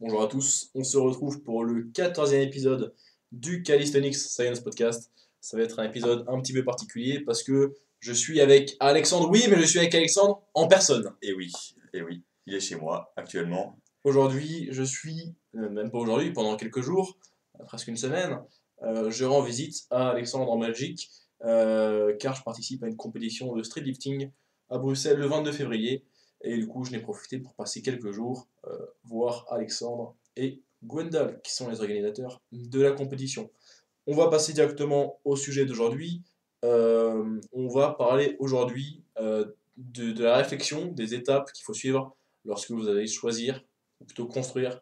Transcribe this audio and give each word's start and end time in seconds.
Bonjour 0.00 0.22
à 0.22 0.26
tous, 0.26 0.70
on 0.74 0.82
se 0.82 0.98
retrouve 0.98 1.40
pour 1.44 1.64
le 1.64 1.84
14e 1.84 2.40
épisode 2.40 2.92
du 3.30 3.62
Calisthenics 3.62 4.16
Science 4.16 4.58
Podcast. 4.58 5.12
Ça 5.40 5.56
va 5.56 5.62
être 5.62 5.78
un 5.78 5.84
épisode 5.84 6.24
un 6.26 6.40
petit 6.40 6.52
peu 6.52 6.64
particulier 6.64 7.20
parce 7.20 7.44
que 7.44 7.74
je 8.00 8.12
suis 8.12 8.40
avec 8.40 8.76
Alexandre, 8.80 9.30
oui, 9.30 9.44
mais 9.48 9.56
je 9.56 9.66
suis 9.66 9.78
avec 9.78 9.94
Alexandre 9.94 10.42
en 10.52 10.66
personne. 10.66 11.12
Et 11.22 11.32
oui, 11.32 11.52
et 11.92 12.02
oui, 12.02 12.24
il 12.46 12.54
est 12.54 12.60
chez 12.60 12.74
moi 12.74 13.12
actuellement. 13.16 13.78
Aujourd'hui, 14.02 14.66
je 14.72 14.82
suis, 14.82 15.32
euh, 15.54 15.70
même 15.70 15.92
pas 15.92 15.98
aujourd'hui, 15.98 16.32
pendant 16.32 16.56
quelques 16.56 16.82
jours, 16.82 17.16
presque 17.64 17.86
une 17.86 17.96
semaine, 17.96 18.40
euh, 18.82 19.12
je 19.12 19.24
rends 19.24 19.42
visite 19.42 19.86
à 19.90 20.10
Alexandre 20.10 20.50
en 20.50 20.58
Belgique 20.58 21.08
euh, 21.44 22.16
car 22.16 22.34
je 22.34 22.42
participe 22.42 22.82
à 22.82 22.88
une 22.88 22.96
compétition 22.96 23.54
de 23.54 23.62
street 23.62 23.82
lifting 23.82 24.32
à 24.70 24.78
Bruxelles 24.78 25.18
le 25.18 25.26
22 25.26 25.52
février. 25.52 26.04
Et 26.44 26.58
du 26.58 26.68
coup, 26.68 26.84
je 26.84 26.92
n'ai 26.92 27.00
profité 27.00 27.38
pour 27.38 27.54
passer 27.54 27.80
quelques 27.80 28.12
jours 28.12 28.46
euh, 28.66 28.76
voir 29.04 29.46
Alexandre 29.50 30.14
et 30.36 30.62
Gwendal, 30.84 31.40
qui 31.42 31.54
sont 31.54 31.70
les 31.70 31.80
organisateurs 31.80 32.42
de 32.52 32.82
la 32.82 32.92
compétition. 32.92 33.50
On 34.06 34.14
va 34.14 34.28
passer 34.28 34.52
directement 34.52 35.18
au 35.24 35.36
sujet 35.36 35.64
d'aujourd'hui. 35.64 36.22
Euh, 36.64 37.40
on 37.52 37.68
va 37.68 37.94
parler 37.94 38.36
aujourd'hui 38.38 39.02
euh, 39.18 39.46
de, 39.78 40.22
la 40.22 40.36
réflexion, 40.36 40.92
des 40.92 41.14
étapes 41.14 41.50
qu'il 41.52 41.64
faut 41.64 41.72
suivre 41.72 42.14
lorsque 42.44 42.70
vous 42.70 42.88
allez 42.88 43.06
choisir, 43.06 43.64
ou 44.00 44.04
plutôt 44.04 44.26
construire, 44.26 44.80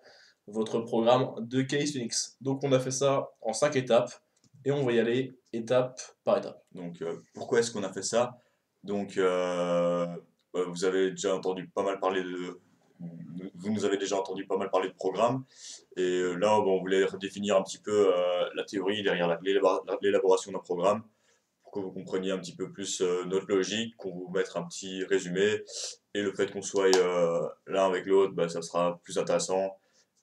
votre 0.49 0.81
programme 0.81 1.35
de 1.39 1.63
calisthenics. 1.63 2.15
Donc 2.41 2.65
on 2.65 2.73
a 2.73 2.81
fait 2.81 2.91
ça 2.91 3.31
en 3.41 3.53
cinq 3.53 3.77
étapes, 3.77 4.13
et 4.65 4.73
on 4.73 4.85
va 4.85 4.93
y 4.93 4.99
aller 4.99 5.39
étape 5.53 6.01
par 6.25 6.39
étape. 6.39 6.65
Donc, 6.73 7.05
pourquoi 7.35 7.61
est-ce 7.61 7.71
qu'on 7.71 7.83
a 7.83 7.93
fait 7.93 8.03
ça? 8.03 8.39
Donc, 8.85 9.19
vous 10.55 10.85
avez 10.85 11.11
déjà 11.11 11.35
entendu 11.35 11.67
pas 11.69 11.83
mal 11.83 11.99
parler 12.01 12.23
de. 12.23 12.61
Vous 13.55 13.73
nous 13.73 13.85
avez 13.85 13.97
déjà 13.97 14.17
entendu 14.17 14.47
pas 14.47 14.57
mal 14.57 14.71
parler 14.71 14.89
de 14.89 14.95
programme. 14.95 15.45
Et 15.97 16.03
euh, 16.03 16.35
là, 16.35 16.59
on 16.59 16.79
voulait 16.81 17.05
redéfinir 17.05 17.57
un 17.57 17.63
petit 17.63 17.79
peu 17.79 18.13
euh, 18.15 18.49
la 18.55 18.65
théorie 18.65 19.03
derrière 19.03 19.27
la- 19.29 19.41
l'élabora- 19.43 19.83
l'élaboration 20.03 20.53
d'un 20.53 20.59
programme 20.61 21.03
pour 21.63 21.73
que 21.73 21.79
vous 21.81 21.91
compreniez 21.91 22.31
un 22.31 22.39
petit 22.39 22.55
peu 22.55 22.71
plus 22.71 23.01
euh, 23.01 23.25
notre 23.25 23.47
logique, 23.49 23.97
qu'on 23.97 24.13
vous 24.13 24.31
mette 24.33 24.51
un 24.55 24.63
petit 24.65 25.05
résumé. 25.05 25.63
Et 26.15 26.23
le 26.23 26.33
fait 26.33 26.53
qu'on 26.53 26.63
soit 26.63 26.95
euh, 26.97 27.49
l'un 27.67 27.87
avec 27.87 28.07
l'autre, 28.07 28.33
bah, 28.35 28.49
ça 28.49 28.63
sera 28.63 29.01
plus 29.03 29.19
intéressant. 29.19 29.77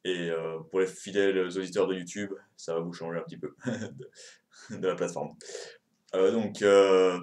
Et 0.05 0.29
euh, 0.29 0.59
pour 0.69 0.79
les 0.79 0.87
fidèles 0.87 1.39
auditeurs 1.57 1.87
de 1.87 1.95
YouTube, 1.95 2.31
ça 2.55 2.73
va 2.75 2.79
vous 2.79 2.93
changer 2.93 3.19
un 3.19 3.23
petit 3.23 3.37
peu 3.37 3.53
de, 4.69 4.87
la 4.87 4.95
plateforme. 4.95 5.35
Euh, 6.15 6.31
donc, 6.31 6.61
euh, 6.61 7.19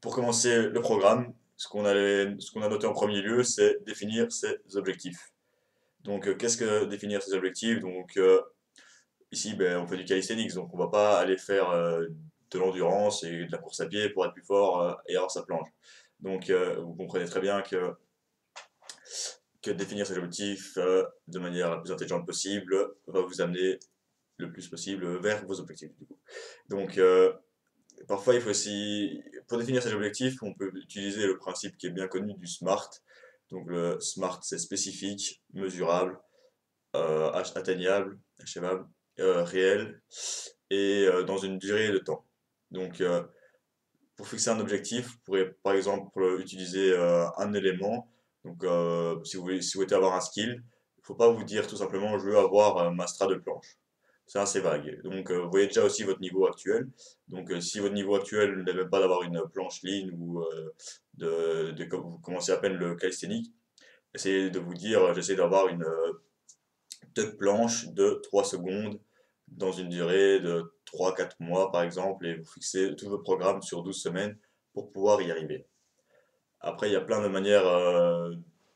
pour 0.00 0.14
commencer 0.14 0.62
le 0.68 0.80
programme, 0.80 1.32
ce 1.56 1.68
qu'on 1.68 1.84
ce 1.84 2.50
qu'on 2.50 2.62
a 2.62 2.68
noté 2.68 2.86
en 2.86 2.92
premier 2.92 3.22
lieu, 3.22 3.42
c'est 3.42 3.84
définir 3.84 4.30
ses 4.32 4.58
objectifs. 4.74 5.32
Donc, 6.04 6.28
euh, 6.28 6.34
qu'est-ce 6.34 6.56
que 6.56 6.84
définir 6.84 7.22
ses 7.22 7.34
objectifs? 7.34 7.80
Donc, 7.80 8.16
euh, 8.16 8.40
ici, 9.32 9.54
ben, 9.54 9.78
on 9.78 9.86
fait 9.86 9.96
du 9.96 10.04
calisthenics, 10.04 10.54
donc 10.54 10.72
on 10.74 10.78
va 10.78 10.88
pas 10.88 11.18
aller 11.18 11.38
faire 11.38 11.70
euh, 11.70 12.06
de 12.50 12.58
l'endurance 12.58 13.24
et 13.24 13.46
de 13.46 13.52
la 13.52 13.58
course 13.58 13.80
à 13.80 13.86
pied 13.86 14.10
pour 14.10 14.24
être 14.24 14.34
plus 14.34 14.44
fort 14.44 15.00
et 15.08 15.16
avoir 15.16 15.30
sa 15.30 15.42
planche. 15.42 15.68
Donc, 16.20 16.50
vous 16.50 16.94
comprenez 16.94 17.24
très 17.24 17.40
bien 17.40 17.60
que, 17.62 17.92
que 19.60 19.72
définir 19.72 20.06
ses 20.06 20.16
objectifs 20.16 20.76
de 20.76 21.38
manière 21.38 21.68
la 21.70 21.78
plus 21.78 21.90
intelligente 21.90 22.24
possible 22.24 22.94
va 23.08 23.22
vous 23.22 23.40
amener 23.40 23.80
le 24.36 24.52
plus 24.52 24.68
possible 24.68 25.18
vers 25.18 25.44
vos 25.46 25.58
objectifs. 25.58 25.90
Donc, 26.68 27.00
parfois, 28.08 28.34
il 28.34 28.40
faut 28.40 28.50
aussi, 28.50 29.22
pour 29.48 29.58
définir 29.58 29.82
ses 29.82 29.92
objectifs, 29.92 30.42
on 30.42 30.54
peut 30.54 30.70
utiliser 30.74 31.26
le 31.26 31.36
principe 31.38 31.76
qui 31.76 31.86
est 31.86 31.90
bien 31.90 32.08
connu 32.08 32.34
du 32.34 32.46
SMART. 32.46 32.90
Donc, 33.50 33.68
le 33.68 34.00
SMART, 34.00 34.40
c'est 34.42 34.58
spécifique, 34.58 35.42
mesurable, 35.52 36.18
euh, 36.96 37.32
atteignable, 37.32 38.18
achevable, 38.40 38.86
euh, 39.18 39.42
réel 39.42 40.00
et 40.70 41.06
euh, 41.06 41.24
dans 41.24 41.38
une 41.38 41.58
durée 41.58 41.90
de 41.90 41.98
temps. 41.98 42.24
Donc, 42.70 43.02
pour 44.16 44.28
fixer 44.28 44.50
un 44.50 44.60
objectif, 44.60 45.06
vous 45.08 45.18
pourrez 45.24 45.52
par 45.62 45.74
exemple 45.74 46.38
utiliser 46.40 46.96
un 46.96 47.52
élément. 47.52 48.10
Donc, 48.44 48.64
si, 49.24 49.36
vous 49.36 49.60
souhaitez 49.60 49.94
avoir 49.94 50.14
un 50.14 50.20
skill, 50.20 50.62
il 50.96 51.00
ne 51.00 51.04
faut 51.04 51.14
pas 51.14 51.30
vous 51.30 51.44
dire 51.44 51.66
tout 51.66 51.76
simplement 51.76 52.18
je 52.18 52.24
veux 52.24 52.38
avoir 52.38 52.92
ma 52.92 53.06
strade 53.06 53.30
de 53.30 53.36
planche. 53.36 53.78
C'est 54.26 54.38
assez 54.38 54.60
vague. 54.60 55.00
Donc, 55.02 55.30
euh, 55.30 55.42
vous 55.42 55.50
voyez 55.50 55.66
déjà 55.66 55.84
aussi 55.84 56.02
votre 56.02 56.20
niveau 56.20 56.46
actuel. 56.46 56.88
Donc, 57.28 57.50
euh, 57.50 57.60
si 57.60 57.78
votre 57.80 57.94
niveau 57.94 58.14
actuel 58.16 58.62
n'est 58.64 58.72
même 58.74 58.88
pas 58.88 59.00
d'avoir 59.00 59.22
une 59.22 59.42
planche 59.52 59.82
ligne 59.82 60.10
ou 60.18 60.40
euh, 60.42 60.70
de, 61.14 61.70
de, 61.72 61.84
commencez 61.84 62.52
à 62.52 62.56
peine 62.56 62.74
le 62.74 62.96
calisthenics, 62.96 63.52
essayez 64.14 64.50
de 64.50 64.58
vous 64.58 64.74
dire 64.74 65.12
j'essaie 65.14 65.36
d'avoir 65.36 65.68
une 65.68 65.84
tuck 67.14 67.36
planche 67.36 67.88
de 67.88 68.20
3 68.22 68.44
secondes 68.44 68.98
dans 69.48 69.72
une 69.72 69.88
durée 69.88 70.40
de 70.40 70.72
3-4 70.86 71.36
mois 71.40 71.70
par 71.70 71.82
exemple 71.82 72.26
et 72.26 72.36
vous 72.36 72.44
fixez 72.46 72.94
tout 72.96 73.08
votre 73.08 73.22
programme 73.22 73.62
sur 73.62 73.82
12 73.82 74.00
semaines 74.00 74.36
pour 74.72 74.90
pouvoir 74.90 75.20
y 75.22 75.30
arriver. 75.30 75.66
Après, 76.60 76.88
il 76.88 76.92
y 76.92 76.96
a 76.96 77.00
plein 77.00 77.20
de 77.22 77.28
manières 77.28 77.64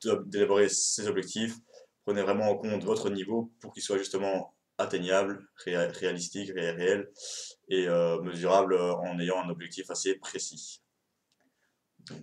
de- 0.05 0.23
d'élaborer 0.27 0.69
ces 0.69 1.09
objectifs. 1.09 1.57
Prenez 2.05 2.23
vraiment 2.23 2.51
en 2.51 2.57
compte 2.57 2.85
votre 2.85 3.11
niveau 3.11 3.51
pour 3.61 3.73
qu'il 3.73 3.83
soit 3.83 3.99
justement 3.99 4.55
atteignable, 4.79 5.47
ré- 5.65 5.77
réalistique, 5.89 6.51
ré- 6.55 6.71
réel 6.71 7.11
et 7.69 7.89
euh, 7.89 8.21
mesurable 8.23 8.75
euh, 8.75 8.95
en 8.95 9.19
ayant 9.19 9.43
un 9.43 9.51
objectif 9.51 9.91
assez 9.91 10.15
précis. 10.15 10.81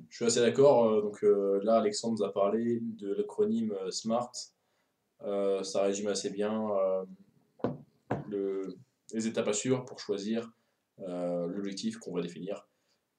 Je 0.09 0.15
suis 0.15 0.25
assez 0.25 0.39
d'accord. 0.39 0.85
euh, 0.89 1.01
donc 1.01 1.23
là, 1.63 1.77
Alexandre 1.77 2.17
nous 2.17 2.25
a 2.25 2.33
parlé 2.33 2.79
de 2.81 3.13
l'acronyme 3.13 3.75
SMART. 3.91 4.31
Ça 5.63 5.81
résume 5.83 6.07
assez 6.07 6.29
bien 6.29 6.61
le- 8.29 8.75
les 9.13 9.27
étapes 9.27 9.47
à 9.47 9.53
suivre 9.53 9.85
pour 9.85 9.99
choisir 9.99 10.51
l'objectif 10.97 11.97
qu'on 11.97 12.13
va 12.13 12.21
définir. 12.21 12.67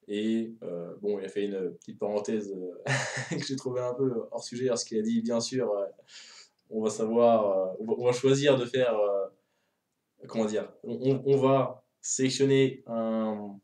Et 0.09 0.53
bon, 1.01 1.19
il 1.19 1.25
a 1.25 1.29
fait 1.29 1.45
une 1.45 1.73
petite 1.75 1.99
parenthèse 1.99 2.53
que 3.31 3.45
j'ai 3.45 3.55
trouvé 3.55 3.81
un 3.81 3.93
peu 3.93 4.27
hors 4.31 4.43
sujet 4.43 4.67
parce 4.67 4.83
qu'il 4.83 4.99
a 4.99 5.01
dit 5.01 5.21
bien 5.21 5.39
sûr, 5.39 5.73
on 6.69 6.81
va 6.81 6.89
savoir, 6.89 7.75
euh, 7.79 7.85
on 7.97 8.05
va, 8.05 8.11
choisir 8.11 8.57
de 8.57 8.65
faire, 8.65 8.97
euh, 8.97 9.25
comment 10.27 10.45
dire, 10.45 10.71
on, 10.83 11.37
va 11.37 11.83
sélectionner 12.01 12.83
un, 12.87 13.59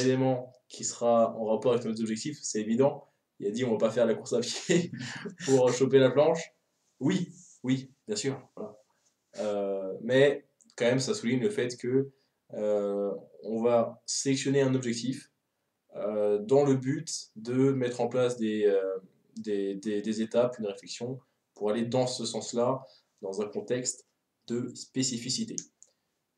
élément 0.00 0.52
qui 0.68 0.84
sera 0.84 1.36
en 1.36 1.44
rapport 1.46 1.72
avec 1.72 1.84
nos 1.84 2.00
objectifs, 2.00 2.38
c'est 2.42 2.60
évident. 2.60 3.08
Il 3.38 3.46
a 3.46 3.50
dit 3.50 3.64
on 3.64 3.72
va 3.72 3.78
pas 3.78 3.90
faire 3.90 4.06
la 4.06 4.14
course 4.14 4.32
à 4.32 4.40
pied 4.40 4.90
pour 5.44 5.70
choper 5.72 5.98
la 5.98 6.10
planche. 6.10 6.40
Oui, 7.00 7.32
oui, 7.62 7.90
bien 8.06 8.16
sûr. 8.16 8.40
Euh, 9.38 9.92
mais 10.02 10.46
quand 10.76 10.86
même, 10.86 11.00
ça 11.00 11.14
souligne 11.14 11.40
le 11.40 11.50
fait 11.50 11.76
que 11.76 12.10
on 12.50 13.62
va 13.62 14.00
sélectionner 14.06 14.62
un 14.62 14.74
objectif 14.74 15.30
dans 15.94 16.64
le 16.64 16.74
but 16.74 17.30
de 17.36 17.72
mettre 17.72 18.00
en 18.00 18.08
place 18.08 18.36
des, 18.36 18.72
des, 19.36 19.74
des- 19.74 20.02
des 20.02 20.22
étapes, 20.22 20.58
une 20.58 20.66
réflexion 20.66 21.20
pour 21.56 21.70
aller 21.70 21.82
dans 21.82 22.06
ce 22.06 22.24
sens-là, 22.24 22.84
dans 23.22 23.40
un 23.42 23.46
contexte 23.46 24.06
de 24.46 24.68
spécificité. 24.74 25.56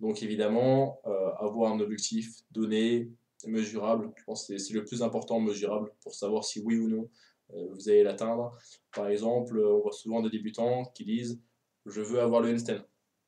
Donc 0.01 0.23
évidemment, 0.23 1.01
euh, 1.07 1.31
avoir 1.39 1.73
un 1.73 1.81
objectif 1.81 2.31
donné, 2.51 3.11
mesurable, 3.47 4.11
je 4.17 4.25
pense 4.25 4.47
que 4.47 4.57
c'est- 4.59 4.73
le 4.73 4.85
plus 4.85 5.03
important, 5.03 5.39
mesurable, 5.41 5.93
pour 6.03 6.15
savoir 6.15 6.45
si 6.45 6.61
oui 6.61 6.79
ou 6.79 6.89
non 6.89 7.11
euh, 7.55 7.67
vous 7.73 7.89
allez 7.89 8.03
l'atteindre. 8.03 8.53
Par 8.95 9.09
exemple, 9.09 9.59
on 9.59 9.81
voit 9.81 9.93
souvent 9.93 10.21
des 10.21 10.29
débutants 10.29 10.85
qui 10.95 11.05
disent 11.07 11.41
«je 11.87 12.03
veux 12.03 12.21
avoir 12.21 12.43
le 12.43 12.53
handstand». 12.53 12.81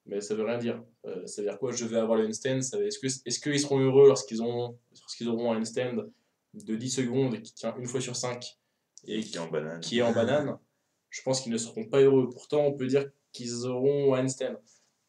Mais 0.07 0.21
ça 0.21 0.35
veut 0.35 0.45
rien 0.45 0.59
dire. 0.59 0.83
Euh, 1.07 1.27
ça 1.27 1.41
veut 1.41 1.49
dire 1.49 1.59
quoi? 1.59 1.73
Je 1.73 1.87
veux 1.87 1.97
avoir 1.99 2.19
le 2.19 2.27
handstand? 2.27 2.59
Est-ce 2.59 2.99
que- 2.99 3.07
est-ce 3.07 3.41
qu'ils 3.41 3.59
seront 3.61 3.79
heureux 3.79 4.09
lorsqu'ils 4.09 4.39
lorsqu'ils 4.39 5.29
auront 5.29 5.53
un 5.53 5.59
handstand 5.61 6.05
de 6.53 6.77
10 6.77 6.91
secondes 6.91 7.41
qui 7.41 7.55
tient 7.55 7.75
une 7.77 7.87
fois 7.87 8.01
sur 8.03 8.15
5 8.15 8.59
Et 9.07 9.21
qui 9.21 9.37
est 9.37 9.39
en 9.39 9.49
banane. 9.51 9.81
qui 9.81 9.99
est 10.01 10.03
en 10.03 10.13
banane, 10.13 10.59
je 11.11 11.23
pense 11.23 11.41
qu'ils 11.41 11.53
ne 11.53 11.59
seront 11.59 11.85
pas 11.85 12.01
heureux. 12.01 12.29
Pourtant, 12.31 12.65
on 12.65 12.73
peut 12.73 12.87
dire 12.87 13.11
qu'ils 13.33 13.67
auront 13.67 14.15
handstand. 14.15 14.57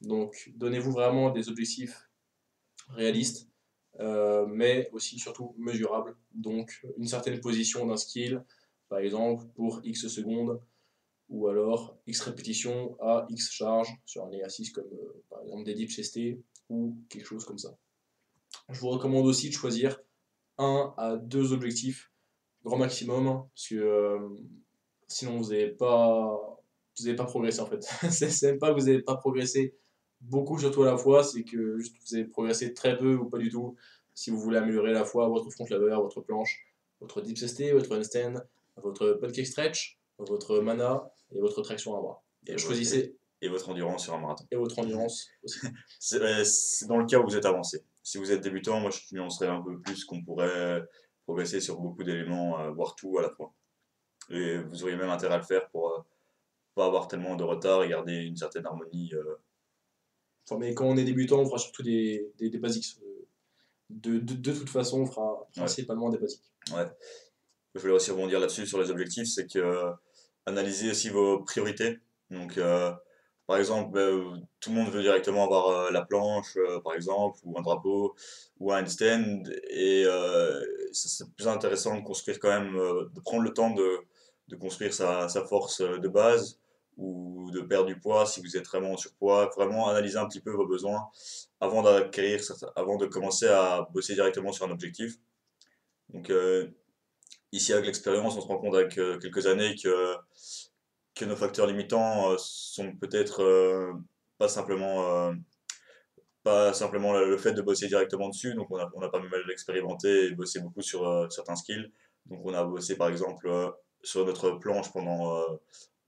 Donc, 0.02 0.52
donnez-vous 0.56 0.92
vraiment 0.92 1.30
des 1.32 1.50
objectifs 1.50 2.10
réalistes, 2.90 3.48
euh, 4.00 4.46
mais 4.48 4.90
aussi 4.92 5.20
surtout 5.20 5.56
mesurables. 5.58 6.16
Donc, 6.34 6.86
une 6.98 7.08
certaine 7.08 7.40
position 7.40 7.86
d'un 7.86 7.98
skill, 7.98 8.44
par 8.90 9.00
exemple, 9.00 9.46
pour 9.56 9.82
X 9.84 10.08
secondes, 10.08 10.60
ou 11.30 11.48
alors 11.48 11.98
X 12.08 12.22
répétitions 12.22 12.98
à 13.00 13.26
X 13.30 13.52
charges 13.52 13.96
sur 14.06 14.26
un 14.26 14.32
exercice 14.32 14.72
comme 14.72 14.92
euh, 14.92 15.24
par 15.30 15.42
exemple 15.44 15.64
des 15.64 15.74
dips 15.76 15.92
chestés 15.92 16.42
ou 16.70 16.98
quelque 17.10 17.26
chose 17.26 17.46
comme 17.46 17.58
ça. 17.58 17.78
Je 18.68 18.78
vous 18.80 18.90
recommande 18.90 19.26
aussi 19.26 19.50
de 19.50 19.54
choisir 19.54 19.98
un 20.58 20.94
à 20.98 21.16
deux 21.16 21.54
objectifs 21.54 22.12
grand 22.64 22.78
maximum, 22.78 23.48
parce 23.56 23.70
que 23.70 23.76
euh, 23.76 24.30
sinon 25.12 25.38
vous 25.38 25.50
n'allez 25.50 25.70
pas, 25.70 26.60
vous 27.00 27.16
pas 27.16 27.26
progresser 27.26 27.62
en 27.62 27.68
fait. 27.68 27.82
c'est 28.10 28.42
même 28.44 28.60
pas 28.60 28.74
que 28.74 28.80
vous 28.80 28.86
n'allez 28.88 29.02
pas 29.02 29.18
progresser 29.18 29.76
beaucoup 30.22 30.60
surtout 30.60 30.84
à 30.84 30.88
la 30.88 30.98
fois, 30.98 31.24
c'est 31.24 31.44
que 31.44 31.78
juste 31.78 31.96
vous 32.00 32.16
allez 32.16 32.26
progresser 32.26 32.74
très 32.74 32.98
peu 32.98 33.16
ou 33.16 33.26
pas 33.26 33.38
du 33.38 33.50
tout 33.50 33.76
si 34.14 34.30
vous 34.30 34.40
voulez 34.40 34.58
améliorer 34.58 34.92
à 34.92 34.94
la 34.94 35.06
fois 35.06 35.28
votre 35.28 35.50
front 35.50 35.66
lever, 35.70 35.96
votre 35.96 36.22
planche, 36.22 36.66
votre 37.00 37.22
dip 37.22 37.38
ST, 37.38 37.72
votre 37.72 37.96
handstand, 37.98 38.42
votre 38.76 39.14
pancake 39.14 39.48
stretch, 39.48 40.00
votre 40.18 40.60
mana 40.60 41.12
et 41.34 41.40
votre 41.40 41.62
traction 41.62 41.98
à 41.98 42.02
bras. 42.02 42.24
Et 42.48 42.58
Choisissez 42.58 43.16
et 43.42 43.50
votre 43.50 43.70
endurance 43.70 44.04
sur 44.04 44.14
un 44.14 44.20
marathon. 44.20 44.46
Et 44.52 44.56
votre 44.56 44.78
endurance 44.80 45.30
aussi. 45.44 45.60
C'est 46.00 46.44
c'est 46.46 46.86
dans 46.88 46.98
le 46.98 47.06
cas 47.06 47.20
où 47.20 47.24
vous 47.24 47.36
êtes 47.36 47.46
avancé. 47.46 47.84
Si 48.04 48.18
vous 48.18 48.32
êtes 48.32 48.42
débutant, 48.42 48.80
moi 48.80 48.92
je 48.92 49.00
nuancerais 49.16 49.48
un 49.48 49.62
peu 49.62 49.80
plus 49.80 50.06
qu'on 50.06 50.24
pourrait 50.24 50.84
progresser 51.26 51.60
sur 51.60 51.80
beaucoup 51.80 52.04
d'éléments, 52.04 52.60
euh, 52.60 52.72
voire 52.72 52.96
tout 52.96 53.18
à 53.18 53.24
la 53.24 53.30
fois. 53.30 53.54
Et 54.30 54.58
vous 54.58 54.84
auriez 54.84 54.96
même 54.96 55.10
intérêt 55.10 55.36
à 55.36 55.38
le 55.38 55.44
faire 55.44 55.68
pour 55.70 55.92
euh, 55.92 56.00
pas 56.76 56.86
avoir 56.86 57.08
tellement 57.08 57.36
de 57.36 57.44
retard 57.44 57.84
et 57.84 57.90
garder 57.90 58.14
une 58.14 58.38
certaine 58.38 58.66
harmonie. 58.66 59.12
euh, 59.14 59.36
Enfin, 60.48 60.60
mais 60.60 60.74
quand 60.74 60.86
on 60.86 60.98
est 60.98 61.04
débutant, 61.04 61.40
on 61.40 61.46
fera 61.46 61.58
surtout 61.60 61.84
des, 61.84 62.32
des, 62.38 62.50
des 62.50 62.58
basics. 62.58 62.98
Euh, 63.02 63.28
De, 63.90 64.20
de, 64.20 64.36
de 64.36 64.54
toute 64.54 64.70
façon, 64.70 65.02
on 65.02 65.06
fera 65.06 65.48
principalement 65.56 66.10
des 66.10 66.18
basiques. 66.18 66.50
Je 67.76 67.80
voulais 67.82 67.94
aussi 67.94 68.12
rebondir 68.12 68.40
là-dessus 68.40 68.66
sur 68.66 68.80
les 68.80 68.90
objectifs, 68.90 69.28
c'est 69.28 69.48
que 69.48 69.92
analyser 70.46 70.92
aussi 70.92 71.10
vos 71.10 71.44
priorités. 71.44 72.00
Donc, 72.30 72.58
euh, 72.58 72.92
par 73.48 73.58
exemple, 73.58 73.98
euh, 73.98 74.38
tout 74.62 74.70
le 74.72 74.78
monde 74.78 74.90
veut 74.92 75.02
directement 75.02 75.44
avoir 75.44 75.68
euh, 75.68 75.92
la 75.92 76.04
planche, 76.04 76.58
par 76.86 76.94
exemple, 76.94 77.38
ou 77.44 77.58
un 77.60 77.62
drapeau, 77.62 78.16
ou 78.60 78.72
un 78.72 78.86
stand, 78.86 79.50
et 79.70 80.06
c'est 80.94 81.30
plus 81.36 81.48
intéressant 81.48 81.98
de 82.00 82.04
construire 82.04 82.40
quand 82.40 82.50
même, 82.58 82.74
de 83.16 83.20
prendre 83.22 83.44
le 83.44 83.54
temps 83.54 83.72
de, 83.72 83.90
de 84.52 84.56
construire 84.58 84.94
sa, 84.94 85.28
force 85.48 85.82
euh, 85.82 85.98
de 85.98 86.08
base, 86.08 86.60
ou 86.98 87.50
de 87.52 87.62
perdre 87.62 87.88
du 87.88 88.00
poids 88.00 88.26
si 88.26 88.42
vous 88.42 88.58
êtes 88.58 88.68
vraiment 88.68 88.92
en 88.94 88.98
surpoids, 88.98 89.50
vraiment 89.56 89.90
analyser 89.90 90.18
un 90.18 90.28
petit 90.28 90.42
peu 90.42 90.52
vos 90.52 90.68
besoins 90.68 91.10
avant 91.60 91.82
d'acquérir, 91.82 92.42
avant 92.76 92.98
de 92.98 93.06
commencer 93.08 93.48
à 93.48 93.88
bosser 93.94 94.14
directement 94.14 94.52
sur 94.52 94.66
un 94.66 94.72
objectif. 94.72 95.16
Donc, 96.10 96.30
euh, 96.30 96.68
ici, 97.52 97.74
avec 97.74 97.86
l'expérience, 97.86 98.36
on 98.36 98.42
se 98.42 98.48
rend 98.48 98.58
compte 98.58 98.76
avec 98.76 98.98
euh, 98.98 99.18
quelques 99.20 99.48
années 99.48 99.76
que, 99.82 100.16
que 101.16 101.26
nos 101.26 101.36
facteurs 101.36 101.68
limitants 101.68 102.32
euh, 102.32 102.36
sont 102.38 102.96
peut-être 102.98 103.94
pas 104.38 104.50
simplement, 104.50 105.34
pas 106.44 106.74
simplement 106.74 107.14
le, 107.14 107.38
fait 107.38 107.54
de 107.54 107.62
bosser 107.62 107.88
directement 107.88 108.30
dessus. 108.30 108.54
Donc, 108.56 108.70
on 108.72 108.78
a, 108.78 108.90
on 108.96 109.02
a 109.02 109.10
pas 109.10 109.20
mal 109.20 109.32
expérimenté 109.52 110.26
et 110.26 110.32
bossé 110.32 110.60
beaucoup 110.60 110.82
sur 110.82 111.32
certains 111.32 111.56
skills. 111.56 111.92
Donc, 112.26 112.42
on 112.44 112.54
a 112.54 112.64
bossé 112.64 112.96
par 112.98 113.10
exemple 113.10 113.50
sur 114.04 114.26
notre 114.26 114.52
planche 114.52 114.92
pendant 114.92 115.38
euh, 115.38 115.46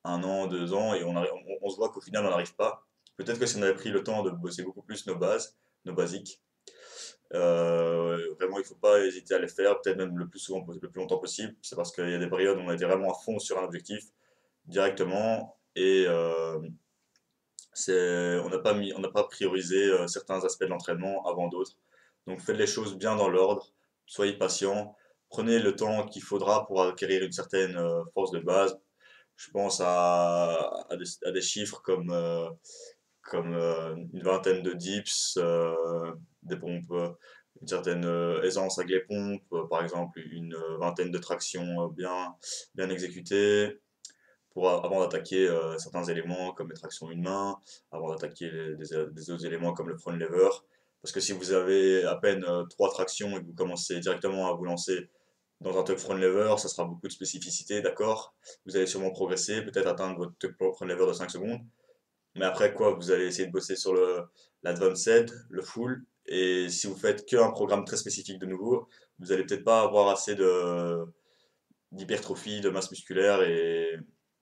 un 0.03 0.23
an, 0.23 0.47
deux 0.47 0.73
ans, 0.73 0.93
et 0.93 1.03
on, 1.03 1.15
on, 1.61 1.69
se 1.69 1.75
voit 1.77 1.89
qu'au 1.89 2.01
final, 2.01 2.25
on 2.25 2.29
n'arrive 2.29 2.55
pas. 2.55 2.85
Peut-être 3.17 3.39
que 3.39 3.45
si 3.45 3.57
on 3.57 3.61
avait 3.61 3.75
pris 3.75 3.89
le 3.89 4.03
temps 4.03 4.23
de 4.23 4.31
bosser 4.31 4.63
beaucoup 4.63 4.81
plus 4.81 5.05
nos 5.07 5.15
bases, 5.15 5.57
nos 5.85 5.93
basiques, 5.93 6.41
euh, 7.33 8.33
vraiment, 8.39 8.57
il 8.57 8.61
ne 8.61 8.65
faut 8.65 8.75
pas 8.75 9.03
hésiter 9.03 9.33
à 9.33 9.39
les 9.39 9.47
faire, 9.47 9.79
peut-être 9.81 9.97
même 9.97 10.17
le 10.17 10.27
plus 10.27 10.39
souvent, 10.39 10.65
le 10.67 10.89
plus 10.89 10.99
longtemps 10.99 11.17
possible. 11.17 11.55
C'est 11.61 11.75
parce 11.75 11.91
qu'il 11.91 12.09
y 12.09 12.13
a 12.13 12.19
des 12.19 12.27
périodes 12.27 12.57
où 12.57 12.61
on 12.61 12.71
était 12.71 12.85
vraiment 12.85 13.11
à 13.11 13.15
fond 13.23 13.39
sur 13.39 13.57
un 13.57 13.63
objectif 13.63 14.03
directement 14.65 15.57
et 15.75 16.05
euh, 16.07 16.59
on 17.89 18.49
n'a 18.49 18.59
pas 18.59 18.75
pas 19.13 19.23
priorisé 19.23 19.85
euh, 19.85 20.07
certains 20.07 20.43
aspects 20.45 20.63
de 20.63 20.69
l'entraînement 20.69 21.25
avant 21.25 21.47
d'autres. 21.47 21.77
Donc 22.27 22.39
faites 22.39 22.57
les 22.57 22.67
choses 22.67 22.95
bien 22.95 23.15
dans 23.15 23.29
l'ordre, 23.29 23.73
soyez 24.05 24.33
patient, 24.33 24.95
prenez 25.33 25.57
le 25.57 25.75
temps 25.75 26.05
qu'il 26.05 26.21
faudra 26.21 26.65
pour 26.67 26.83
acquérir 26.83 27.23
une 27.23 27.31
certaine 27.31 27.75
euh, 27.75 28.03
force 28.13 28.31
de 28.31 28.39
base. 28.39 28.77
Je 29.35 29.49
pense 29.49 29.81
à, 29.83 30.87
des, 31.33 31.41
chiffres 31.41 31.81
comme, 31.83 32.11
euh, 32.11 32.47
euh, 33.33 33.95
une 34.13 34.21
vingtaine 34.21 34.61
de 34.61 34.73
dips, 34.73 35.39
des 36.43 36.55
pompes, 36.55 37.17
une 37.59 37.67
certaine 37.67 38.05
aisance 38.43 38.77
avec 38.77 38.91
les 38.91 38.99
pompes, 39.01 39.69
par 39.71 39.83
exemple 39.83 40.19
une 40.19 40.55
vingtaine 40.79 41.09
de 41.09 41.17
tractions 41.17 41.87
bien, 41.87 42.35
bien 42.75 42.91
exécutées, 42.91 43.81
pour, 44.51 44.69
avant 44.69 45.01
d'attaquer 45.01 45.49
certains 45.79 46.03
éléments 46.03 46.53
comme 46.53 46.69
les 46.69 46.77
tractions 46.77 47.09
une 47.09 47.23
main, 47.23 47.57
avant 47.91 48.11
d'attaquer 48.11 48.51
des, 48.51 49.07
des 49.11 49.31
autres 49.31 49.45
éléments 49.47 49.73
comme 49.73 49.89
le 49.89 49.97
front 49.97 50.11
lever. 50.11 50.49
Parce 51.01 51.11
que 51.11 51.19
si 51.19 51.33
vous 51.33 51.53
avez 51.53 52.03
à 52.03 52.15
peine 52.17 52.45
trois 52.69 52.91
tractions 52.91 53.35
et 53.35 53.41
que 53.41 53.47
vous 53.47 53.55
commencez 53.55 53.99
directement 53.99 54.47
à 54.47 54.53
vous 54.53 54.65
lancer 54.65 55.09
dans 55.63 55.79
un 55.79 55.83
tuck 55.83 55.97
front 55.97 56.13
lever, 56.13 56.55
ça 56.57 56.67
sera 56.67 56.85
beaucoup 56.85 57.07
de 57.07 57.11
spécificité, 57.11 57.81
d'accord? 57.81 58.35
Vous 58.65 58.75
allez 58.75 58.85
sûrement 58.85 59.11
progresser, 59.11 59.61
peut-être 59.61 59.87
atteindre 59.87 60.17
votre 60.17 60.37
tuck 60.37 60.55
front 60.57 60.85
lever 60.85 61.07
de 61.07 61.13
5 61.13 61.31
secondes. 61.31 61.61
Mais 62.35 62.45
après 62.45 62.73
quoi, 62.73 62.93
vous 62.93 63.11
allez 63.11 63.27
essayer 63.27 63.47
de 63.47 63.51
bosser 63.51 63.75
sur 63.75 63.93
l'advanced, 64.63 65.31
le 65.49 65.61
full, 65.61 66.03
et 66.25 66.69
si 66.69 66.87
vous 66.87 66.95
faites 66.95 67.25
qu'un 67.25 67.51
programme 67.51 67.85
très 67.85 67.97
spécifique 67.97 68.39
de 68.39 68.45
nouveau, 68.45 68.87
vous 69.19 69.31
allez 69.31 69.45
peut-être 69.45 69.63
pas 69.63 69.81
avoir 69.81 70.09
assez 70.09 70.35
de 70.35 71.05
d'hypertrophie, 71.91 72.59
de 72.59 72.69
masse 72.69 72.89
musculaire, 72.89 73.43
et, 73.43 73.99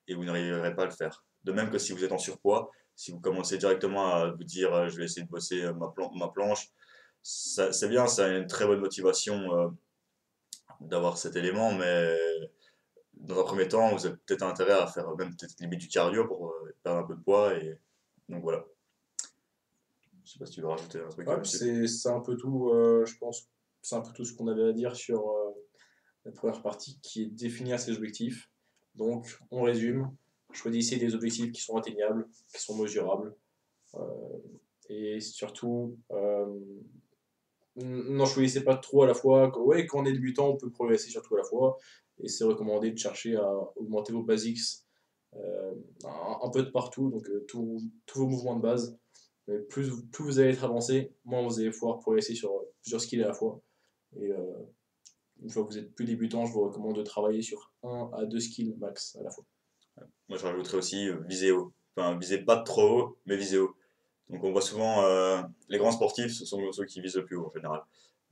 et 0.08 0.14
vous 0.14 0.24
n'arriverez 0.24 0.74
pas 0.74 0.82
à 0.82 0.86
le 0.86 0.90
faire. 0.90 1.22
De 1.44 1.52
même 1.52 1.70
que 1.70 1.76
si 1.78 1.92
vous 1.92 2.02
êtes 2.02 2.12
en 2.12 2.18
surpoids, 2.18 2.70
si 2.96 3.12
vous 3.12 3.20
commencez 3.20 3.58
directement 3.58 4.06
à 4.06 4.30
vous 4.30 4.44
dire 4.44 4.88
je 4.88 4.96
vais 4.96 5.04
essayer 5.04 5.24
de 5.24 5.28
bosser 5.30 5.62
ma, 5.74 5.92
ma 6.14 6.28
planche, 6.28 6.70
c'est 7.22 7.88
bien, 7.88 8.06
ça 8.06 8.26
a 8.26 8.28
une 8.30 8.46
très 8.46 8.66
bonne 8.66 8.80
motivation 8.80 9.54
euh, 9.56 9.68
d'avoir 10.88 11.18
cet 11.18 11.36
élément, 11.36 11.72
mais 11.72 12.16
dans 13.14 13.40
un 13.40 13.44
premier 13.44 13.68
temps, 13.68 13.94
vous 13.94 14.06
avez 14.06 14.16
peut-être 14.26 14.42
intérêt 14.42 14.72
à 14.72 14.86
faire 14.86 15.14
même 15.16 15.34
peut-être 15.36 15.54
limite 15.60 15.80
du 15.80 15.88
cardio 15.88 16.26
pour 16.26 16.50
euh, 16.50 16.74
perdre 16.82 17.00
un 17.00 17.04
peu 17.04 17.14
de 17.14 17.20
poids, 17.20 17.54
et 17.56 17.78
donc 18.28 18.42
voilà. 18.42 18.64
Je 20.24 20.32
sais 20.32 20.38
pas 20.38 20.46
si 20.46 20.52
tu 20.52 20.60
veux 20.60 20.68
rajouter 20.68 21.00
un 21.00 21.08
truc 21.08 21.26
Ouais, 21.28 21.44
c'est 21.44 22.08
un 22.08 22.20
peu 22.20 22.36
tout, 22.36 22.70
euh, 22.70 23.04
je 23.04 23.16
pense. 23.18 23.48
C'est 23.82 23.96
un 23.96 24.00
peu 24.00 24.12
tout 24.12 24.24
ce 24.24 24.34
qu'on 24.34 24.46
avait 24.46 24.68
à 24.68 24.72
dire 24.72 24.94
sur 24.94 25.30
euh, 25.30 25.50
la 26.24 26.32
première 26.32 26.62
partie 26.62 27.00
qui 27.00 27.22
est 27.22 27.26
définir 27.26 27.80
ses 27.80 27.96
objectifs. 27.96 28.48
Donc, 28.94 29.38
on 29.50 29.62
résume. 29.62 30.14
Choisissez 30.52 30.96
des 30.96 31.14
objectifs 31.14 31.50
qui 31.50 31.60
sont 31.60 31.76
atteignables, 31.76 32.28
qui 32.54 32.62
sont 32.62 32.76
mesurables. 32.76 33.34
euh, 33.94 34.38
et 34.88 35.20
surtout, 35.20 35.96
n'en 37.76 38.26
choisissez 38.26 38.64
pas 38.64 38.76
trop 38.76 39.02
à 39.02 39.06
la 39.06 39.14
fois. 39.14 39.56
Ouais, 39.58 39.86
quand 39.86 40.02
on 40.02 40.04
est 40.04 40.12
débutant, 40.12 40.48
on 40.50 40.56
peut 40.56 40.70
progresser 40.70 41.10
surtout 41.10 41.34
à 41.34 41.38
la 41.38 41.44
fois. 41.44 41.78
Et 42.18 42.28
c'est 42.28 42.44
recommandé 42.44 42.90
de 42.90 42.98
chercher 42.98 43.36
à 43.36 43.52
augmenter 43.76 44.12
vos 44.12 44.22
basics 44.22 44.60
euh, 45.34 45.74
un, 46.04 46.50
peu 46.50 46.62
de 46.62 46.70
partout, 46.70 47.10
donc 47.10 47.28
euh, 47.28 47.44
tous 47.48 47.90
vos 48.14 48.26
mouvements 48.26 48.56
de 48.56 48.62
base. 48.62 48.98
Mais 49.48 49.58
plus, 49.58 49.90
plus 50.12 50.24
vous 50.24 50.38
allez 50.38 50.50
être 50.50 50.64
avancé, 50.64 51.12
moins 51.24 51.42
vous 51.42 51.58
allez 51.58 51.70
pouvoir 51.70 51.98
progresser 51.98 52.34
sur 52.34 52.52
plusieurs 52.82 53.00
skills 53.00 53.22
à 53.22 53.28
la 53.28 53.34
fois. 53.34 53.60
Et 54.16 54.30
euh, 54.30 54.36
une 55.42 55.50
fois 55.50 55.64
que 55.64 55.68
vous 55.68 55.78
êtes 55.78 55.94
plus 55.94 56.04
débutant, 56.04 56.46
je 56.46 56.52
vous 56.52 56.62
recommande 56.62 56.96
de 56.96 57.02
travailler 57.02 57.42
sur 57.42 57.72
un 57.82 58.10
à 58.12 58.24
deux 58.24 58.40
skills 58.40 58.76
max 58.78 59.16
à 59.16 59.22
la 59.22 59.30
fois. 59.30 59.44
Moi, 60.28 60.38
je 60.38 60.46
rajouterais 60.46 60.78
aussi 60.78 61.08
euh, 61.08 61.18
viser 61.28 61.50
haut. 61.50 61.72
Enfin, 61.96 62.18
viser 62.18 62.38
pas 62.38 62.62
trop 62.62 63.00
haut, 63.00 63.18
mais 63.26 63.36
viser 63.36 63.58
haut. 63.58 63.74
Donc, 64.32 64.42
on 64.44 64.50
voit 64.50 64.62
souvent 64.62 65.04
euh, 65.04 65.40
les 65.68 65.78
grands 65.78 65.92
sportifs, 65.92 66.32
ce 66.32 66.44
sont 66.44 66.72
ceux 66.72 66.84
qui 66.86 67.00
visent 67.00 67.16
le 67.16 67.24
plus 67.24 67.36
haut 67.36 67.46
en 67.46 67.52
général. 67.54 67.82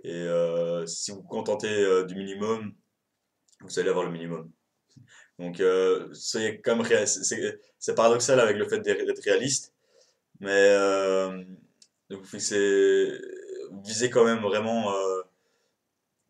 Et 0.03 0.13
euh, 0.13 0.87
si 0.87 1.11
vous 1.13 1.19
vous 1.19 1.29
contentez 1.29 1.69
euh, 1.69 2.05
du 2.05 2.17
minimum, 2.17 2.75
vous 3.61 3.79
allez 3.79 3.91
avoir 3.91 4.07
le 4.07 4.11
minimum. 4.11 4.51
Donc, 5.39 5.57
soyez 6.13 6.61
réa- 6.83 7.07
c'est- 7.07 7.95
paradoxal 7.95 8.41
avec 8.41 8.57
le 8.57 8.69
fait 8.69 8.81
d'être 8.81 9.23
réaliste, 9.23 9.75
mais 10.41 10.69
vous 13.71 13.83
visez 13.83 14.11
quand 14.11 14.25
même 14.25 14.41
vraiment 14.41 14.93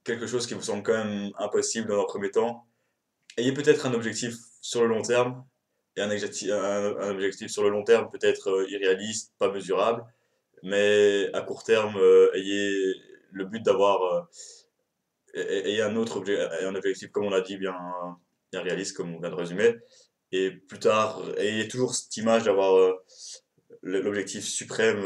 quelque 0.05 0.27
chose 0.27 0.47
qui 0.47 0.55
vous 0.55 0.63
semble 0.63 0.83
quand 0.83 0.93
même 1.05 1.31
impossible 1.39 1.89
dans 1.89 2.03
un 2.03 2.07
premier 2.07 2.31
temps. 2.31 2.67
Ayez 3.37 3.53
peut-être 3.53 3.87
un 3.87 3.95
objectif 3.95 4.35
sur 4.61 4.83
le 4.83 4.89
long 4.89 5.03
terme, 5.03 5.45
et 6.01 6.03
un 6.03 6.11
objectif, 6.11 6.51
un, 6.51 6.97
un 6.99 7.11
objectif 7.11 7.51
sur 7.51 7.63
le 7.63 7.69
long 7.69 7.85
terme 7.85 8.09
peut-être 8.11 8.49
euh, 8.51 8.71
irréaliste, 8.71 9.35
pas 9.39 9.51
mesurable, 9.53 10.03
mais 10.63 11.29
à 11.35 11.43
court 11.43 11.63
terme, 11.63 11.97
euh, 11.97 12.31
ayez 12.35 12.95
le 13.33 13.45
but 13.45 13.63
d'avoir 13.63 14.03
euh, 15.35 15.63
ayez 15.65 15.83
un 15.83 15.97
autre 15.97 16.21
obje- 16.21 16.65
un 16.65 16.75
objectif, 16.75 17.11
comme 17.11 17.25
on 17.25 17.31
l'a 17.31 17.41
dit, 17.41 17.57
bien, 17.57 17.77
bien 18.53 18.63
réaliste, 18.63 18.97
comme 18.97 19.15
on 19.15 19.21
vient 19.21 19.31
de 19.31 19.35
résumer, 19.35 19.77
et 20.33 20.51
plus 20.51 20.79
tard, 20.79 21.23
ayez 21.37 21.69
toujours 21.69 21.95
cette 21.95 22.17
image 22.17 22.45
d'avoir 22.45 22.95
l'objectif 23.83 24.45
suprême 24.45 25.03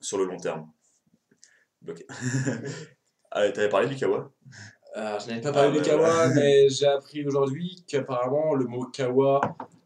sur 0.00 0.18
le 0.18 0.24
long 0.24 0.38
terme. 0.38 0.70
Ok. 1.88 2.04
Allez, 3.30 3.52
t'avais 3.52 3.68
parlé 3.68 3.88
du 3.88 3.96
kawa? 3.96 4.30
Euh, 4.96 5.18
je 5.18 5.26
n'avais 5.28 5.40
pas 5.40 5.52
parlé 5.52 5.68
Ah, 5.68 5.72
du 5.72 5.78
bah, 5.78 5.84
kawa, 5.84 6.28
mais 6.34 6.68
j'ai 6.68 6.86
appris 6.86 7.26
aujourd'hui 7.26 7.84
qu'apparemment 7.88 8.54
le 8.54 8.64
mot 8.66 8.84
kawa 8.86 9.40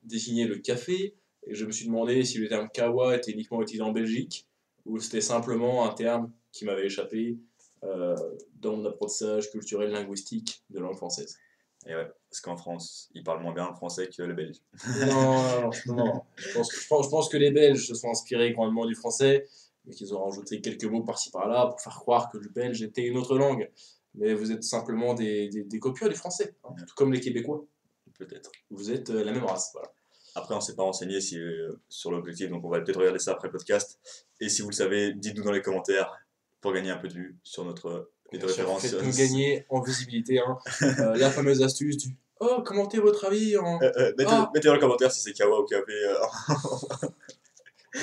désignait 0.08 0.46
le 0.46 0.56
café. 0.58 1.14
Et 1.46 1.54
je 1.54 1.64
me 1.64 1.70
suis 1.72 1.86
demandé 1.86 2.24
si 2.24 2.38
le 2.38 2.48
terme 2.48 2.68
kawa 2.72 3.16
était 3.16 3.30
uniquement 3.30 3.62
utilisé 3.62 3.82
en 3.82 3.92
Belgique 3.92 4.46
ou 4.84 4.98
c'était 4.98 5.20
simplement 5.20 5.88
un 5.88 5.94
terme 5.94 6.32
qui 6.52 6.64
m'avait 6.64 6.86
échappé 6.86 7.38
euh, 7.84 8.16
dans 8.56 8.76
mon 8.76 8.84
apprentissage 8.86 9.50
culturel 9.50 9.90
linguistique 9.90 10.62
de 10.70 10.80
langue 10.80 10.96
française. 10.96 11.38
Et 11.86 11.94
ouais, 11.94 12.08
parce 12.28 12.40
qu'en 12.40 12.56
France, 12.56 13.08
ils 13.14 13.22
parlent 13.22 13.40
moins 13.42 13.54
bien 13.54 13.68
le 13.68 13.74
français 13.74 14.08
que 14.08 14.22
le 14.22 14.34
belge. 14.34 14.56
Non, 15.06 15.60
non, 15.62 15.70
non, 15.86 15.94
non. 15.96 16.20
Je, 16.36 16.52
pense, 16.52 16.72
que- 16.72 16.80
je, 16.80 16.88
pense, 16.88 17.04
je 17.04 17.08
pense 17.10 17.28
que 17.28 17.36
les 17.36 17.52
Belges 17.52 17.86
se 17.86 17.94
sont 17.94 18.10
inspirés 18.10 18.52
grandement 18.52 18.84
du 18.84 18.96
français, 18.96 19.46
mais 19.84 19.94
qu'ils 19.94 20.12
ont 20.12 20.24
rajouté 20.24 20.60
quelques 20.60 20.84
mots 20.84 21.04
par-ci 21.04 21.30
par-là 21.30 21.66
pour 21.68 21.80
faire 21.80 21.94
croire 21.94 22.30
que 22.30 22.36
le 22.36 22.48
belge 22.48 22.82
était 22.82 23.04
une 23.04 23.16
autre 23.16 23.38
langue. 23.38 23.70
Mais 24.14 24.34
vous 24.34 24.50
êtes 24.50 24.64
simplement 24.64 25.14
des, 25.14 25.48
des, 25.48 25.62
des 25.62 25.78
copieurs 25.78 26.10
du 26.10 26.16
français, 26.16 26.56
hein, 26.64 26.70
tout 26.86 26.94
comme 26.96 27.12
les 27.12 27.20
Québécois. 27.20 27.64
Peut-être. 28.18 28.50
Vous 28.70 28.90
êtes 28.90 29.10
euh, 29.10 29.22
la 29.22 29.30
même 29.32 29.44
race. 29.44 29.70
Voilà. 29.72 29.92
Après, 30.38 30.54
on 30.54 30.58
ne 30.58 30.62
s'est 30.62 30.74
pas 30.74 30.82
renseigné 30.82 31.20
si, 31.20 31.38
euh, 31.38 31.78
sur 31.88 32.10
l'objectif, 32.10 32.48
donc 32.50 32.64
on 32.64 32.68
va 32.68 32.80
peut-être 32.80 32.98
regarder 32.98 33.18
ça 33.18 33.32
après 33.32 33.48
le 33.48 33.52
podcast. 33.52 33.98
Et 34.40 34.48
si 34.48 34.62
vous 34.62 34.70
le 34.70 34.74
savez, 34.74 35.12
dites-nous 35.12 35.44
dans 35.44 35.52
les 35.52 35.62
commentaires 35.62 36.12
pour 36.60 36.72
gagner 36.72 36.90
un 36.90 36.96
peu 36.96 37.08
de 37.08 37.14
vue 37.14 37.36
sur 37.42 37.64
notre 37.64 38.10
de 38.32 38.46
référence. 38.46 38.82
Faites-nous 38.82 39.16
gagner 39.16 39.64
en 39.68 39.80
visibilité. 39.80 40.38
Hein. 40.40 40.58
Euh, 40.82 41.16
la 41.16 41.30
fameuse 41.30 41.62
astuce 41.62 41.96
du 41.96 42.16
Oh, 42.40 42.62
commentez 42.64 42.98
votre 42.98 43.26
avis. 43.26 43.56
En... 43.56 43.78
mettez, 43.80 44.24
mettez 44.54 44.68
dans 44.68 44.74
les 44.74 44.80
commentaires 44.80 45.10
si 45.10 45.20
c'est 45.20 45.32
Kawa 45.32 45.60
ou 45.60 45.64
Café. 45.64 45.92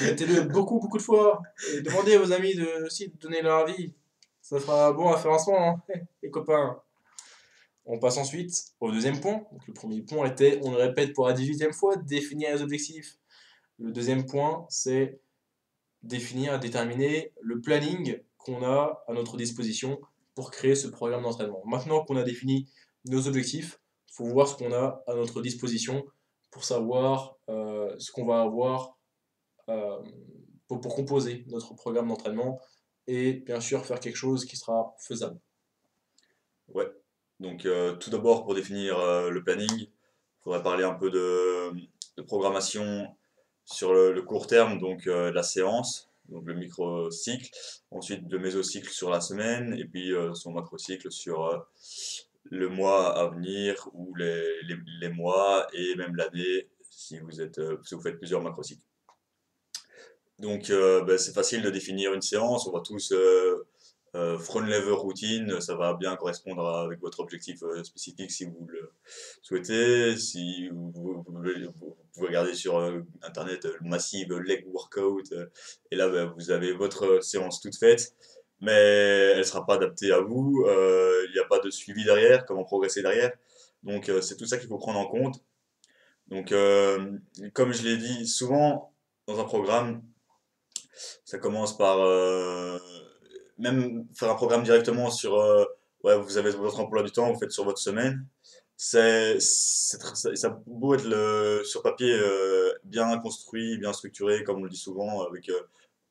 Mettez-le 0.02 0.42
beaucoup, 0.42 0.80
beaucoup 0.80 0.98
de 0.98 1.04
fois. 1.04 1.42
Et 1.74 1.82
demandez 1.82 2.16
à 2.16 2.20
vos 2.20 2.32
amis 2.32 2.56
de, 2.56 2.86
aussi 2.86 3.10
de 3.10 3.18
donner 3.18 3.42
leur 3.42 3.60
avis. 3.60 3.94
Ça 4.42 4.60
fera 4.60 4.92
bon 4.94 5.12
référencement, 5.12 5.82
hein, 5.90 5.96
les 6.24 6.30
copains. 6.30 6.80
On 7.86 8.00
passe 8.00 8.18
ensuite 8.18 8.74
au 8.80 8.92
deuxième 8.92 9.20
point. 9.20 9.46
Le 9.68 9.74
premier 9.74 10.02
point 10.02 10.28
était, 10.28 10.60
on 10.64 10.72
le 10.72 10.78
répète 10.78 11.14
pour 11.14 11.28
la 11.28 11.34
18e 11.34 11.74
fois, 11.74 11.96
définir 11.98 12.54
les 12.54 12.62
objectifs. 12.62 13.20
Le 13.78 13.92
deuxième 13.92 14.26
point, 14.26 14.66
c'est 14.70 15.20
définir, 16.02 16.60
déterminer 16.60 17.34
le 17.42 17.62
planning 17.62 18.20
qu'on 18.38 18.64
a 18.64 19.04
à 19.08 19.14
notre 19.14 19.38
disposition 19.38 20.00
pour 20.34 20.52
créer 20.52 20.76
ce 20.76 20.88
programme 20.88 21.24
d'entraînement. 21.24 21.62
Maintenant 21.66 22.04
qu'on 22.04 22.16
a 22.18 22.24
défini 22.24 22.70
nos 23.06 23.28
objectifs, 23.28 23.80
il 24.10 24.14
faut 24.14 24.26
voir 24.26 24.48
ce 24.48 24.56
qu'on 24.56 24.74
a 24.74 25.04
à 25.08 25.14
notre 25.14 25.42
disposition 25.42 26.06
pour 26.52 26.64
savoir 26.64 27.38
euh, 27.50 27.94
ce 28.00 28.12
qu'on 28.12 28.26
va 28.26 28.42
avoir 28.42 28.98
euh, 29.70 30.02
pour, 30.68 30.80
pour 30.80 30.96
composer 30.96 31.46
notre 31.48 31.76
programme 31.76 32.08
d'entraînement 32.08 32.60
et 33.08 33.34
bien 33.34 33.60
sûr 33.60 33.86
faire 33.86 34.00
quelque 34.00 34.16
chose 34.16 34.46
qui 34.46 34.58
sera 34.58 34.96
faisable. 35.00 35.40
Ouais. 36.70 36.88
Donc, 37.40 37.66
euh, 37.66 37.96
tout 37.96 38.10
d'abord, 38.10 38.46
pour 38.46 38.56
définir 38.56 38.98
euh, 39.00 39.30
le 39.30 39.44
planning, 39.44 39.70
il 39.72 39.90
faudrait 40.42 40.64
parler 40.64 40.84
un 40.84 40.94
peu 40.94 41.10
de, 41.10 41.72
programmation 42.24 43.08
sur 43.66 43.94
le, 43.94 44.22
court 44.22 44.48
terme, 44.48 44.80
donc 44.80 45.08
euh, 45.08 45.32
la 45.34 45.44
séance, 45.44 46.10
donc 46.30 46.46
le 46.46 46.54
microcycle, 46.54 47.50
ensuite 47.92 48.22
le 48.30 48.40
mésocycle 48.40 48.90
sur 48.90 49.10
la 49.10 49.20
semaine, 49.20 49.76
et 49.78 49.86
puis 49.86 50.14
son 50.34 50.52
macrocycle 50.54 51.12
sur 51.12 51.68
le 52.46 52.70
mois 52.70 53.18
à 53.18 53.28
venir, 53.28 53.90
ou 53.94 54.16
les, 54.16 55.10
mois, 55.10 55.68
et 55.74 55.96
même 55.96 56.16
l'année, 56.16 56.70
si 56.90 57.20
vous, 57.20 57.32
faites 57.32 58.18
plusieurs 58.18 58.42
macrocycles. 58.42 58.86
Donc, 60.40 60.70
ben, 60.70 61.18
c'est 61.18 61.34
facile 61.34 61.62
de 61.62 61.70
définir 61.70 62.14
une 62.14 62.22
séance, 62.22 62.66
on 62.68 62.72
va 62.72 62.80
tous 62.80 63.14
euh, 64.16 64.40
front 64.40 64.62
lever 64.62 64.92
routine, 64.94 65.60
ça 65.62 65.76
va 65.76 65.94
bien 65.94 66.16
correspondre 66.16 66.66
avec 66.68 67.00
votre 67.02 67.20
objectif 67.20 67.62
euh, 67.64 67.84
spécifique 67.84 68.32
si 68.32 68.46
vous 68.46 68.66
le 68.68 68.92
souhaitez. 69.42 70.18
Si 70.18 70.70
vous, 70.70 70.92
vous- 70.96 71.24
vous- 71.28 71.44
vous 71.84 71.98
pouvez 72.14 72.28
regarder 72.28 72.54
sur 72.56 72.78
euh, 72.80 73.02
internet 73.22 73.66
le 73.66 73.88
Massive 73.90 74.34
Leg 74.40 74.66
Workout, 74.74 75.34
et 75.92 75.96
là 75.96 76.08
ben, 76.10 76.34
vous 76.38 76.50
avez 76.52 76.72
votre 76.74 77.22
séance 77.24 77.60
toute 77.62 77.76
faite, 77.78 78.16
mais 78.62 78.72
elle 78.72 79.40
ne 79.40 79.44
sera 79.44 79.66
pas 79.66 79.76
adaptée 79.76 80.12
à 80.14 80.22
vous. 80.22 80.66
Il 80.66 81.32
n'y 81.34 81.40
a 81.40 81.46
pas 81.46 81.60
de 81.60 81.70
suivi 81.70 82.04
derrière, 82.06 82.46
comment 82.46 82.64
progresser 82.64 83.02
derrière. 83.02 83.34
Donc 83.84 84.10
c'est 84.22 84.38
tout 84.38 84.46
ça 84.46 84.58
qu'il 84.58 84.70
faut 84.70 84.78
prendre 84.78 85.00
en 85.00 85.08
compte. 85.08 85.44
Donc 86.30 86.54
comme 87.54 87.74
je 87.74 87.84
l'ai 87.84 87.98
dit, 87.98 88.26
souvent 88.28 88.94
dans 89.28 89.40
un 89.40 89.44
programme, 89.44 90.02
ça 91.26 91.38
commence 91.38 91.78
par 91.78 91.98
même 93.58 94.08
faire 94.14 94.30
un 94.32 94.36
programme 94.36 94.64
directement 94.64 95.10
sur 95.10 95.36
euh, 95.36 95.66
ouais 96.04 96.18
vous 96.18 96.38
avez 96.38 96.52
votre 96.52 96.80
emploi 96.80 97.04
du 97.04 97.12
temps 97.12 97.32
vous 97.32 97.40
faites 97.40 97.52
sur 97.52 97.66
votre 97.66 97.80
semaine. 97.80 98.26
C'est 98.78 99.40
ça, 99.40 99.98
a 100.44 100.50
beau 100.68 100.96
être 100.96 101.06
le 101.06 101.64
sur 101.64 101.82
papier 101.82 102.12
euh, 102.14 102.74
bien 102.84 103.18
construit 103.20 103.78
bien 103.78 103.94
structuré 103.94 104.44
comme 104.44 104.60
on 104.60 104.64
le 104.64 104.70
dit 104.70 104.78
souvent 104.78 105.22
avec 105.24 105.50
euh, 105.50 105.62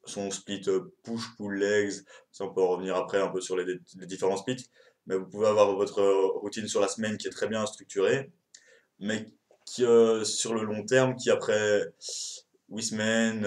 son 0.06 0.30
split 0.30 0.62
push 1.02 1.36
pull 1.36 1.54
legs. 1.58 1.92
Ça 2.32 2.44
on 2.44 2.54
peut 2.54 2.62
en 2.62 2.68
revenir 2.68 2.96
après 2.96 3.20
un 3.20 3.28
peu 3.28 3.40
sur 3.40 3.56
les, 3.56 3.64
les 3.66 4.06
différents 4.06 4.36
splits. 4.36 4.66
Mais 5.06 5.16
vous 5.16 5.26
pouvez 5.26 5.46
avoir 5.46 5.74
votre 5.74 6.02
routine 6.40 6.66
sur 6.68 6.80
la 6.80 6.88
semaine 6.88 7.18
qui 7.18 7.26
est 7.26 7.30
très 7.30 7.48
bien 7.48 7.66
structurée 7.66 8.30
mais 9.00 9.26
qui 9.66 9.84
sur 10.24 10.54
le 10.54 10.62
long 10.62 10.84
terme 10.84 11.16
qui 11.16 11.30
après 11.30 11.92
8 12.70 12.82
semaines, 12.82 13.46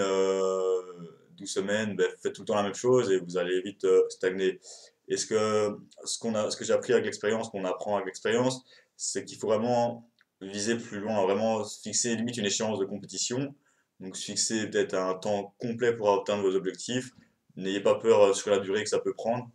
12 1.38 1.48
semaines, 1.48 1.96
ben, 1.96 2.06
faites 2.22 2.34
tout 2.34 2.42
le 2.42 2.46
temps 2.46 2.54
la 2.54 2.62
même 2.62 2.74
chose 2.74 3.10
et 3.10 3.18
vous 3.18 3.36
allez 3.36 3.60
vite 3.62 3.84
euh, 3.84 4.02
stagner. 4.08 4.60
Et 5.08 5.16
ce 5.16 5.26
que, 5.26 5.78
ce 6.04 6.18
qu'on 6.18 6.32
que 6.32 6.64
j'ai 6.64 6.72
appris 6.72 6.92
avec 6.92 7.04
l'expérience, 7.06 7.48
qu'on 7.48 7.64
apprend 7.64 7.94
avec 7.94 8.06
l'expérience, 8.06 8.64
c'est 8.96 9.24
qu'il 9.24 9.38
faut 9.38 9.48
vraiment 9.48 10.10
viser 10.40 10.76
plus 10.76 11.00
loin, 11.00 11.22
vraiment 11.22 11.64
fixer 11.64 12.14
limite 12.14 12.36
une 12.36 12.44
échéance 12.44 12.78
de 12.78 12.84
compétition. 12.84 13.54
Donc 14.00 14.16
fixer 14.16 14.68
peut-être 14.68 14.94
un 14.94 15.14
temps 15.14 15.54
complet 15.58 15.94
pour 15.96 16.12
atteindre 16.12 16.42
vos 16.42 16.54
objectifs. 16.54 17.10
N'ayez 17.56 17.80
pas 17.80 17.94
peur 17.94 18.22
euh, 18.22 18.32
sur 18.34 18.50
la 18.50 18.58
durée 18.58 18.84
que 18.84 18.90
ça 18.90 19.00
peut 19.00 19.14
prendre. 19.14 19.50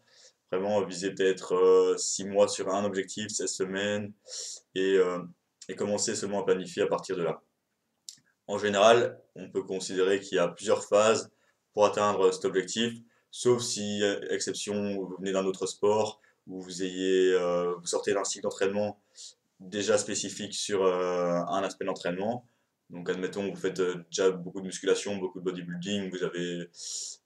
Vraiment 0.51 0.83
viser 0.85 1.11
peut-être 1.11 1.95
6 1.97 2.25
mois 2.25 2.47
sur 2.47 2.69
un 2.69 2.85
objectif, 2.85 3.29
16 3.29 3.51
semaines, 3.51 4.13
et, 4.75 4.97
euh, 4.97 5.17
et 5.67 5.75
commencer 5.75 6.15
seulement 6.15 6.41
à 6.41 6.45
planifier 6.45 6.83
à 6.83 6.87
partir 6.87 7.17
de 7.17 7.23
là. 7.23 7.41
En 8.47 8.57
général, 8.57 9.19
on 9.35 9.49
peut 9.49 9.63
considérer 9.63 10.19
qu'il 10.19 10.35
y 10.35 10.39
a 10.39 10.47
plusieurs 10.47 10.83
phases 10.83 11.31
pour 11.73 11.85
atteindre 11.85 12.31
cet 12.31 12.45
objectif, 12.45 12.93
sauf 13.31 13.61
si, 13.61 14.03
euh, 14.03 14.19
exception, 14.29 14.95
vous 14.95 15.15
venez 15.17 15.31
d'un 15.31 15.45
autre 15.45 15.65
sport, 15.65 16.21
ou 16.47 16.61
vous 16.61 16.83
ayez, 16.83 17.33
euh, 17.33 17.73
vous 17.79 17.87
sortez 17.87 18.13
d'un 18.13 18.23
cycle 18.23 18.43
d'entraînement 18.43 18.99
déjà 19.59 19.97
spécifique 19.97 20.53
sur 20.53 20.83
euh, 20.83 21.39
un 21.47 21.63
aspect 21.63 21.85
d'entraînement. 21.85 22.45
Donc, 22.89 23.09
admettons, 23.09 23.49
vous 23.49 23.55
faites 23.55 23.81
déjà 24.11 24.29
beaucoup 24.29 24.59
de 24.59 24.65
musculation, 24.65 25.15
beaucoup 25.17 25.39
de 25.39 25.45
bodybuilding, 25.45 26.11
vous 26.11 26.23
avez 26.23 26.69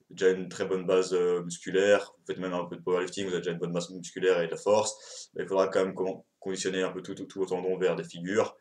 déjà 0.08 0.30
une 0.30 0.48
très 0.48 0.64
bonne 0.64 0.86
base 0.86 1.12
musculaire, 1.44 2.14
vous 2.16 2.24
faites 2.26 2.38
même 2.38 2.54
un 2.54 2.64
peu 2.64 2.76
de 2.76 2.80
powerlifting, 2.80 3.26
vous 3.26 3.32
avez 3.32 3.40
déjà 3.40 3.50
une 3.50 3.58
bonne 3.58 3.72
masse 3.72 3.90
musculaire 3.90 4.40
et 4.40 4.46
de 4.46 4.52
la 4.52 4.56
force. 4.56 5.28
Il 5.36 5.46
faudra 5.46 5.68
quand 5.68 5.84
même 5.84 5.94
con- 5.94 6.24
conditionner 6.40 6.82
un 6.82 6.90
peu 6.90 7.02
tout, 7.02 7.14
tout, 7.14 7.26
tout 7.26 7.40
vos 7.40 7.46
tendons 7.46 7.76
vers 7.76 7.96
des 7.96 8.04
figures. 8.04 8.56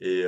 Et, 0.00 0.24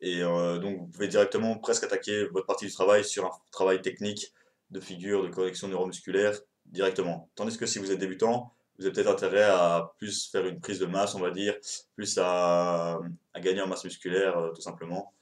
et 0.00 0.22
euh, 0.22 0.58
donc, 0.58 0.78
vous 0.78 0.86
pouvez 0.86 1.08
directement 1.08 1.58
presque 1.58 1.84
attaquer 1.84 2.24
votre 2.26 2.46
partie 2.46 2.66
du 2.66 2.72
travail 2.72 3.04
sur 3.04 3.26
un 3.26 3.30
travail 3.50 3.82
technique 3.82 4.32
de 4.70 4.80
figure, 4.80 5.22
de 5.22 5.28
correction 5.28 5.68
neuromusculaire 5.68 6.38
directement. 6.66 7.28
Tandis 7.34 7.58
que 7.58 7.66
si 7.66 7.78
vous 7.78 7.92
êtes 7.92 7.98
débutant, 7.98 8.52
vous 8.78 8.86
avez 8.86 8.94
peut-être 8.94 9.10
intérêt 9.10 9.42
à 9.42 9.92
plus 9.98 10.30
faire 10.30 10.46
une 10.46 10.58
prise 10.58 10.78
de 10.78 10.86
masse, 10.86 11.14
on 11.14 11.20
va 11.20 11.30
dire, 11.30 11.54
plus 11.96 12.18
à, 12.18 12.98
à 13.34 13.40
gagner 13.40 13.60
en 13.60 13.66
masse 13.66 13.84
musculaire, 13.84 14.38
euh, 14.38 14.52
tout 14.52 14.62
simplement. 14.62 15.12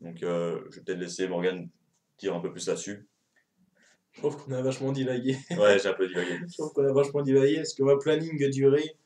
Donc, 0.00 0.22
euh, 0.22 0.62
je 0.70 0.76
vais 0.76 0.82
peut-être 0.82 0.98
laisser 0.98 1.28
Morgane 1.28 1.68
dire 2.18 2.34
un 2.34 2.40
peu 2.40 2.50
plus 2.50 2.66
là-dessus. 2.68 3.06
Je 4.12 4.20
trouve 4.20 4.42
qu'on 4.42 4.52
a 4.52 4.62
vachement 4.62 4.92
divagué. 4.92 5.36
Ouais, 5.58 5.78
j'ai 5.78 5.88
un 5.88 5.94
peu 5.94 6.06
divagué. 6.06 6.38
Je 6.48 6.56
trouve 6.56 6.72
qu'on 6.72 6.86
a 6.86 6.92
vachement 6.92 7.22
divagué 7.22 7.56
parce 7.56 7.74
que 7.74 7.82
ma 7.82 7.96
planning 7.96 8.50
durée, 8.50 8.96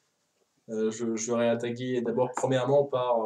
je, 0.68 1.16
je 1.16 1.33
vais 1.33 1.49
attaquer 1.49 2.00
d'abord 2.00 2.30
premièrement 2.35 2.85
par 2.85 3.25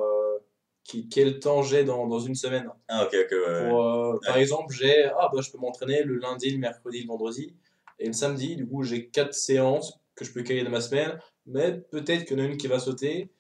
qui, 0.84 1.08
quel 1.08 1.38
temps 1.38 1.62
j'ai 1.62 1.84
dans, 1.84 2.06
dans 2.08 2.18
une 2.20 2.34
semaine. 2.34 2.68
Ah, 2.88 3.04
ok, 3.04 3.14
ok, 3.25 3.30
ouais, 3.32 3.38
ouais. 3.38 3.68
Pour, 3.68 3.84
euh, 3.84 4.18
Par 4.26 4.37
exemple, 4.38 4.72
j'ai 4.75 5.04
ah 5.04 5.28
bah 5.32 5.40
je 5.40 5.50
peux 5.50 5.58
m'entraîner 5.58 6.02
le 6.02 6.16
lundi, 6.16 6.50
le 6.50 6.58
mercredi, 6.58 7.02
le 7.02 7.06
vendredi 7.08 7.54
et 7.99 8.06
le 8.06 8.12
samedi. 8.12 8.56
Du 8.56 8.66
coup, 8.66 8.82
j'ai 8.82 9.08
quatre 9.08 9.34
séances 9.34 9.99
que 10.14 10.25
je 10.25 10.32
peux 10.32 10.42
caler 10.42 10.64
dans 10.64 10.70
ma 10.70 10.80
semaine, 10.80 11.18
mais 11.46 11.72
peut-être 11.90 12.25
qu'il 12.25 12.38
y 12.38 12.40
en 12.40 12.44
a 12.44 12.46
une 12.46 12.56
qui 12.56 12.66
va 12.66 12.78
sauter 12.78 13.30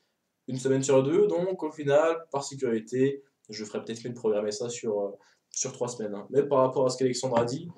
une 0.48 0.58
semaine 0.58 0.82
sur 0.82 1.02
deux. 1.02 1.26
Donc 1.26 1.62
au 1.62 1.70
final, 1.70 2.16
par 2.30 2.44
sécurité, 2.44 3.22
je 3.48 3.64
ferai 3.64 3.82
peut-être 3.84 4.04
mieux 4.04 4.10
de 4.10 4.18
programmer 4.18 4.52
ça 4.52 4.68
sur 4.68 5.00
euh, 5.00 5.10
sur 5.50 5.72
trois 5.72 5.88
semaines. 5.88 6.14
hein. 6.14 6.26
Mais 6.30 6.42
par 6.44 6.58
rapport 6.58 6.86
à 6.86 6.90
ce 6.90 6.98
qu'Alexandre 6.98 7.38
a 7.38 7.44
dit, 7.44 7.68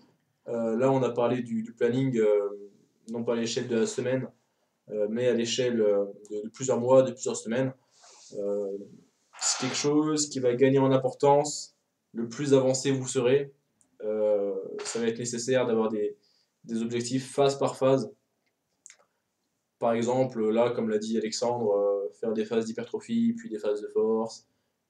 euh, 0.49 0.76
là 0.76 0.90
on 0.90 1.02
a 1.02 1.11
parlé 1.11 1.42
du, 1.42 1.62
du 1.62 1.73
planning 1.73 2.21
non 3.11 3.25
pas 3.25 3.33
à 3.33 3.37
l'échelle 3.37 3.69
de 3.69 3.76
la 3.78 3.87
semaine, 3.87 4.28
mais 5.09 5.26
à 5.28 5.33
l'échelle 5.35 5.76
de, 5.78 6.42
de 6.45 6.49
plusieurs 6.50 6.78
mois, 6.78 7.02
de 7.02 7.12
plusieurs 7.12 7.37
semaines. 7.37 7.73
C'est 9.45 9.67
quelque 9.67 9.77
chose 9.77 10.29
qui 10.29 10.39
va 10.39 10.55
gagner 10.55 10.79
en 10.79 10.93
importance 10.93 11.75
le 12.13 12.29
plus 12.29 12.55
avancé 12.55 12.93
vous 12.93 13.09
serez, 13.09 13.53
euh, 14.03 14.55
ça 14.85 15.01
va 15.01 15.07
être 15.07 15.19
nécessaire 15.19 15.67
d'avoir 15.67 15.89
des, 15.89 16.17
des 16.65 16.83
objectifs 16.83 17.33
phase 17.33 17.59
par 17.59 17.77
phase. 17.77 18.13
Par 19.79 19.95
exemple, 19.95 20.49
là, 20.51 20.71
comme 20.71 20.89
l'a 20.91 20.99
dit 20.99 21.17
Alexandre, 21.17 21.73
euh, 21.73 22.09
faire 22.21 22.33
des 22.33 22.45
phases 22.45 22.67
d'hypertrophie, 22.67 23.33
puis 23.37 23.49
des 23.49 23.59
phases 23.59 23.81
de 23.83 23.89
force, 23.89 24.47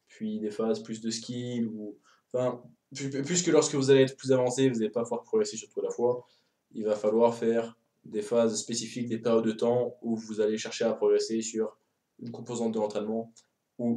puis 0.06 0.38
des 0.40 0.50
phases 0.50 0.82
plus 0.82 1.00
de 1.00 1.10
skill. 1.10 1.66
Ou... 1.68 1.96
Enfin, 2.32 2.62
pu- 2.94 3.08
pu- 3.08 3.22
puisque 3.22 3.46
lorsque 3.46 3.74
vous 3.74 3.90
allez 3.90 4.02
être 4.02 4.16
plus 4.16 4.32
avancé, 4.32 4.68
vous 4.68 4.76
n'allez 4.80 4.90
pas 4.90 5.02
pouvoir 5.02 5.22
progresser 5.22 5.56
sur 5.56 5.68
tout 5.70 5.80
à 5.80 5.84
la 5.84 5.90
fois, 5.90 6.26
il 6.72 6.84
va 6.84 6.94
falloir 6.96 7.34
faire 7.34 7.78
des 8.04 8.22
phases 8.22 8.58
spécifiques, 8.58 9.08
des 9.08 9.18
périodes 9.18 9.46
de 9.46 9.52
temps 9.52 9.96
où 10.02 10.16
vous 10.16 10.40
allez 10.40 10.58
chercher 10.58 10.84
à 10.84 10.92
progresser 10.92 11.40
sur 11.40 11.78
une 12.18 12.32
composante 12.32 12.72
de 12.74 12.78
l'entraînement 12.80 13.32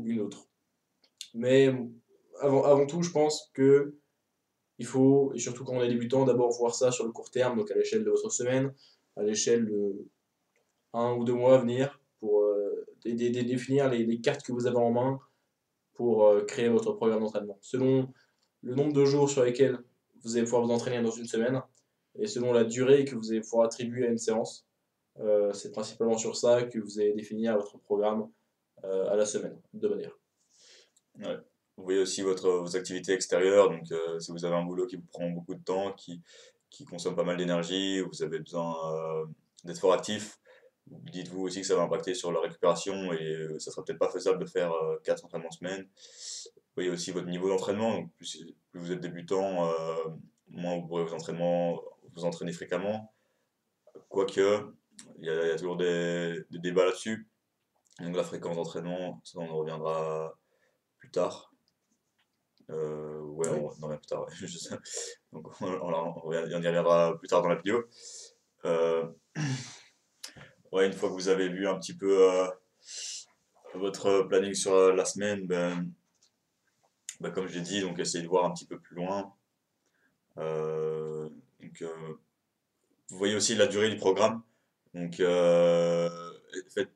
une 0.06 0.22
autre. 0.22 0.48
Mais 1.34 1.74
avant, 2.42 2.86
tout, 2.86 3.02
je 3.02 3.12
pense 3.12 3.52
que 3.54 3.96
il 4.78 4.86
faut, 4.86 5.32
et 5.34 5.40
surtout 5.40 5.64
quand 5.64 5.74
on 5.74 5.82
est 5.82 5.88
débutant, 5.88 6.26
d'abord 6.26 6.52
voir 6.52 6.76
ça 6.76 6.92
sur 6.92 7.06
le 7.06 7.12
court 7.12 7.32
terme, 7.32 7.58
donc 7.58 7.72
à 7.72 7.76
l'échelle 7.76 8.04
de 8.04 8.10
votre 8.10 8.30
semaine, 8.30 8.74
à 9.16 9.24
l'échelle 9.24 9.66
de 9.66 10.06
un 10.94 11.14
ou 11.14 11.24
deux 11.24 11.34
mois 11.34 11.56
à 11.56 11.58
venir, 11.60 12.02
pour 12.20 12.42
euh, 12.42 12.86
dé- 13.04 13.14
dé- 13.14 13.30
dé- 13.30 13.44
définir 13.44 13.90
les, 13.90 14.20
cartes 14.22 14.44
que 14.44 14.52
vous 14.52 14.68
avez 14.68 14.78
en 14.78 14.92
main 14.92 15.20
pour 15.94 16.26
euh, 16.26 16.44
créer 16.44 16.70
votre 16.70 16.94
programme 16.94 17.22
d'entraînement. 17.22 17.58
Selon 17.62 18.12
le 18.64 18.76
nombre 18.76 18.94
de 18.94 19.06
jours 19.06 19.30
sur 19.30 19.44
lesquels 19.44 19.80
vous 20.24 20.36
allez 20.36 20.44
pouvoir 20.46 20.64
vous 20.64 20.72
entraîner 20.72 21.02
dans 21.02 21.12
une 21.12 21.26
semaine 21.26 21.62
et 22.18 22.28
selon 22.28 22.52
la 22.52 22.64
durée 22.64 23.06
que 23.06 23.16
vous 23.16 23.32
allez 23.32 23.42
pouvoir 23.42 23.66
attribuer 23.66 24.08
à 24.08 24.10
une 24.10 24.18
séance, 24.18 24.68
euh, 25.20 25.54
c'est 25.54 25.72
principalement 25.72 26.18
sur 26.18 26.36
ça 26.36 26.64
que 26.64 26.80
vous 26.80 27.00
allez 27.00 27.14
définir 27.14 27.56
votre 27.56 27.78
programme 27.80 28.30
à 28.84 29.16
la 29.16 29.26
semaine, 29.26 29.60
de 29.74 29.88
manière. 29.88 30.18
Vous 31.78 31.84
voyez 31.84 32.00
aussi 32.00 32.22
votre, 32.22 32.50
vos 32.50 32.76
activités 32.76 33.14
extérieures, 33.14 33.70
donc 33.70 33.86
si 34.20 34.32
vous 34.32 34.46
avez 34.46 34.56
un 34.56 34.64
boulot 34.64 34.86
qui 34.86 34.96
vous 34.96 35.08
prend 35.12 35.30
beaucoup 35.30 35.56
de 35.56 35.64
temps, 35.64 35.94
qui, 35.94 36.22
qui 36.70 36.86
consomme 36.86 37.16
pas 37.16 37.24
mal 37.24 37.38
d'énergie, 37.38 38.02
vous 38.02 38.24
avez 38.24 38.40
besoin 38.40 38.76
d'être 39.64 39.80
fort 39.80 39.94
actif, 39.94 40.40
dites-vous 40.88 41.42
aussi 41.42 41.62
que 41.62 41.68
ça 41.68 41.76
va 41.76 41.84
impacter 41.84 42.14
sur 42.14 42.32
la 42.32 42.40
récupération 42.40 43.14
et 43.14 43.36
euh, 43.36 43.60
ça 43.60 43.72
sera 43.72 43.84
peut-être 43.84 44.00
pas 44.00 44.10
faisable 44.10 44.40
de 44.40 44.46
faire 44.46 44.72
4 45.04 45.24
euh, 45.24 45.26
entraînements 45.26 45.52
semaine. 45.52 45.84
Vous 45.84 46.82
voyez 46.82 46.90
aussi 46.90 47.12
votre 47.12 47.28
niveau 47.28 47.50
d'entraînement, 47.50 47.94
donc 47.94 48.14
plus, 48.16 48.46
vous 48.74 48.92
êtes 48.92 49.00
débutant, 49.00 49.70
euh, 49.70 49.96
moins 50.50 50.76
vous 50.76 50.88
pourrez 50.88 51.06
vous, 51.06 51.14
entraînement, 51.14 51.82
vous 52.14 52.26
entraîner 52.26 52.52
fréquemment. 52.52 53.14
Quoique, 54.10 54.74
il 55.20 55.24
y, 55.24 55.28
y 55.28 55.30
a 55.30 55.58
toujours 55.58 55.78
des, 55.78 56.44
débats 56.52 56.86
là-dessus. 56.86 57.28
Donc 58.00 58.16
la 58.16 58.24
fréquence 58.24 58.56
d'entraînement, 58.58 59.22
ça 59.24 59.40
on 59.40 59.50
en 59.50 59.58
reviendra 59.58 60.38
plus 60.98 61.12
tard. 61.12 61.54
Euh, 62.70 63.20
ouais, 63.22 63.48
on, 63.50 63.72
non, 63.80 63.96
plus 63.96 64.08
tard, 64.08 64.26
Donc 65.32 65.62
on, 65.62 65.68
on, 65.68 66.22
on, 66.26 66.32
y 66.32 66.56
reviendra 66.56 67.18
plus 67.18 67.28
tard 67.28 67.42
dans 67.42 67.50
la 67.50 67.56
vidéo. 67.56 67.86
Euh, 68.66 69.08
ouais, 70.72 70.88
une 70.88 70.94
fois 70.94 71.10
que 71.10 71.14
vous 71.14 71.30
avez 71.30 71.48
vu 71.48 71.68
un 71.68 71.78
petit 71.78 71.96
peu 71.96 72.32
euh, 72.32 72.48
votre 73.76 74.24
planning 74.24 74.56
sur 74.56 74.94
la 74.94 75.06
semaine, 75.06 75.46
ben, 75.46 75.90
ben 77.20 77.32
comme 77.32 77.48
j'ai 77.48 77.62
dit, 77.62 77.82
donc 77.82 78.00
essayez 78.00 78.24
de 78.24 78.30
voir 78.30 78.46
un 78.46 78.52
petit 78.52 78.66
peu 78.66 78.80
plus 78.80 78.96
loin. 78.96 79.34
Donc, 80.36 81.84
vous 83.10 83.18
voyez 83.18 83.36
aussi 83.36 83.56
la 83.56 83.68
durée 83.68 83.90
du 83.90 83.98
programme. 83.98 84.42
Donc, 84.94 85.16
faites, 86.74 86.95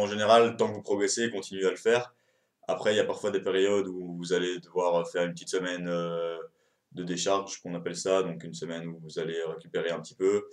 en 0.00 0.06
général, 0.06 0.56
tant 0.56 0.68
que 0.68 0.74
vous 0.74 0.82
progressez, 0.82 1.30
continuez 1.30 1.66
à 1.66 1.70
le 1.70 1.76
faire. 1.76 2.14
Après, 2.68 2.94
il 2.94 2.96
y 2.96 3.00
a 3.00 3.04
parfois 3.04 3.30
des 3.30 3.40
périodes 3.40 3.88
où 3.88 4.16
vous 4.16 4.32
allez 4.32 4.58
devoir 4.60 5.08
faire 5.10 5.24
une 5.24 5.32
petite 5.32 5.50
semaine 5.50 5.88
de 6.94 7.04
décharge, 7.04 7.60
qu'on 7.62 7.74
appelle 7.74 7.96
ça, 7.96 8.22
donc 8.22 8.42
une 8.44 8.54
semaine 8.54 8.86
où 8.86 8.98
vous 9.02 9.18
allez 9.18 9.42
récupérer 9.44 9.90
un 9.90 10.00
petit 10.00 10.14
peu 10.14 10.48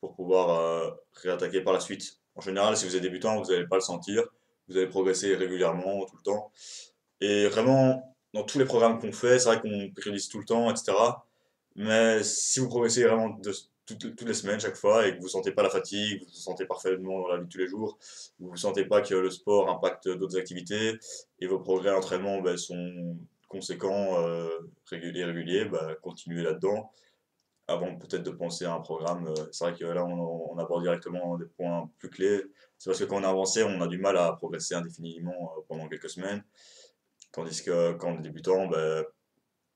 pour 0.00 0.14
pouvoir 0.14 0.50
euh, 0.50 0.90
réattaquer 1.14 1.60
par 1.60 1.72
la 1.72 1.80
suite. 1.80 2.20
En 2.34 2.40
général, 2.40 2.76
si 2.76 2.86
vous 2.86 2.96
êtes 2.96 3.02
débutant, 3.02 3.40
vous 3.42 3.50
n'allez 3.50 3.66
pas 3.66 3.76
le 3.76 3.82
sentir, 3.82 4.24
vous 4.68 4.76
allez 4.76 4.86
progresser 4.86 5.34
régulièrement 5.34 6.04
tout 6.06 6.16
le 6.16 6.22
temps. 6.22 6.52
Et 7.20 7.46
vraiment, 7.48 8.16
dans 8.32 8.44
tous 8.44 8.58
les 8.58 8.64
programmes 8.64 8.98
qu'on 8.98 9.12
fait, 9.12 9.38
c'est 9.38 9.46
vrai 9.46 9.60
qu'on 9.60 9.90
périodise 9.90 10.28
tout 10.28 10.38
le 10.38 10.44
temps, 10.44 10.70
etc. 10.70 10.92
Mais 11.74 12.22
si 12.22 12.60
vous 12.60 12.68
progressez 12.68 13.04
vraiment 13.04 13.30
de, 13.30 13.52
toutes, 13.98 14.22
les 14.22 14.34
semaines, 14.34 14.60
chaque 14.60 14.76
fois, 14.76 15.06
et 15.06 15.12
que 15.12 15.18
vous 15.18 15.24
ne 15.24 15.30
sentez 15.30 15.52
pas 15.52 15.62
la 15.62 15.70
fatigue, 15.70 16.20
vous 16.20 16.26
vous 16.26 16.34
sentez 16.34 16.66
parfaitement 16.66 17.20
dans 17.20 17.28
la 17.28 17.38
vie 17.38 17.46
de 17.46 17.50
tous 17.50 17.58
les 17.58 17.68
jours, 17.68 17.98
vous 18.38 18.50
ne 18.50 18.56
sentez 18.56 18.84
pas 18.84 19.00
que 19.00 19.14
le 19.14 19.30
sport 19.30 19.68
impacte 19.68 20.08
d'autres 20.08 20.38
activités, 20.38 20.98
et 21.40 21.46
vos 21.46 21.58
progrès 21.58 21.90
d'entraînement 21.90 22.40
ben, 22.40 22.56
sont 22.56 23.16
conséquents, 23.48 24.18
euh, 24.20 24.48
réguliers, 24.86 25.24
réguliers, 25.24 25.64
bah, 25.64 25.94
continuez 26.02 26.42
là-dedans 26.42 26.90
avant 27.70 27.96
peut-être 27.96 28.22
de 28.22 28.30
penser 28.30 28.64
à 28.64 28.74
un 28.74 28.80
programme. 28.80 29.28
Euh, 29.28 29.46
c'est 29.52 29.64
vrai 29.64 29.74
que 29.74 29.84
là, 29.84 30.04
on, 30.04 30.58
aborde 30.58 30.82
directement 30.82 31.38
des 31.38 31.46
points 31.46 31.90
plus 31.98 32.10
clés. 32.10 32.42
C'est 32.78 32.90
parce 32.90 32.98
que 32.98 33.04
quand 33.04 33.20
on 33.20 33.24
a 33.24 33.28
avancé, 33.28 33.62
on 33.62 33.80
a 33.80 33.86
du 33.86 33.98
mal 33.98 34.16
à 34.16 34.32
progresser 34.32 34.74
indéfiniment 34.74 35.52
euh, 35.56 35.60
pendant 35.68 35.88
quelques 35.88 36.10
semaines. 36.10 36.42
Tandis 37.32 37.62
que 37.62 37.92
quand 37.92 38.12
on 38.12 38.18
est 38.18 38.22
débutant, 38.22 38.66
ben, 38.66 39.04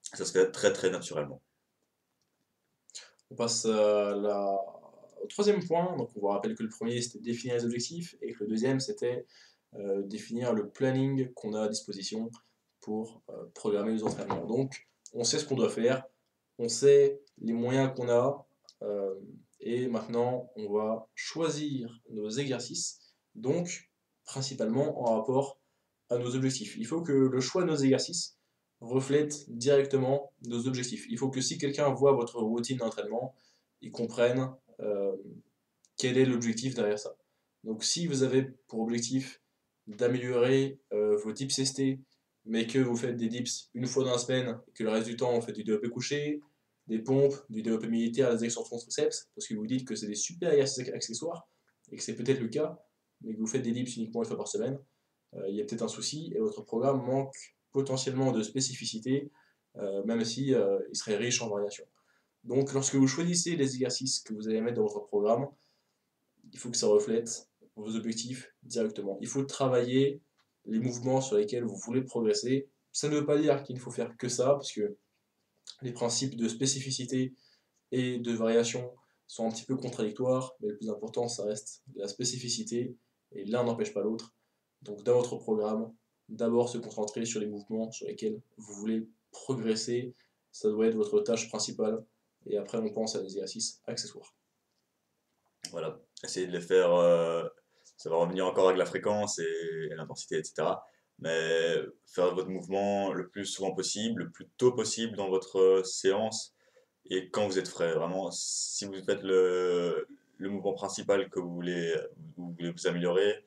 ça 0.03 0.25
se 0.25 0.33
fait 0.33 0.51
très 0.51 0.73
très 0.73 0.91
naturellement. 0.91 1.41
On 3.35 3.37
passe 3.37 3.65
la... 3.67 4.57
au 5.21 5.27
troisième 5.27 5.65
point. 5.67 5.97
On 5.99 6.27
va 6.27 6.35
rappeler 6.35 6.55
que 6.55 6.63
le 6.63 6.69
premier, 6.69 7.03
c'était 7.03 7.19
définir 7.19 7.57
les 7.57 7.65
objectifs 7.65 8.15
et 8.23 8.33
que 8.33 8.45
le 8.45 8.49
deuxième, 8.49 8.79
c'était 8.79 9.27
définir 10.05 10.53
le 10.53 10.69
planning 10.69 11.33
qu'on 11.35 11.53
a 11.55 11.65
à 11.65 11.69
disposition 11.69 12.31
pour 12.85 13.23
euh, 13.31 13.47
programmer 13.55 13.95
nos 13.95 14.05
entraînements. 14.05 14.45
Donc, 14.45 14.87
on 15.15 15.25
sait 15.25 15.39
ce 15.39 15.47
qu'on 15.47 15.57
doit 15.57 15.71
faire, 15.71 16.05
on 16.59 16.69
sait 16.69 17.23
les 17.39 17.55
moyens 17.55 17.91
qu'on 17.97 18.11
a, 18.11 18.47
euh, 18.83 19.15
et 19.61 19.89
maintenant, 19.89 20.51
on 20.57 20.71
va 20.71 21.09
choisir 21.15 21.99
nos 22.11 22.29
exercices, 22.29 23.15
donc 23.35 23.91
principalement 24.25 25.01
en 25.01 25.17
rapport 25.19 25.59
à 26.11 26.19
nos 26.19 26.37
objectifs. 26.37 26.77
Il 26.77 26.87
faut 26.87 27.01
que 27.01 27.13
le 27.13 27.41
choix 27.41 27.63
de 27.63 27.69
nos 27.69 27.77
exercices 27.77 28.39
reflète 28.85 29.51
directement 29.51 30.33
nos 30.47 30.67
objectifs. 30.67 31.07
Il 31.11 31.19
faut 31.19 31.31
que 31.31 31.41
si 31.41 31.59
quelqu'un 31.59 31.91
voit 31.91 32.13
votre 32.13 32.41
routine 32.41 32.79
d'entraînement, 32.79 33.35
il 33.81 33.91
comprenne 33.91 34.51
euh, 34.81 35.17
quel 35.97 36.19
est 36.19 36.25
l'objectif 36.25 36.75
derrière 36.75 36.99
ça. 36.99 37.17
Donc 37.63 37.85
si 37.85 38.07
vous 38.07 38.23
avez 38.23 38.43
pour 38.69 38.81
objectif 38.81 39.41
d'améliorer 39.87 40.79
vos 40.91 41.33
dips 41.33 41.63
ST, 41.63 41.99
mais 42.45 42.67
que 42.67 42.79
vous 42.79 42.97
faites 42.97 43.17
des 43.17 43.29
dips 43.29 43.71
une 43.75 43.87
fois 43.87 44.05
dans 44.05 44.13
la 44.13 44.19
semaine, 44.19 44.59
et 44.69 44.73
que 44.73 44.85
le 44.85 44.91
reste 44.91 45.07
du 45.07 45.17
temps 45.17 45.33
on 45.33 45.41
fait 45.41 45.53
du 45.53 45.65
développé 45.65 45.89
couché, 45.89 46.41
des 46.87 46.99
pompes, 46.99 47.35
du 47.49 47.63
développé 47.63 47.89
militaire, 47.89 48.35
des 48.37 48.45
extensions 48.45 48.79
triceps, 48.79 49.31
parce 49.35 49.47
que 49.47 49.55
vous 49.55 49.67
dites 49.67 49.87
que 49.87 49.95
c'est 49.95 50.07
des 50.07 50.15
super 50.15 50.53
accessoires, 50.53 51.49
et 51.91 51.97
que 51.97 52.03
c'est 52.03 52.15
peut-être 52.15 52.41
le 52.41 52.49
cas, 52.49 52.79
mais 53.23 53.35
que 53.35 53.39
vous 53.39 53.47
faites 53.47 53.63
des 53.63 53.73
dips 53.73 53.97
uniquement 53.97 54.23
une 54.23 54.29
fois 54.29 54.37
par 54.37 54.49
semaine, 54.49 54.79
euh, 55.35 55.49
il 55.49 55.57
y 55.57 55.63
a 55.63 55.65
peut-être 55.65 55.83
un 55.83 55.89
souci, 55.89 56.33
et 56.35 56.39
votre 56.39 56.63
programme 56.63 57.05
manque 57.05 57.54
potentiellement 57.75 58.31
de 58.31 58.43
spécificité, 58.43 59.31
euh, 59.77 60.05
même 60.05 60.25
si 60.25 60.55
euh, 60.55 60.79
serait 60.93 61.17
riche 61.17 61.43
en 61.43 61.49
variations. 61.49 61.87
Donc 62.45 62.73
lorsque 62.73 62.95
vous 62.95 63.09
choisissez 63.09 63.57
les 63.57 63.75
exercices 63.75 64.21
que 64.21 64.33
vous 64.33 64.49
allez 64.49 64.61
mettre 64.61 64.77
dans 64.77 64.87
votre 64.87 65.07
programme, 65.07 65.49
il 66.53 66.59
faut 66.59 66.71
que 66.71 66.77
ça 66.77 66.87
reflète 66.87 67.51
vos 67.75 67.97
objectifs 67.97 68.55
directement. 68.63 69.19
Il 69.21 69.27
faut 69.27 69.43
travailler 69.43 70.23
les 70.67 70.79
mouvements 70.79 71.21
sur 71.21 71.37
lesquels 71.37 71.65
vous 71.65 71.77
voulez 71.77 72.03
progresser. 72.03 72.69
Ça 72.93 73.09
ne 73.09 73.17
veut 73.17 73.27
pas 73.27 73.39
dire 73.39 73.65
qu'il 73.65 73.75
ne 73.75 73.81
faut 73.81 73.91
faire 73.91 74.17
que 74.17 74.29
ça, 74.29 74.51
parce 74.51 74.73
que 74.73 74.97
les 75.83 75.93
principes 75.93 76.37
de 76.37 76.47
spécificité 76.47 77.35
et 77.91 78.19
de 78.19 78.33
variation 78.33 78.95
sont 79.27 79.49
un 79.49 79.51
petit 79.51 79.65
peu 79.65 79.77
contradictoires, 79.77 80.55
mais 80.61 80.69
le 80.69 80.77
plus 80.77 80.91
important, 80.91 81.27
ça 81.27 81.45
reste 81.45 81.83
la 81.97 82.07
spécificité, 82.07 82.97
et 83.33 83.45
l'un 83.47 83.65
n'empêche 83.65 83.93
pas 83.93 84.03
l'autre. 84.03 84.33
Donc 84.83 85.03
dans 85.03 85.17
votre 85.17 85.37
programme, 85.39 85.93
d'abord 86.29 86.69
se 86.69 86.79
concentrer 86.79 87.25
sur 87.25 87.41
les 87.41 87.47
mouvements 87.47 87.91
sur 87.91 88.07
lesquels 88.07 88.41
vous 88.57 88.75
voulez 88.75 89.07
progresser, 89.31 90.15
ça 90.53 90.69
doit 90.69 90.87
être 90.87 90.95
votre 90.95 91.21
tâche 91.21 91.49
principale, 91.49 92.05
et 92.47 92.57
après 92.57 92.79
on 92.79 92.91
pense 92.91 93.17
à 93.17 93.21
des 93.21 93.27
exercices 93.27 93.83
accessoires. 93.87 94.35
Voilà, 95.71 95.99
essayez 96.23 96.47
de 96.47 96.53
les 96.53 96.61
faire 96.61 96.95
euh, 96.95 97.45
ça 97.97 98.11
va 98.11 98.17
revenir 98.17 98.47
encore 98.47 98.69
avec 98.69 98.79
la 98.79 98.87
fréquence 98.87 99.39
et, 99.39 99.89
l'intensité, 99.97 100.37
etc. 100.37 100.69
Mais 101.21 101.77
faire 102.07 102.35
votre 102.35 102.49
mouvement 102.49 103.13
le 103.13 103.29
plus 103.29 103.47
souvent 103.47 103.73
possible, 103.73 104.25
le 104.25 104.31
plus 104.31 104.49
tôt 104.57 104.73
possible 104.73 105.17
dans 105.17 105.29
votre 105.29 105.83
séance 105.85 106.55
et 107.07 107.31
quand 107.31 107.47
vous 107.47 107.59
êtes 107.59 107.69
frais. 107.69 107.95
Vraiment, 107.95 108.31
si 108.31 108.85
vous 108.85 108.95
faites 109.05 109.23
le, 109.23 110.07
le 110.39 110.49
mouvement 110.51 110.75
principal 110.75 111.31
que 111.31 111.39
vous 111.39 111.55
voulez, 111.55 111.95
vous 112.37 112.53
voulez 112.53 112.73
vous 112.73 112.87
améliorer, 112.87 113.45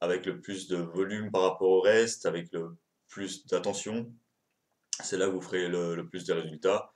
avec 0.00 0.26
le 0.26 0.40
plus 0.40 0.68
de 0.68 0.76
volume 0.76 1.30
par 1.30 1.42
rapport 1.42 1.70
au 1.70 1.80
reste, 1.80 2.26
avec 2.26 2.52
le 2.52 2.76
plus 3.08 3.46
d'attention, 3.46 4.12
c'est 5.02 5.16
là 5.16 5.26
que 5.26 5.32
vous 5.32 5.40
ferez 5.40 5.68
le, 5.68 6.06
plus 6.08 6.24
de 6.24 6.32
résultats. 6.32 6.92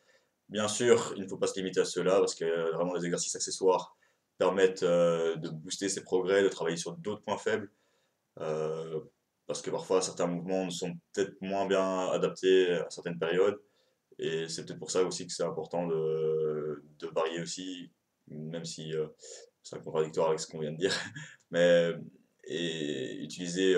Bien 0.49 0.69
sûr, 0.69 1.15
il 1.17 1.23
ne 1.23 1.29
faut 1.29 1.38
pas 1.38 1.47
se 1.47 1.59
limiter 1.59 1.81
à 1.81 1.85
cela 1.85 2.19
parce 2.19 2.38
y 2.41 2.45
a 2.45 2.71
vraiment 2.73 2.95
des 2.95 3.05
exercices 3.05 3.35
accessoires 3.35 3.97
permettent 4.38 4.83
euh, 4.83 5.37
de 5.37 5.49
booster 5.49 5.88
ses 5.88 6.03
progrès, 6.03 6.43
de 6.43 6.49
travailler 6.49 6.77
sur 6.77 6.93
d'autres 6.97 7.23
points 7.23 7.38
faibles. 7.38 7.71
Euh, 8.41 9.01
parce 9.47 9.62
que 9.62 9.71
parfois 9.71 10.01
certains 10.03 10.27
mouvements 10.27 10.71
sont 10.71 10.95
peut-être 11.12 11.41
moins 11.41 11.67
bien 11.67 12.09
adaptés 12.09 12.73
à 12.73 12.91
certaines 12.91 13.19
périodes. 13.19 13.61
Et 14.19 14.49
c'est 14.49 14.65
peut-être 14.65 14.79
pour 14.79 14.91
ça 14.91 15.03
aussi 15.05 15.27
que 15.27 15.33
c'est 15.33 15.43
important 15.43 15.87
de, 15.87 16.83
de, 16.99 17.07
varier 17.09 17.41
aussi, 17.41 17.91
même 18.29 18.65
si 18.65 18.95
euh, 18.95 19.07
c'est 19.62 19.83
contradictoire 19.83 20.29
avec 20.29 20.41
ce 20.41 20.47
qu'on 20.47 20.61
vient 20.61 20.73
de 20.73 20.77
dire. 20.77 20.95
Mais 21.51 21.93
et 22.44 23.22
utiliser 23.22 23.74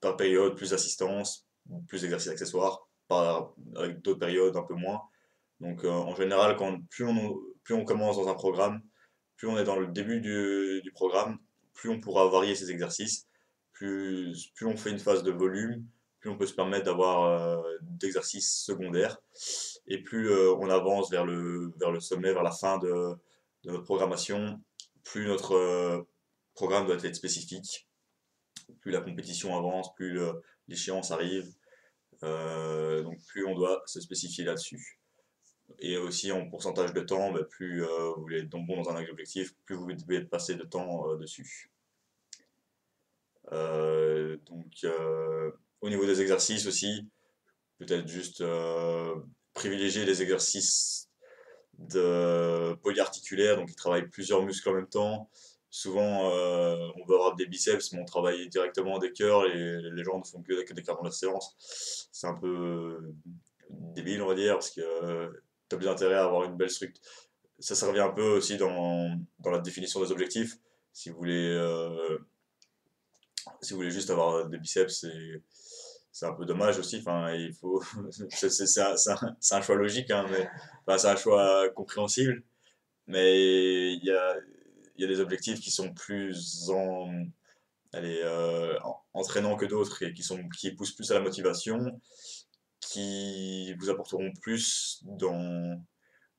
par 0.00 0.16
période 0.16 0.56
plus 0.56 0.70
d'assistance, 0.70 1.46
plus 1.88 2.02
d'exercices 2.02 2.30
accessoires, 2.30 2.88
par, 3.08 3.54
avec 3.76 4.02
d'autres 4.02 4.18
périodes 4.20 4.56
un 4.56 4.62
peu 4.62 4.74
moins. 4.74 5.00
Donc 5.60 5.84
en 5.84 6.14
général, 6.14 6.56
quand, 6.56 6.80
plus, 6.90 7.06
on, 7.06 7.38
plus 7.64 7.74
on 7.74 7.84
commence 7.84 8.16
dans 8.16 8.28
un 8.28 8.34
programme, 8.34 8.82
plus 9.42 9.48
on 9.48 9.58
est 9.58 9.64
dans 9.64 9.74
le 9.74 9.88
début 9.88 10.20
du, 10.20 10.92
programme, 10.92 11.36
plus 11.74 11.90
on 11.90 11.98
pourra 11.98 12.28
varier 12.28 12.54
ses 12.54 12.70
exercices, 12.70 13.26
plus, 13.72 14.52
plus 14.54 14.66
on 14.66 14.76
fait 14.76 14.90
une 14.90 15.00
phase 15.00 15.24
de 15.24 15.32
volume, 15.32 15.84
plus 16.20 16.30
on 16.30 16.36
peut 16.36 16.46
se 16.46 16.54
permettre 16.54 16.84
d'avoir 16.84 17.24
euh, 17.24 17.60
d'exercices 17.80 18.62
secondaires, 18.64 19.18
et 19.88 20.00
plus 20.00 20.30
euh, 20.30 20.54
on 20.60 20.70
avance 20.70 21.10
vers 21.10 21.24
le, 21.24 21.72
vers 21.80 21.90
le 21.90 21.98
sommet, 21.98 22.32
vers 22.32 22.44
la 22.44 22.52
fin 22.52 22.78
de, 22.78 23.14
notre 23.64 23.82
programmation, 23.82 24.60
plus 25.02 25.26
notre 25.26 25.56
euh, 25.56 26.02
programme 26.54 26.86
doit 26.86 26.96
être 26.96 27.16
spécifique, 27.16 27.88
plus 28.80 28.90
la 28.90 29.00
compétition 29.00 29.56
avance, 29.56 29.94
plus 29.94 30.20
l'échéance 30.68 31.10
arrive. 31.10 31.52
Euh, 32.24 33.02
donc 33.02 33.18
plus 33.26 33.44
on 33.46 33.54
doit 33.54 33.82
se 33.86 34.00
spécifier 34.00 34.44
là-dessus. 34.44 34.98
Et 35.78 35.96
aussi 35.96 36.30
en 36.32 36.48
pourcentage 36.48 36.92
de 36.92 37.00
temps, 37.00 37.32
bah, 37.32 37.44
plus 37.44 37.84
euh, 37.84 38.12
vous 38.14 38.22
voulez 38.22 38.40
être 38.40 38.48
bon 38.48 38.82
dans 38.82 38.90
un 38.90 39.04
objectif, 39.08 39.54
plus 39.64 39.74
vous 39.74 39.92
devez 39.92 40.24
passer 40.24 40.54
de 40.54 40.64
temps 40.64 41.08
euh, 41.08 41.16
dessus. 41.16 41.70
donc 43.50 44.86
au 45.80 45.88
niveau 45.88 46.06
des 46.06 46.20
exercices 46.20 46.66
aussi, 46.66 47.08
peut-être 47.78 48.06
juste 48.06 48.44
privilégier 49.52 50.04
les 50.04 50.22
exercices 50.22 51.10
de 51.78 52.74
polyarticulaires, 52.82 53.56
donc 53.56 53.70
qui 53.70 53.74
travaillent 53.74 54.08
plusieurs 54.08 54.42
muscles 54.42 54.68
en 54.68 54.74
même 54.74 54.88
temps, 54.88 55.28
souvent 55.72 56.30
euh, 56.30 56.76
on 57.00 57.06
va 57.06 57.14
avoir 57.14 57.34
des 57.34 57.46
biceps, 57.46 57.92
mais 57.92 58.00
on 58.00 58.04
travaille 58.04 58.46
directement 58.50 58.98
des 58.98 59.10
cœurs 59.10 59.46
et 59.46 59.80
les 59.80 60.04
gens 60.04 60.18
ne 60.18 60.24
font 60.24 60.42
que 60.42 60.72
des 60.74 60.82
cœurs 60.82 60.98
dans 60.98 61.04
la 61.04 61.10
séance. 61.10 61.56
C'est 62.12 62.26
un 62.26 62.34
peu 62.34 62.46
euh, 62.46 63.14
débile, 63.70 64.20
on 64.20 64.26
va 64.26 64.34
dire, 64.34 64.52
parce 64.52 64.70
que 64.70 64.82
euh, 64.82 65.30
tu 65.70 65.74
as 65.74 65.78
plus 65.78 65.88
intérêt 65.88 66.16
à 66.16 66.24
avoir 66.24 66.44
une 66.44 66.58
belle 66.58 66.68
structure. 66.68 67.02
Ça, 67.58 67.74
ça 67.74 67.86
revient 67.88 68.00
un 68.00 68.10
peu 68.10 68.36
aussi 68.36 68.58
dans, 68.58 69.18
dans 69.38 69.50
la 69.50 69.60
définition 69.60 70.02
des 70.02 70.12
objectifs. 70.12 70.58
Si 70.92 71.08
vous 71.08 71.16
voulez, 71.16 71.56
si 73.62 73.72
vous 73.72 73.78
voulez 73.78 73.90
juste 73.90 74.10
avoir 74.10 74.46
des 74.48 74.58
biceps, 74.58 75.06
c'est 76.10 76.26
un 76.26 76.34
peu 76.34 76.44
dommage 76.44 76.78
aussi. 76.78 76.98
Enfin, 76.98 77.32
il 77.32 77.54
faut, 77.54 77.82
c'est 78.30 78.80
un, 78.80 78.94
un, 79.52 79.62
choix 79.62 79.76
logique, 79.76 80.10
hein, 80.10 80.26
mais 80.28 80.98
c'est 80.98 81.08
un 81.08 81.16
choix 81.16 81.70
compréhensible. 81.70 82.42
Mais 83.06 83.94
il 83.94 84.04
y 84.04 84.10
a, 84.10 84.21
y 84.96 85.04
a 85.04 85.08
des 85.08 85.20
objectifs 85.20 85.60
qui 85.60 85.70
sont 85.70 85.92
plus 85.92 86.70
en, 86.70 87.26
allez, 87.92 88.20
euh, 88.22 88.78
entraînants 89.14 89.56
que 89.56 89.66
d'autres 89.66 90.02
et 90.02 90.12
qui, 90.12 90.22
sont, 90.22 90.48
qui 90.50 90.70
poussent 90.72 90.94
plus 90.94 91.10
à 91.10 91.14
la 91.14 91.20
motivation, 91.20 92.00
qui 92.80 93.74
vous 93.74 93.90
apporteront 93.90 94.32
plus 94.40 95.00
dans, 95.04 95.80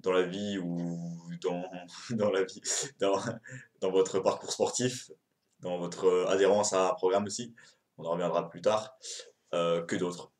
dans 0.01 0.11
la 0.11 0.23
vie 0.23 0.57
ou 0.57 0.97
dans, 1.41 1.63
dans 2.11 2.31
la 2.31 2.43
vie, 2.43 2.61
dans, 2.99 3.19
dans 3.81 3.91
votre 3.91 4.19
parcours 4.19 4.51
sportif, 4.51 5.11
dans 5.59 5.77
votre 5.77 6.27
adhérence 6.27 6.73
à 6.73 6.89
un 6.89 6.93
programme 6.93 7.25
aussi, 7.25 7.53
on 7.97 8.05
en 8.05 8.11
reviendra 8.11 8.49
plus 8.49 8.61
tard, 8.61 8.97
euh, 9.53 9.85
que 9.85 9.95
d'autres. 9.95 10.32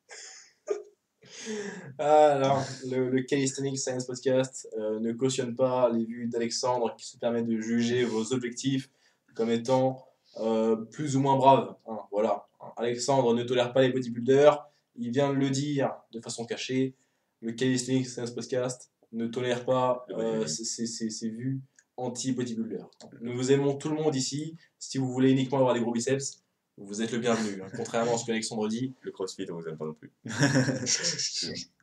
Alors, 1.98 2.64
le, 2.90 3.10
le, 3.10 3.22
Calisthenics 3.22 3.78
Science 3.78 4.06
Podcast 4.06 4.68
euh, 4.78 4.98
ne 5.00 5.12
cautionne 5.12 5.54
pas 5.54 5.90
les 5.90 6.04
vues 6.04 6.26
d'Alexandre 6.26 6.94
qui 6.96 7.06
se 7.06 7.18
permet 7.18 7.42
de 7.42 7.60
juger 7.60 8.04
vos 8.04 8.32
objectifs 8.32 8.90
comme 9.34 9.50
étant 9.50 10.06
euh, 10.38 10.76
plus 10.76 11.16
ou 11.16 11.20
moins 11.20 11.36
braves. 11.36 11.74
Hein, 11.86 11.98
voilà. 12.10 12.46
Alexandre 12.76 13.34
ne 13.34 13.42
tolère 13.42 13.72
pas 13.72 13.82
les 13.82 13.90
bodybuilders. 13.90 14.64
Il 14.96 15.10
vient 15.10 15.32
de 15.32 15.38
le 15.38 15.50
dire 15.50 15.92
de 16.12 16.20
façon 16.20 16.44
cachée. 16.44 16.94
Le 17.40 17.52
Calisthenics 17.52 18.06
Science 18.06 18.30
Podcast 18.30 18.90
ne 19.12 19.26
tolère 19.26 19.64
pas 19.64 20.06
euh, 20.10 20.46
ces, 20.46 20.64
ces, 20.64 21.10
ces, 21.10 21.28
vues 21.28 21.60
anti-bodybuilder. 21.96 22.84
Nous 23.20 23.36
vous 23.36 23.52
aimons 23.52 23.74
tout 23.74 23.88
le 23.88 23.96
monde 23.96 24.14
ici. 24.14 24.56
Si 24.78 24.98
vous 24.98 25.12
voulez 25.12 25.30
uniquement 25.30 25.58
avoir 25.58 25.74
des 25.74 25.80
gros 25.80 25.92
biceps, 25.92 26.43
vous 26.76 27.02
êtes 27.02 27.12
le 27.12 27.18
bienvenu, 27.18 27.62
hein. 27.62 27.68
contrairement 27.76 28.14
à 28.14 28.18
ce 28.18 28.26
qu'Alexandre 28.26 28.68
dit. 28.68 28.92
Le 29.02 29.12
crossfit, 29.12 29.46
on 29.50 29.54
vous 29.54 29.68
aime 29.68 29.76
pas 29.76 29.84
non 29.84 29.94
plus. 29.94 30.12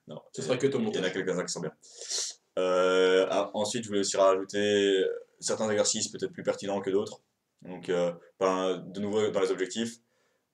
non, 0.07 0.21
ce 0.33 0.41
sera 0.41 0.57
que 0.57 0.67
tout 0.67 0.77
le 0.77 0.83
monde. 0.83 0.93
Il 0.95 0.99
y 0.99 1.01
en 1.01 1.07
a 1.07 1.09
quelques-uns 1.09 1.45
qui 1.45 1.53
sont 1.53 1.61
bien. 1.61 1.71
Euh, 2.59 3.25
ah, 3.29 3.51
ensuite, 3.53 3.83
je 3.83 3.87
voulais 3.87 4.01
aussi 4.01 4.17
rajouter 4.17 5.05
certains 5.39 5.69
exercices 5.69 6.09
peut-être 6.09 6.33
plus 6.33 6.43
pertinents 6.43 6.81
que 6.81 6.89
d'autres. 6.89 7.21
Donc, 7.61 7.89
euh, 7.89 8.11
ben, 8.39 8.83
de 8.85 8.99
nouveau, 8.99 9.29
dans 9.29 9.39
les 9.39 9.51
objectifs, 9.51 9.97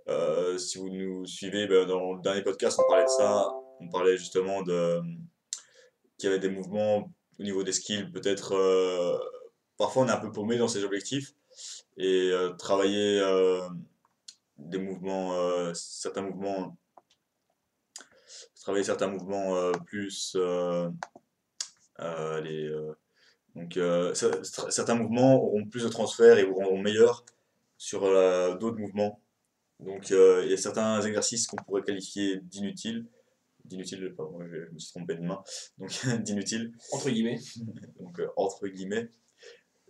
euh, 0.08 0.58
si 0.60 0.78
vous 0.78 0.90
nous 0.90 1.26
suivez, 1.26 1.66
ben, 1.66 1.88
dans 1.88 2.14
le 2.14 2.22
dernier 2.22 2.44
podcast, 2.44 2.80
on 2.80 2.88
parlait 2.88 3.06
de 3.06 3.10
ça. 3.10 3.48
On 3.80 3.90
parlait 3.90 4.18
justement 4.18 4.62
de 4.62 5.02
qu'il 6.18 6.30
y 6.30 6.34
avait 6.34 6.40
des 6.40 6.50
mouvements 6.50 7.12
au 7.40 7.44
niveau 7.44 7.64
des 7.64 7.72
skills, 7.72 8.12
peut-être. 8.12 8.56
parfois, 9.78 10.04
on 10.04 10.08
est 10.08 10.12
un 10.12 10.18
peu 10.18 10.32
paumé 10.32 10.58
dans 10.58 10.68
ces 10.68 10.84
objectifs. 10.84 11.34
Et 11.98 12.32
travailler 12.60 13.20
des 14.58 14.80
mouvements, 14.80 15.34
euh, 15.34 15.74
certains 15.74 16.22
mouvements, 16.22 16.78
travailler 18.62 18.84
certains 18.84 19.08
mouvements 19.08 19.56
euh, 19.56 19.72
plus, 19.86 20.36
euh, 20.36 20.90
les, 22.42 22.72
donc 23.56 23.80
certains 24.14 24.96
mouvements 24.96 25.44
auront 25.44 25.66
plus 25.66 25.84
de 25.84 25.90
transfert 25.90 26.38
et 26.38 26.44
vous 26.44 26.56
rendront 26.56 26.82
meilleur 26.82 27.26
sur 27.78 28.02
d'autres 28.60 28.78
mouvements. 28.78 29.22
Donc 29.80 30.10
il 30.10 30.48
y 30.50 30.54
a 30.54 30.58
certains 30.58 31.02
exercices 31.02 31.48
qu'on 31.48 31.58
pourrait 31.58 31.84
qualifier 31.84 32.38
d'inutiles 32.38 33.08
d'inutiles, 33.66 34.14
pardon, 34.16 34.40
je 34.46 34.72
me 34.72 34.80
suis 34.80 34.92
trompé 34.92 35.16
de 35.16 35.22
main, 35.22 35.44
donc 35.78 35.92
d'inutiles. 36.24 36.72
Entre 36.94 37.10
guillemets. 37.10 37.40
donc 38.00 38.22
entre 38.38 38.68
guillemets. 38.68 39.10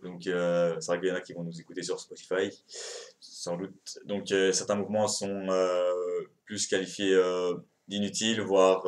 Donc, 0.02 0.26
euh, 0.26 0.76
c'est 0.80 0.92
vrai 0.92 1.00
qu'il 1.00 1.08
y 1.08 1.12
en 1.12 1.16
a 1.16 1.20
qui 1.20 1.32
vont 1.32 1.42
nous 1.42 1.60
écouter 1.60 1.82
sur 1.82 1.98
Spotify, 1.98 2.50
sans 3.20 3.56
doute. 3.56 3.98
Donc, 4.04 4.30
euh, 4.30 4.52
certains 4.52 4.76
mouvements 4.76 5.08
sont 5.08 5.48
euh, 5.48 6.22
plus 6.44 6.66
qualifiés 6.66 7.20
d'inutiles, 7.88 8.40
voire 8.40 8.86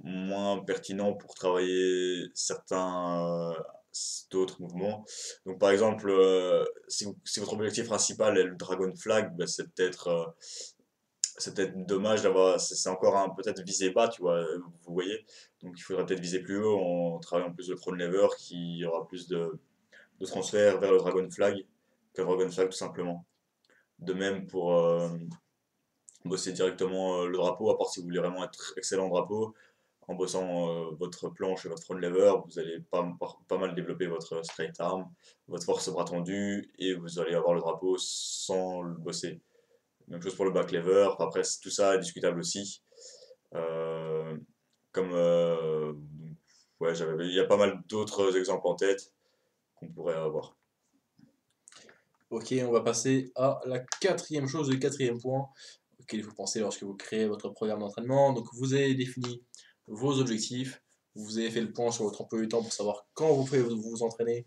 moins 0.00 0.58
pertinents 0.60 1.14
pour 1.14 1.34
travailler 1.34 2.26
certains 2.34 3.54
d'autres 4.30 4.60
mouvements. 4.60 5.04
Donc, 5.46 5.58
par 5.58 5.70
exemple, 5.70 6.12
si, 6.86 7.06
si, 7.24 7.40
votre 7.40 7.54
objectif 7.54 7.86
principal 7.86 8.38
est 8.38 8.44
le 8.44 8.54
Dragon 8.54 8.92
Flag, 8.94 9.36
ben, 9.36 9.46
c'est 9.46 9.64
peut-être 9.74 10.34
c'est 11.40 11.54
peut-être 11.54 11.86
dommage 11.86 12.22
d'avoir 12.22 12.60
c'est 12.60 12.88
encore 12.88 13.16
un 13.16 13.28
peut-être 13.30 13.62
visé 13.62 13.90
bas 13.90 14.08
tu 14.08 14.22
vois 14.22 14.44
vous 14.82 14.92
voyez 14.92 15.24
donc 15.62 15.74
il 15.78 15.82
faudrait 15.82 16.04
peut-être 16.04 16.20
viser 16.20 16.40
plus 16.40 16.58
haut 16.58 16.80
en 16.80 17.20
travaillant 17.20 17.52
plus 17.52 17.70
le 17.70 17.76
prone 17.76 17.96
lever 17.96 18.26
qui 18.38 18.84
aura 18.84 19.06
plus 19.06 19.28
de 19.28 19.60
de 20.20 20.26
transfert 20.26 20.78
vers 20.78 20.92
le 20.92 20.98
Dragon 20.98 21.28
Flag 21.30 21.64
que 22.18 22.22
Dragon 22.22 22.50
Flag 22.50 22.68
tout 22.68 22.76
simplement. 22.76 23.24
De 23.98 24.12
même 24.12 24.46
pour 24.46 24.74
euh, 24.74 25.08
bosser 26.24 26.52
directement 26.52 27.22
euh, 27.22 27.26
le 27.26 27.36
drapeau, 27.36 27.70
à 27.70 27.78
part 27.78 27.88
si 27.88 28.00
vous 28.00 28.06
voulez 28.06 28.20
vraiment 28.20 28.44
être 28.44 28.74
excellent 28.76 29.08
drapeau, 29.08 29.54
en 30.06 30.14
bossant 30.14 30.70
euh, 30.70 30.90
votre 30.98 31.28
planche 31.28 31.66
et 31.66 31.68
votre 31.68 31.82
front 31.82 31.94
lever, 31.94 32.32
vous 32.46 32.58
allez 32.58 32.80
pas, 32.80 33.08
pas, 33.48 33.58
mal 33.58 33.74
développer 33.74 34.06
votre 34.06 34.44
straight 34.44 34.80
arm, 34.80 35.10
votre 35.48 35.64
force 35.64 35.88
bras 35.90 36.04
tendu, 36.04 36.70
et 36.78 36.94
vous 36.94 37.18
allez 37.18 37.34
avoir 37.34 37.54
le 37.54 37.60
drapeau 37.60 37.96
sans 37.98 38.82
le 38.82 38.94
bosser. 38.94 39.40
Même 40.08 40.22
chose 40.22 40.34
pour 40.34 40.46
le 40.46 40.50
back 40.52 40.72
lever, 40.72 41.10
après 41.18 41.42
tout 41.62 41.70
ça 41.70 41.94
est 41.96 41.98
discutable 41.98 42.40
aussi. 42.40 42.82
comme 44.92 45.12
ouais, 46.80 46.92
il 47.20 47.34
y 47.34 47.40
a 47.40 47.44
pas 47.44 47.56
mal 47.56 47.82
d'autres 47.88 48.36
exemples 48.36 48.66
en 48.66 48.74
tête 48.74 49.12
qu'on 49.78 49.88
pourrait 49.88 50.16
avoir. 50.16 50.56
Ok, 52.30 52.54
on 52.62 52.70
va 52.70 52.82
passer 52.82 53.32
à 53.36 53.60
la 53.64 53.78
quatrième 53.78 54.46
chose, 54.46 54.70
le 54.70 54.76
quatrième 54.76 55.18
point 55.18 55.48
auquel 56.00 56.20
il 56.20 56.22
faut 56.22 56.34
penser 56.34 56.60
lorsque 56.60 56.82
vous 56.82 56.94
créez 56.94 57.26
votre 57.26 57.48
programme 57.48 57.80
d'entraînement. 57.80 58.32
Donc 58.32 58.46
vous 58.52 58.74
avez 58.74 58.94
défini 58.94 59.42
vos 59.86 60.18
objectifs, 60.20 60.82
vous 61.14 61.38
avez 61.38 61.50
fait 61.50 61.62
le 61.62 61.72
point 61.72 61.90
sur 61.90 62.04
votre 62.04 62.20
emploi 62.20 62.40
du 62.40 62.48
temps 62.48 62.62
pour 62.62 62.72
savoir 62.72 63.06
quand 63.14 63.32
vous 63.32 63.44
pouvez 63.44 63.62
vous 63.62 64.02
entraîner 64.02 64.46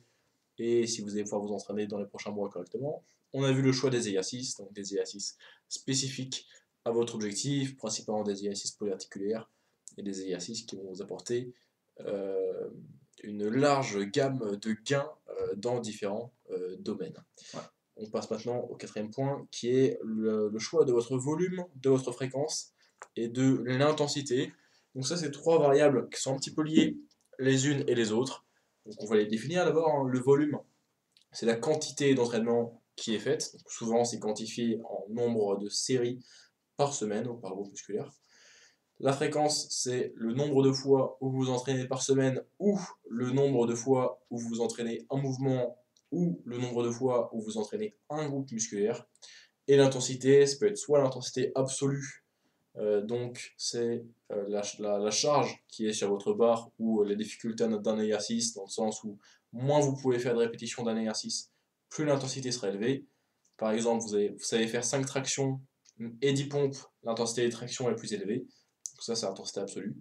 et 0.58 0.86
si 0.86 1.02
vous 1.02 1.13
allez 1.13 1.24
pouvoir 1.24 1.41
vous 1.41 1.54
entraîner 1.54 1.88
dans 1.88 1.98
les 1.98 2.06
prochains 2.06 2.32
mois 2.32 2.50
correctement. 2.50 3.04
On 3.34 3.44
a 3.44 3.52
vu 3.52 3.62
le 3.62 3.72
choix 3.72 3.89
des 3.89 4.08
exercices, 4.10 4.58
donc 4.58 4.72
des 4.74 4.82
exercices 4.82 5.38
spécifiques 5.67 6.46
à 6.86 6.91
votre 6.91 7.15
objectif, 7.15 7.78
principalement 7.78 8.24
des 8.24 8.34
exercices 8.34 8.72
polyarticulaires 8.72 9.50
et 9.98 10.04
des 10.04 10.22
exercices 10.22 10.63
qui 10.63 10.76
vont 10.76 10.89
vous 10.89 11.02
apporter 11.02 11.54
euh, 12.02 12.70
une 13.23 13.47
large 13.47 13.99
gamme 14.12 14.57
de 14.57 14.75
gains 14.86 15.10
euh, 15.29 15.55
dans 15.55 15.79
différents 15.79 16.34
euh, 16.51 16.75
domaines. 16.79 17.23
On 17.97 18.10
passe 18.10 18.29
maintenant 18.29 18.57
au 18.57 18.75
quatrième 18.75 19.12
point 19.12 19.47
qui 19.51 19.69
est 19.69 19.99
le, 20.03 20.51
choix 20.57 20.86
de 20.86 20.91
votre 20.91 21.17
volume, 21.17 21.65
de 21.75 21.89
votre 21.89 22.12
fréquence 22.12 22.73
et 23.15 23.27
de 23.27 23.62
l'intensité. 23.65 24.53
Donc 24.95 25.05
ça 25.07 25.17
c'est 25.17 25.31
trois 25.31 25.60
variables 25.60 26.10
qui 26.10 26.19
sont 26.19 26.34
un 26.34 26.38
petit 26.38 26.53
peu 26.53 26.63
liées 26.63 26.97
les 27.38 27.67
unes 27.67 27.84
et 27.88 27.95
les 27.95 28.12
autres. 28.12 28.45
Donc 28.86 28.95
on 28.99 29.05
va 29.05 29.17
les 29.17 29.25
définir 29.25 29.65
d'abord. 29.65 29.89
Hein. 29.89 30.07
Le 30.07 30.19
volume, 30.19 30.60
c'est 31.31 31.45
la 31.45 31.55
quantité 31.55 32.15
d'entraînement 32.15 32.81
qui 32.95 33.15
est 33.15 33.19
faite. 33.19 33.55
souvent 33.67 34.03
c'est 34.03 34.19
quantifié 34.19 34.79
en 34.84 35.05
nombre 35.10 35.57
de 35.57 35.69
séries 35.69 36.19
par 36.77 36.93
semaine 36.93 37.27
ou 37.27 37.36
par 37.36 37.51
groupe 37.51 37.69
musculaire. 37.69 38.12
La 39.04 39.14
fréquence, 39.14 39.68
c'est 39.72 40.14
le 40.16 40.36
nombre 40.36 40.62
de 40.62 40.72
fois 40.72 41.18
où 41.22 41.32
vous 41.32 41.46
vous 41.46 41.50
entraînez 41.50 41.88
par 41.88 42.04
semaine 42.04 42.44
ou 42.60 42.80
le 43.10 43.32
nombre 43.32 43.66
de 43.66 43.74
fois 43.74 44.22
où 44.30 44.38
vous 44.38 44.62
entraînez 44.62 45.08
un 45.10 45.18
mouvement 45.18 45.76
ou 46.12 46.40
le 46.46 46.60
nombre 46.60 46.84
de 46.84 46.92
fois 46.92 47.34
où 47.34 47.42
vous 47.42 47.58
entraînez 47.58 47.96
un 48.12 48.30
groupe 48.30 48.52
musculaire. 48.52 49.08
Et 49.68 49.76
l'intensité, 49.76 50.46
ça 50.46 50.56
peut 50.60 50.68
être 50.68 50.78
soit 50.78 51.02
l'intensité 51.02 51.52
absolue, 51.56 52.24
euh, 52.78 53.02
donc 53.02 53.54
c'est 53.58 54.06
euh, 54.32 54.46
la, 54.48 55.12
charge 55.12 55.64
qui 55.68 55.88
est 55.88 55.94
sur 55.94 56.10
votre 56.10 56.34
barre 56.34 56.70
ou 56.78 57.04
la 57.04 57.16
difficulté 57.16 57.68
d'un 57.68 58.00
exercice, 58.00 58.54
dans 58.54 58.66
le 58.66 58.70
sens 58.70 59.04
où 59.04 59.18
moins 59.52 59.80
vous 59.80 59.96
pouvez 59.96 60.20
faire 60.20 60.36
de 60.36 60.40
répétitions 60.40 60.84
d'un 60.84 60.98
exercice, 60.98 61.52
plus 61.90 62.06
l'intensité 62.06 62.52
sera 62.52 62.70
élevée. 62.70 63.08
Par 63.58 63.72
exemple, 63.72 64.04
vous, 64.04 64.12
vous 64.12 64.44
savez 64.44 64.68
faire 64.68 64.84
5 64.84 65.08
tractions 65.08 65.60
et 66.22 66.34
10 66.34 66.46
pompes, 66.46 66.78
l'intensité 67.04 67.44
des 67.44 67.50
tractions 67.50 67.90
est 67.90 67.96
plus 67.96 68.14
élevée. 68.14 68.46
Donc 69.02 69.16
ça, 69.18 69.20
c'est 69.20 69.26
l'intensité 69.26 69.60
absolue. 69.62 69.96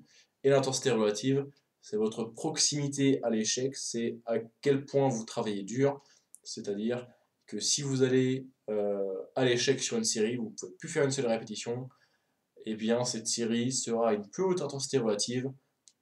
Et 0.44 0.50
l'intensité 0.50 0.90
relative, 0.90 1.46
c'est 1.80 1.96
votre 1.96 2.24
proximité 2.24 3.22
à 3.22 3.30
l'échec, 3.30 3.74
c'est 3.74 4.18
à 4.26 4.34
quel 4.60 4.84
point 4.84 5.08
vous 5.08 5.24
travaillez 5.24 5.62
dur. 5.62 6.02
C'est-à-dire 6.42 7.06
que 7.46 7.60
si 7.60 7.80
vous 7.80 8.02
allez 8.02 8.46
euh, 8.68 9.14
à 9.36 9.46
l'échec 9.46 9.80
sur 9.80 9.96
une 9.96 10.04
série, 10.04 10.36
vous 10.36 10.50
ne 10.50 10.54
pouvez 10.54 10.72
plus 10.72 10.88
faire 10.90 11.04
une 11.04 11.10
seule 11.10 11.28
répétition, 11.28 11.88
et 12.66 12.72
eh 12.72 12.74
bien 12.74 13.04
cette 13.04 13.26
série 13.26 13.72
sera 13.72 14.10
à 14.10 14.12
une 14.12 14.28
plus 14.28 14.44
haute 14.44 14.60
intensité 14.60 14.98
relative 14.98 15.50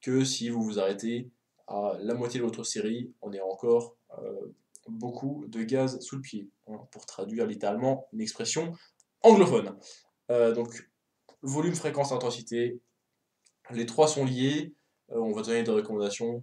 que 0.00 0.24
si 0.24 0.48
vous 0.48 0.64
vous 0.64 0.80
arrêtez 0.80 1.30
à 1.68 1.96
la 2.00 2.14
moitié 2.14 2.40
de 2.40 2.44
votre 2.44 2.64
série, 2.64 3.12
on 3.22 3.32
est 3.32 3.40
encore 3.40 3.96
euh, 4.18 4.56
beaucoup 4.88 5.44
de 5.46 5.62
gaz 5.62 6.00
sous 6.00 6.16
le 6.16 6.22
pied, 6.22 6.50
hein, 6.66 6.80
pour 6.90 7.06
traduire 7.06 7.46
littéralement 7.46 8.08
une 8.12 8.22
expression 8.22 8.72
anglophone. 9.22 9.78
Euh, 10.32 10.52
donc, 10.52 10.90
volume, 11.42 11.76
fréquence, 11.76 12.10
intensité, 12.10 12.80
les 13.70 13.86
trois 13.86 14.08
sont 14.08 14.24
liés. 14.24 14.74
Euh, 15.10 15.18
on 15.18 15.32
va 15.32 15.42
donner 15.42 15.62
des 15.62 15.70
recommandations 15.70 16.42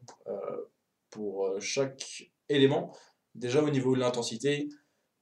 pour 1.09 1.49
chaque 1.61 2.29
élément. 2.49 2.93
Déjà 3.35 3.63
au 3.63 3.69
niveau 3.69 3.95
de 3.95 4.01
l'intensité, 4.01 4.67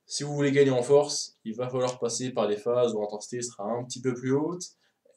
si 0.07 0.23
vous 0.23 0.33
voulez 0.33 0.51
gagner 0.51 0.71
en 0.71 0.81
force, 0.81 1.37
il 1.45 1.55
va 1.55 1.69
falloir 1.69 1.99
passer 1.99 2.31
par 2.31 2.47
des 2.47 2.57
phases 2.57 2.95
où 2.95 3.01
l'intensité 3.01 3.41
sera 3.41 3.65
un 3.65 3.83
petit 3.83 4.01
peu 4.01 4.13
plus 4.13 4.31
haute 4.31 4.63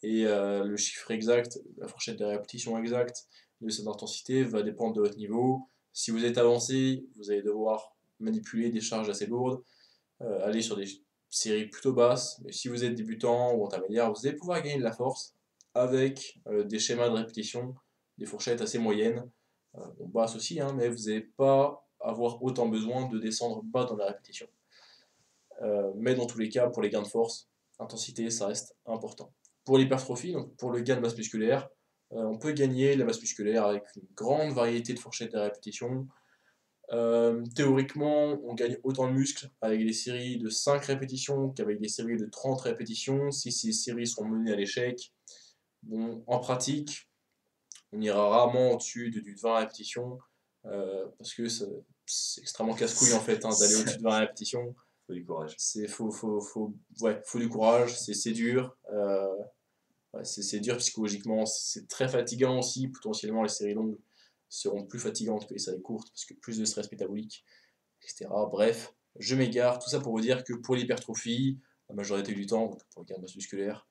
et 0.03 0.25
le 0.25 0.77
chiffre 0.77 1.11
exact, 1.11 1.59
la 1.79 1.89
fourchette 1.89 2.19
de 2.19 2.25
répétition 2.25 2.77
exacte 2.79 3.27
de 3.61 3.71
cette 3.71 3.87
intensité 3.87 4.45
va 4.45 4.63
dépendre 4.63 4.95
de 4.95 5.01
votre 5.01 5.17
niveau. 5.17 5.69
Si 5.93 6.11
vous 6.11 6.25
êtes 6.25 6.39
avancé, 6.39 7.07
vous 7.17 7.31
allez 7.31 7.43
devoir 7.43 7.97
manipuler 8.21 8.71
des 8.71 8.81
charges 8.81 9.09
assez 9.09 9.27
lourdes, 9.27 9.63
euh, 10.23 10.47
aller 10.47 10.63
sur 10.63 10.77
des 10.77 10.87
séries 11.31 11.67
plutôt 11.67 11.93
basses. 11.93 12.41
Mais 12.45 12.53
si 12.53 12.69
vous 12.69 12.85
êtes 12.85 12.95
débutant 12.95 13.55
ou 13.55 13.65
intermédiaire, 13.65 14.13
vous 14.13 14.27
allez 14.27 14.37
pouvoir 14.37 14.63
gagner 14.63 14.79
de 14.79 14.85
la 14.85 14.93
force 14.93 15.35
avec 15.77 16.41
euh, 16.49 16.65
des 16.65 16.79
schémas 16.79 17.09
de 17.09 17.15
répétition, 17.15 17.75
des 18.19 18.27
fourchettes 18.27 18.61
assez 18.61 18.79
moyennes, 18.79 19.29
euh, 19.77 19.81
basses 20.01 20.37
aussi, 20.37 20.61
hein, 20.61 20.73
mais 20.77 20.89
vous 20.89 21.05
n'allez 21.05 21.23
pas 21.37 21.87
avoir 22.01 22.43
autant 22.43 22.69
besoin 22.69 23.09
de 23.09 23.19
descendre 23.19 23.63
bas 23.63 23.85
dans 23.85 23.97
la 23.97 24.07
répétition. 24.07 24.47
mais 25.97 26.15
dans 26.15 26.27
tous 26.27 26.39
les 26.39 26.51
cas, 26.51 26.69
pour 26.69 26.83
les 26.83 26.91
gains 26.91 27.03
de 27.03 27.09
force, 27.09 27.49
intensité, 27.79 28.29
ça 28.31 28.47
reste 28.49 28.77
important. 28.85 29.33
Pour 29.65 29.79
l'hypertrophie, 29.79 30.33
donc 30.33 30.55
pour 30.57 30.71
le 30.71 30.81
gain 30.81 30.97
de 30.97 31.01
masse 31.01 31.17
musculaire, 31.17 31.69
on 32.11 32.39
peut 32.39 32.53
gagner 32.53 32.95
la 32.95 33.07
masse 33.07 33.21
musculaire 33.21 33.65
avec 33.65 33.85
une 33.97 34.07
grande 34.15 34.53
variété 34.53 34.93
de 34.93 34.99
fourchettes 34.99 35.33
de 35.33 35.39
répétition, 35.39 36.07
euh, 36.93 37.45
théoriquement, 37.55 38.39
on 38.45 38.55
gagne 38.55 38.79
autant 38.85 39.09
de 39.09 39.13
muscles 39.13 39.51
avec 39.61 39.85
des 39.85 39.93
séries 39.93 40.39
de 40.39 40.49
5 40.49 40.85
répétitions 40.85 41.51
qu'avec 41.51 41.81
des 41.81 41.89
séries 41.89 42.17
de 42.17 42.27
30 42.27 42.61
répétitions, 42.61 43.31
si 43.31 43.51
ces 43.51 43.73
séries 43.73 44.07
sont 44.07 44.25
menées 44.25 44.53
à 44.53 44.57
l'échec. 44.57 45.13
Bon, 45.87 46.25
en 46.27 46.41
pratique, 46.41 47.09
on 47.93 48.01
ira 48.01 48.29
rarement 48.29 48.73
au-dessus 48.73 49.11
de, 49.11 49.23
20 49.41 49.59
répétitions, 49.59 50.19
euh, 50.65 51.07
parce 51.17 51.33
que 51.33 51.49
c'est 51.49 52.41
extrêmement 52.41 52.75
casse-couille 52.75 53.15
en 53.15 53.21
fait 53.21 53.45
hein, 53.45 53.51
d'aller 53.61 53.77
au-dessus 53.77 53.99
de 53.99 54.03
20 54.03 54.19
répétitions. 54.19 54.75
Faut 55.07 55.13
du 55.13 55.25
courage. 55.25 55.55
C'est 55.59 55.87
faut, 55.87 56.11
faut, 56.11 56.41
faut, 56.41 56.75
ouais, 57.01 57.21
faut 57.25 57.39
du 57.39 57.49
courage, 57.49 57.97
c'est 57.97 58.33
dur. 58.33 58.77
Euh, 58.93 59.37
c'est 60.25 60.61
dur 60.61 60.77
psychologiquement, 60.79 61.47
c'est 61.47 61.87
très 61.89 62.09
fatigant 62.09 62.59
aussi, 62.59 62.89
potentiellement 62.89 63.43
les 63.43 63.49
séries 63.49 63.75
longues 63.75 63.99
seront 64.49 64.85
plus 64.85 64.99
fatigantes 64.99 65.47
que 65.47 65.55
les 65.55 65.61
séries 65.61 65.83
courtes 65.83 66.09
parce 66.11 66.25
que 66.25 66.35
plus 66.35 66.59
de 66.59 66.65
stress 66.65 66.91
métabolique, 66.91 67.45
etc. 68.03 68.27
Bref, 68.51 68.95
je 69.19 69.37
m'égare. 69.37 69.79
Tout 69.79 69.91
ça 69.91 70.01
pour 70.01 70.13
vous 70.13 70.21
dire 70.21 70.43
que 70.43 70.55
pour 70.55 70.75
l'hypertrophie, 70.75 71.61
la 71.89 71.95
majorité 71.95 72.33
du 72.33 72.47
temps, 72.47 72.69
pour 72.91 73.03
le 73.03 73.07
gain 73.07 73.17
de 73.17 73.23
masse 73.23 73.37
musculaire, 73.37 73.87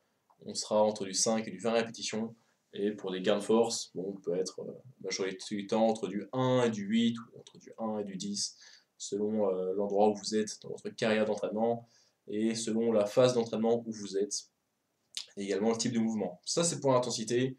on 0.45 0.53
sera 0.53 0.81
entre 0.83 1.05
du 1.05 1.13
5 1.13 1.47
et 1.47 1.51
du 1.51 1.59
20 1.59 1.71
répétitions. 1.71 2.35
Et 2.73 2.91
pour 2.91 3.11
des 3.11 3.21
gains 3.21 3.37
de 3.37 3.43
force, 3.43 3.91
bon, 3.95 4.13
on 4.15 4.21
peut 4.21 4.35
être 4.35 4.59
euh, 4.59 4.71
majorité 5.01 5.55
du 5.55 5.67
temps 5.67 5.87
entre 5.87 6.07
du 6.07 6.27
1 6.33 6.63
et 6.63 6.69
du 6.69 6.83
8 6.83 7.17
ou 7.17 7.39
entre 7.39 7.57
du 7.57 7.71
1 7.77 7.99
et 7.99 8.03
du 8.03 8.17
10 8.17 8.57
selon 8.97 9.49
euh, 9.49 9.73
l'endroit 9.75 10.09
où 10.09 10.15
vous 10.15 10.35
êtes 10.35 10.61
dans 10.61 10.69
votre 10.69 10.89
carrière 10.89 11.25
d'entraînement 11.25 11.87
et 12.27 12.55
selon 12.55 12.91
la 12.91 13.05
phase 13.05 13.33
d'entraînement 13.33 13.83
où 13.85 13.91
vous 13.91 14.17
êtes. 14.17 14.49
Et 15.37 15.43
également 15.43 15.71
le 15.71 15.77
type 15.77 15.93
de 15.93 15.99
mouvement. 15.99 16.41
Ça, 16.45 16.63
c'est 16.63 16.79
pour 16.79 16.91
l'intensité 16.91 17.57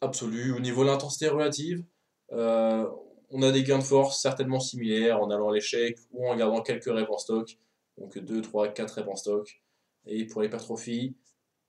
absolue. 0.00 0.52
Au 0.52 0.60
niveau 0.60 0.82
de 0.82 0.88
l'intensité 0.88 1.28
relative, 1.28 1.84
euh, 2.32 2.88
on 3.30 3.42
a 3.42 3.50
des 3.50 3.62
gains 3.62 3.78
de 3.78 3.84
force 3.84 4.20
certainement 4.20 4.60
similaires 4.60 5.20
en 5.20 5.30
allant 5.30 5.48
à 5.48 5.54
l'échec 5.54 5.98
ou 6.12 6.28
en 6.28 6.36
gardant 6.36 6.62
quelques 6.62 6.84
reps 6.84 7.10
en 7.10 7.18
stock. 7.18 7.58
Donc 7.98 8.18
2, 8.18 8.42
3, 8.42 8.68
4 8.68 8.90
reps 8.94 9.08
en 9.08 9.16
stock. 9.16 9.62
Et 10.06 10.26
pour 10.26 10.42
l'hypertrophie, 10.42 11.16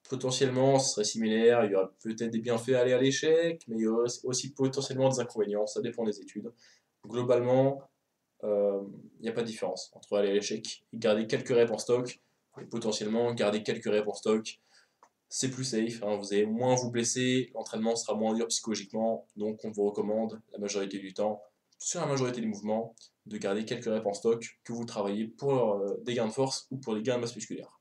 potentiellement 0.10 0.80
ce 0.80 0.94
serait 0.94 1.04
similaire. 1.04 1.66
Il 1.66 1.72
y 1.72 1.76
aura 1.76 1.92
peut-être 2.02 2.32
des 2.32 2.40
bienfaits 2.40 2.74
à 2.74 2.82
aller 2.82 2.94
à 2.94 3.02
l'échec, 3.02 3.64
mais 3.68 3.78
il 3.78 3.82
y 3.82 3.88
aura 3.88 4.06
aussi 4.24 4.54
potentiellement 4.54 5.10
des 5.10 5.20
inconvénients. 5.20 5.66
Ça 5.68 5.82
dépend 5.82 6.04
des 6.04 6.20
études. 6.20 6.52
Globalement, 7.08 7.82
euh, 8.44 8.82
il 9.20 9.24
n'y 9.24 9.30
a 9.30 9.34
pas 9.34 9.42
de 9.42 9.48
différence 9.48 9.92
entre 9.94 10.18
aller 10.18 10.30
à 10.30 10.34
l'échec 10.34 10.86
et 10.94 10.98
garder 10.98 11.28
quelques 11.28 11.50
reps 11.50 11.72
en 11.72 11.78
stock 11.78 12.22
et 12.62 12.66
potentiellement 12.66 13.34
garder 13.34 13.64
quelques 13.64 13.86
reps 13.86 14.08
en 14.08 14.14
stock 14.14 14.60
c'est 15.36 15.50
plus 15.50 15.64
safe, 15.64 16.04
hein. 16.04 16.16
vous 16.18 16.32
allez 16.32 16.46
moins 16.46 16.76
vous 16.76 16.92
blesser, 16.92 17.50
l'entraînement 17.56 17.96
sera 17.96 18.16
moins 18.16 18.36
dur 18.36 18.46
psychologiquement, 18.50 19.26
donc 19.36 19.66
on 19.66 19.72
vous 19.72 19.86
recommande 19.86 20.40
la 20.52 20.60
majorité 20.60 21.00
du 21.00 21.12
temps, 21.12 21.42
sur 21.80 22.02
la 22.02 22.06
majorité 22.06 22.40
des 22.40 22.46
mouvements, 22.46 22.94
de 23.26 23.38
garder 23.38 23.66
quelques 23.66 23.86
reps 23.86 24.06
en 24.06 24.14
stock 24.14 24.60
que 24.64 24.74
vous 24.74 24.86
travaillez 24.86 25.26
pour 25.26 25.74
euh, 25.74 26.00
des 26.04 26.14
gains 26.14 26.28
de 26.28 26.32
force 26.32 26.68
ou 26.70 26.78
pour 26.78 26.94
des 26.94 27.02
gains 27.02 27.16
de 27.16 27.22
masse 27.22 27.36
musculaire. 27.36 27.80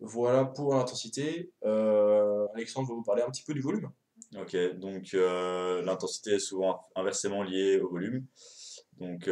Voilà 0.00 0.44
pour 0.44 0.74
l'intensité. 0.74 1.52
Euh, 1.64 2.46
Alexandre 2.54 2.88
va 2.88 2.94
vous 2.94 3.02
parler 3.02 3.22
un 3.22 3.30
petit 3.30 3.44
peu 3.44 3.54
du 3.54 3.60
volume. 3.60 3.90
Ok, 4.36 4.56
donc 4.78 5.14
euh, 5.14 5.82
l'intensité 5.82 6.34
est 6.34 6.38
souvent 6.38 6.86
inversement 6.96 7.42
liée 7.42 7.80
au 7.80 7.88
volume. 7.88 8.26
Donc 8.98 9.28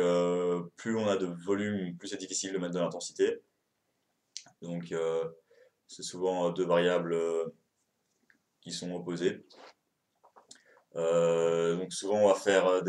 plus 0.77 0.97
on 0.97 1.07
a 1.07 1.17
de 1.17 1.27
volume, 1.45 1.97
plus 1.97 2.09
c'est 2.09 2.17
difficile 2.17 2.53
de 2.53 2.59
mettre 2.59 2.75
de 2.75 2.81
l'intensité. 2.81 3.41
Donc 4.61 4.93
c'est 5.93 6.03
souvent 6.03 6.51
deux 6.51 6.65
variables 6.65 7.13
euh, 7.13 7.45
qui 8.63 8.73
sont 8.73 8.93
opposées. 8.95 9.45
Euh, 10.97 11.77
donc 11.77 11.93
souvent 11.93 12.31
on 12.31 12.35
faire, 12.35 12.67
euh, 12.67 12.81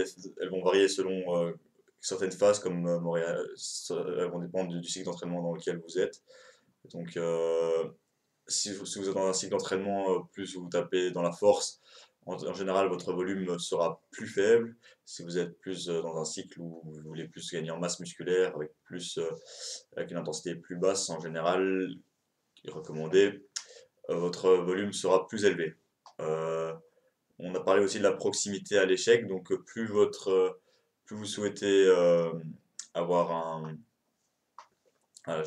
elles 0.41 0.49
vont 0.49 0.63
varier 0.63 0.87
selon 0.87 1.53
certaines 1.99 2.31
phases 2.31 2.59
comme 2.59 2.81
Montréal, 2.99 3.45
elles 3.89 4.29
vont 4.29 4.39
dépendre 4.39 4.69
du, 4.69 4.87
cycle 4.87 5.05
d'entraînement 5.05 5.41
dans 5.41 5.53
lequel 5.53 5.81
vous 5.85 5.99
êtes. 5.99 6.21
Donc 6.91 7.17
si, 8.47 8.73
vous, 8.73 9.09
êtes 9.09 9.15
dans 9.15 9.27
un 9.27 9.33
cycle 9.33 9.51
d'entraînement, 9.51 10.23
plus 10.33 10.55
vous 10.57 10.67
tapez 10.69 11.11
dans 11.11 11.21
la 11.21 11.31
force, 11.31 11.79
en, 12.25 12.53
général 12.53 12.87
votre 12.87 13.13
volume 13.13 13.57
sera 13.59 14.01
plus 14.11 14.27
faible. 14.27 14.75
Si 15.05 15.23
vous 15.23 15.37
êtes 15.37 15.57
plus 15.59 15.87
dans 15.87 16.17
un 16.17 16.25
cycle 16.25 16.59
où 16.59 16.81
vous 16.83 17.01
voulez 17.03 17.27
plus 17.27 17.49
gagner 17.51 17.71
en 17.71 17.79
masse 17.79 17.99
musculaire, 17.99 18.55
avec, 18.55 18.71
plus, 18.83 19.19
avec 19.95 20.11
une 20.11 20.17
intensité 20.17 20.55
plus 20.55 20.75
basse, 20.75 21.09
en 21.09 21.19
général, 21.19 21.95
recommandé, 22.69 23.43
euh, 24.09 24.15
votre 24.15 24.49
volume 24.55 24.93
sera 24.93 25.27
plus 25.27 25.45
élevé. 25.45 25.75
Euh, 26.21 26.73
on 27.39 27.53
a 27.55 27.59
parlé 27.59 27.83
aussi 27.83 27.97
de 27.97 28.03
la 28.03 28.13
proximité 28.13 28.77
à 28.77 28.85
l'échec, 28.85 29.27
donc 29.27 29.51
euh, 29.51 29.61
plus, 29.63 29.87
votre, 29.87 30.59
plus 31.05 31.15
vous 31.15 31.25
souhaitez 31.25 31.89
avoir 32.93 33.31
un, 33.31 33.77
ah, 35.25 35.41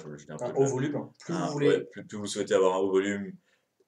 haut 0.55 0.67
volume, 0.67 1.11
plus, 1.21 1.35
vous 1.35 1.53
voulez... 1.53 1.81
plus, 1.85 2.17
vous 2.17 2.27
souhaitez 2.27 2.55
avoir 2.55 2.77
un 2.77 2.79
haut 2.79 2.91
volume, 2.91 3.33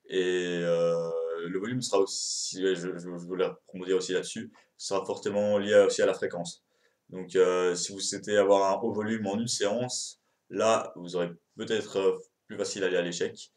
et 0.07 0.61
le 0.61 1.59
volume 1.59 1.81
sera 1.81 2.01
aussi, 2.01 2.61
je, 2.61 2.99
je, 2.99 3.09
voulais 3.09 3.51
dire 3.87 3.97
aussi 3.97 4.13
là-dessus, 4.13 4.53
sera 4.77 5.05
fortement 5.05 5.59
lié 5.59 5.85
aussi 5.87 6.03
à 6.03 6.07
la 6.07 6.15
fréquence. 6.15 6.65
Donc 7.11 7.31
si 7.75 7.93
vous 7.93 8.01
souhaitez 8.01 8.37
avoir 8.37 8.73
un 8.73 8.83
haut 8.83 8.93
volume 8.93 9.27
en 9.27 9.39
une 9.39 9.49
séance, 9.49 10.21
là 10.51 10.93
vous 10.97 11.17
aurez 11.17 11.31
peut-être 11.57 12.19
plus 12.47 12.57
facile 12.57 12.83
d'aller 12.83 12.97
à 12.97 13.03
l'échec 13.03 13.51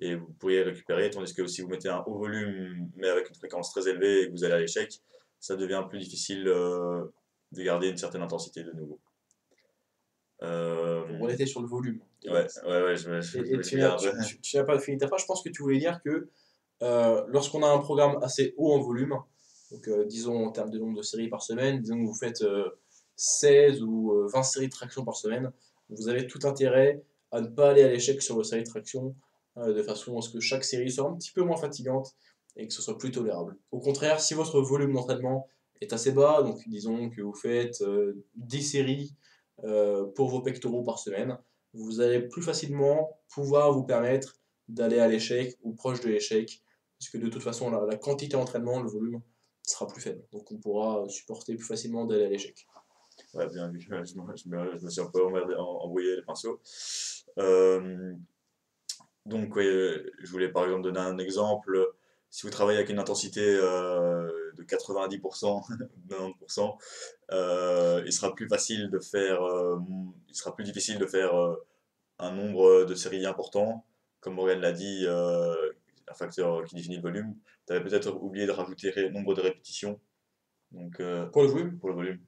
et 0.00 0.14
vous 0.14 0.32
pourriez 0.38 0.62
récupérer, 0.62 1.10
tandis 1.10 1.34
que 1.34 1.46
si 1.46 1.62
vous 1.62 1.68
mettez 1.68 1.88
un 1.88 2.02
haut 2.06 2.18
volume 2.18 2.90
mais 2.96 3.08
avec 3.08 3.28
une 3.28 3.34
fréquence 3.34 3.70
très 3.70 3.88
élevée 3.88 4.22
et 4.22 4.26
que 4.26 4.32
vous 4.32 4.44
allez 4.44 4.54
à 4.54 4.58
l'échec, 4.58 4.92
ça 5.40 5.56
devient 5.56 5.84
plus 5.88 5.98
difficile 5.98 6.46
euh, 6.48 7.04
de 7.52 7.62
garder 7.62 7.88
une 7.88 7.96
certaine 7.96 8.22
intensité 8.22 8.62
de 8.62 8.72
nouveau. 8.72 9.00
Euh... 10.42 11.02
On 11.20 11.28
était 11.28 11.46
sur 11.46 11.60
le 11.60 11.68
volume. 11.68 12.00
Ouais, 12.24 12.46
ouais, 12.66 12.82
ouais, 12.82 12.96
je, 12.96 13.20
je, 13.20 14.36
tu 14.40 14.56
n'as 14.56 14.64
pas 14.64 14.78
fini 14.78 14.98
ta 14.98 15.06
phrase, 15.06 15.22
je 15.22 15.26
pense 15.26 15.42
que 15.42 15.48
tu 15.48 15.62
voulais 15.62 15.78
dire 15.78 16.00
que 16.02 16.28
euh, 16.82 17.24
lorsqu'on 17.28 17.62
a 17.62 17.68
un 17.68 17.78
programme 17.78 18.18
assez 18.22 18.54
haut 18.56 18.72
en 18.72 18.80
volume, 18.80 19.16
donc 19.70 19.88
euh, 19.88 20.04
disons 20.04 20.46
en 20.46 20.50
termes 20.50 20.70
de 20.70 20.78
nombre 20.78 20.96
de 20.96 21.02
séries 21.02 21.28
par 21.28 21.42
semaine, 21.42 21.80
disons 21.80 22.00
que 22.00 22.06
vous 22.06 22.14
faites 22.14 22.44
16 23.16 23.82
ou 23.82 24.12
20 24.32 24.42
séries 24.42 24.66
de 24.66 24.72
traction 24.72 25.04
par 25.04 25.16
semaine, 25.16 25.52
vous 25.90 26.08
avez 26.08 26.26
tout 26.26 26.40
intérêt 26.44 27.02
à 27.30 27.40
ne 27.40 27.48
pas 27.48 27.70
aller 27.70 27.82
à 27.82 27.88
l'échec 27.88 28.22
sur 28.22 28.34
vos 28.34 28.44
séries 28.44 28.64
de 28.64 28.68
traction, 28.68 29.14
de 29.56 29.82
façon 29.82 30.16
à 30.18 30.22
ce 30.22 30.30
que 30.30 30.40
chaque 30.40 30.64
série 30.64 30.90
soit 30.90 31.08
un 31.08 31.16
petit 31.16 31.32
peu 31.32 31.42
moins 31.42 31.56
fatigante 31.56 32.14
et 32.58 32.66
que 32.66 32.74
ce 32.74 32.82
soit 32.82 32.98
plus 32.98 33.10
tolérable. 33.10 33.56
Au 33.70 33.78
contraire, 33.78 34.20
si 34.20 34.34
votre 34.34 34.60
volume 34.60 34.92
d'entraînement 34.92 35.48
est 35.80 35.92
assez 35.92 36.12
bas, 36.12 36.42
donc 36.42 36.60
disons 36.68 37.08
que 37.08 37.22
vous 37.22 37.34
faites 37.34 37.82
10 38.34 38.58
euh, 38.58 38.60
séries 38.60 39.14
euh, 39.64 40.06
pour 40.14 40.28
vos 40.28 40.40
pectoraux 40.40 40.82
par 40.82 40.98
semaine, 40.98 41.38
vous 41.74 42.00
allez 42.00 42.20
plus 42.20 42.42
facilement 42.42 43.20
pouvoir 43.28 43.72
vous 43.72 43.84
permettre 43.84 44.36
d'aller 44.68 44.98
à 44.98 45.08
l'échec 45.08 45.56
ou 45.62 45.74
proche 45.74 46.00
de 46.00 46.08
l'échec, 46.08 46.62
parce 46.98 47.10
que 47.10 47.18
de 47.18 47.28
toute 47.28 47.42
façon, 47.42 47.70
la, 47.70 47.96
quantité 47.96 48.36
d'entraînement, 48.36 48.80
le 48.80 48.88
volume, 48.88 49.22
sera 49.62 49.86
plus 49.86 50.00
faible. 50.00 50.22
Donc 50.32 50.50
on 50.50 50.58
pourra 50.58 51.08
supporter 51.08 51.54
plus 51.54 51.66
facilement 51.66 52.06
d'aller 52.06 52.24
à 52.24 52.28
l'échec. 52.28 52.66
Ouais, 53.34 53.46
bien 53.48 53.68
vu. 53.70 53.80
Je 53.80 53.88
me, 53.88 54.90
suis 54.90 55.00
un 55.00 55.10
peu 55.10 55.22
embrouillé 55.24 56.16
les 56.16 56.22
pinceaux. 56.22 56.60
Euh, 57.38 58.14
donc, 59.26 59.54
ouais, 59.56 60.02
je 60.22 60.30
voulais 60.30 60.48
par 60.48 60.64
exemple 60.64 60.82
donner 60.82 61.00
un 61.00 61.18
exemple. 61.18 61.86
Si 62.30 62.42
vous 62.46 62.50
travaillez 62.50 62.78
avec 62.78 62.90
une 62.90 62.98
intensité 62.98 63.40
euh, 63.42 64.30
de 64.56 64.62
90%, 64.62 65.62
90%, 66.08 66.78
euh, 67.32 68.02
il 68.06 68.12
sera 68.12 68.34
plus 68.34 68.48
facile 68.48 68.90
de 68.90 68.98
faire, 68.98 69.42
euh, 69.42 69.78
il 70.28 70.34
sera 70.34 70.54
plus 70.54 70.64
difficile 70.64 70.98
de 70.98 71.06
faire 71.06 71.34
euh, 71.34 71.56
un 72.18 72.32
nombre 72.32 72.84
de 72.84 72.94
séries 72.94 73.24
important. 73.26 73.86
Comme 74.20 74.34
Morgan 74.34 74.60
l'a 74.60 74.72
dit, 74.72 75.04
euh, 75.06 75.54
un 76.08 76.14
facteur 76.14 76.64
qui 76.64 76.74
définit 76.74 76.96
le 76.96 77.02
volume. 77.02 77.34
Tu 77.66 77.72
avais 77.72 77.82
peut-être 77.84 78.14
oublié 78.22 78.46
de 78.46 78.50
rajouter 78.52 78.90
ré- 78.90 79.10
nombre 79.10 79.34
de 79.34 79.40
répétitions. 79.40 80.00
Donc, 80.72 81.00
Pour 81.32 81.42
le 81.42 81.48
volume, 81.48 81.78
pour 81.78 81.88
le 81.88 81.94
volume. 81.94 82.20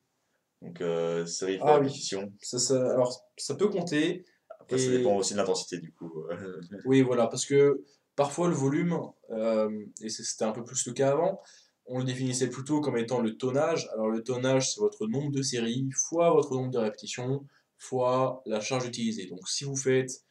Donc, 0.63 0.79
série 1.27 1.59
Ah 1.61 1.75
oui. 1.75 1.87
répétition. 1.87 2.33
ça, 2.41 2.59
ça- 2.59 2.93
alors, 2.93 3.27
ça 3.37 3.55
peut 3.55 3.69
compter. 3.69 4.25
Après, 4.61 4.79
ça 4.79 4.91
dépend 4.91 5.17
aussi 5.17 5.33
de 5.35 5.39
l'intensité, 5.39 5.79
du 5.79 5.93
coup. 5.93 6.25
Oui, 6.87 7.03
voilà, 7.03 7.27
parce 7.27 7.45
que 7.45 7.83
parfois 8.21 8.49
le 8.49 8.55
volume, 8.55 9.01
euh, 9.31 9.87
et 10.03 10.11
c'était 10.11 10.45
un 10.45 10.53
peu 10.53 10.63
plus 10.63 10.87
le 10.87 10.93
cas 10.93 11.13
avant, 11.13 11.41
on 11.87 12.01
le 12.01 12.05
définissait 12.05 12.51
plutôt 12.51 12.83
comme 12.83 12.99
étant 12.99 13.19
le 13.19 13.39
tonnage. 13.39 13.89
Alors 13.95 14.11
le 14.11 14.23
tonnage, 14.23 14.75
c'est 14.75 14.81
votre 14.81 15.07
nombre 15.07 15.31
de 15.31 15.41
séries 15.41 15.89
fois 15.91 16.31
votre 16.31 16.55
nombre 16.55 16.71
de 16.71 16.77
répétitions 16.77 17.47
fois 17.79 18.43
la 18.45 18.61
charge 18.61 18.85
utilisée. 18.87 19.25
Donc 19.25 19.49
si 19.49 19.65
vous 19.65 19.75
faites 19.75 20.23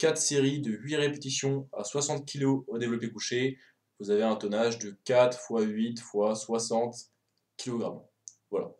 4 0.00 0.18
séries 0.18 0.60
de 0.60 0.70
8 0.70 0.96
répétitions 0.96 1.66
à 1.72 1.82
60 1.82 2.30
kg 2.30 2.62
au 2.66 2.76
développé 2.76 3.10
couché, 3.10 3.56
vous 4.00 4.10
avez 4.10 4.22
un 4.22 4.36
tonnage 4.36 4.78
de 4.78 4.98
4 5.04 5.40
fois 5.40 5.62
8 5.62 5.98
fois 5.98 6.34
60 6.34 6.94
kg. 7.56 7.84
Voilà. 8.50 8.70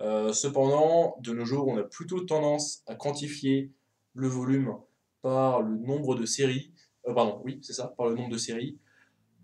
Euh, 0.00 0.32
cependant, 0.32 1.16
de 1.22 1.32
nos 1.32 1.44
jours, 1.44 1.66
on 1.66 1.76
a 1.76 1.82
plutôt 1.82 2.20
tendance 2.20 2.84
à 2.86 2.94
quantifier 2.94 3.72
le 4.14 4.28
volume 4.28 4.76
par 5.22 5.60
le 5.60 5.76
nombre 5.76 6.14
de 6.14 6.24
séries. 6.24 6.72
Euh, 7.06 7.14
pardon, 7.14 7.40
oui, 7.44 7.58
c'est 7.62 7.72
ça, 7.72 7.94
par 7.96 8.06
le 8.08 8.14
nombre 8.14 8.30
de 8.30 8.38
séries. 8.38 8.78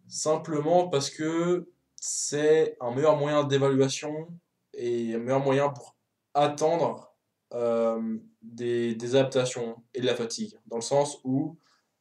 Simplement 0.08 0.88
parce 0.88 1.10
que 1.10 1.70
c'est 1.96 2.76
un 2.80 2.92
meilleur 2.94 3.16
moyen 3.16 3.44
d'évaluation 3.44 4.28
et 4.74 5.14
un 5.14 5.18
meilleur 5.18 5.40
moyen 5.40 5.68
pour 5.68 5.96
attendre 6.34 7.14
euh, 7.54 8.18
des, 8.40 8.94
des 8.94 9.14
adaptations 9.14 9.82
et 9.94 10.00
de 10.00 10.06
la 10.06 10.16
fatigue. 10.16 10.58
Dans 10.66 10.76
le 10.76 10.82
sens 10.82 11.18
où 11.24 11.58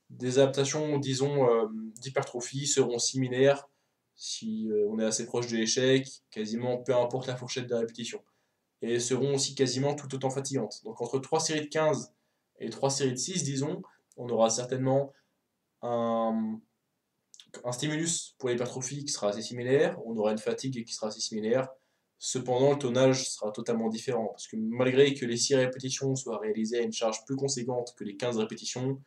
des 0.10 0.40
adaptations, 0.40 0.98
disons, 0.98 1.50
euh, 1.50 1.68
d'hypertrophie 2.00 2.68
seront 2.68 3.00
similaires 3.00 3.70
si 4.16 4.70
euh, 4.70 4.88
on 4.90 5.00
est 5.00 5.06
assez 5.06 5.26
proche 5.26 5.48
de 5.48 5.58
l'échec, 5.58 6.08
quasiment 6.30 6.78
peu 6.78 6.96
importe 6.96 7.28
la 7.28 7.36
fourchette 7.36 7.68
de 7.68 7.76
répétition. 7.76 8.24
Et 8.82 9.00
seront 9.00 9.36
aussi 9.36 9.56
quasiment 9.56 9.96
tout 9.96 10.14
autant 10.14 10.30
fatigantes. 10.30 10.82
Donc 10.84 11.02
entre 11.02 11.20
3 11.20 11.40
séries 11.40 11.62
de 11.62 11.66
15 11.68 12.14
et 12.60 12.70
3 12.70 12.90
séries 12.90 13.12
de 13.12 13.18
6, 13.18 13.44
disons, 13.44 13.82
on 14.18 14.30
aura 14.30 14.50
certainement 14.50 15.12
un, 15.82 16.60
stimulus 17.72 18.36
pour 18.38 18.50
l'hypertrophie 18.50 19.06
qui 19.06 19.12
sera 19.12 19.30
assez 19.30 19.42
similaire, 19.42 19.98
on 20.06 20.16
aura 20.18 20.32
une 20.32 20.38
fatigue 20.38 20.86
qui 20.86 20.94
sera 20.94 21.08
assez 21.08 21.22
similaire. 21.22 21.68
Cependant, 22.18 22.74
le 22.74 22.78
tonnage 22.78 23.30
sera 23.30 23.52
totalement 23.52 23.90
différent, 23.90 24.28
parce 24.28 24.48
que 24.48 24.56
malgré 24.56 25.14
que 25.16 25.26
les 25.26 25.38
6 25.38 25.56
répétitions 25.56 26.16
soient 26.16 26.38
réalisées 26.38 26.80
à 26.80 26.82
une 26.82 26.94
charge 26.94 27.26
plus 27.26 27.36
conséquente 27.36 27.96
que 27.98 28.04
les 28.04 28.16
15 28.16 28.38
répétitions, 28.38 29.02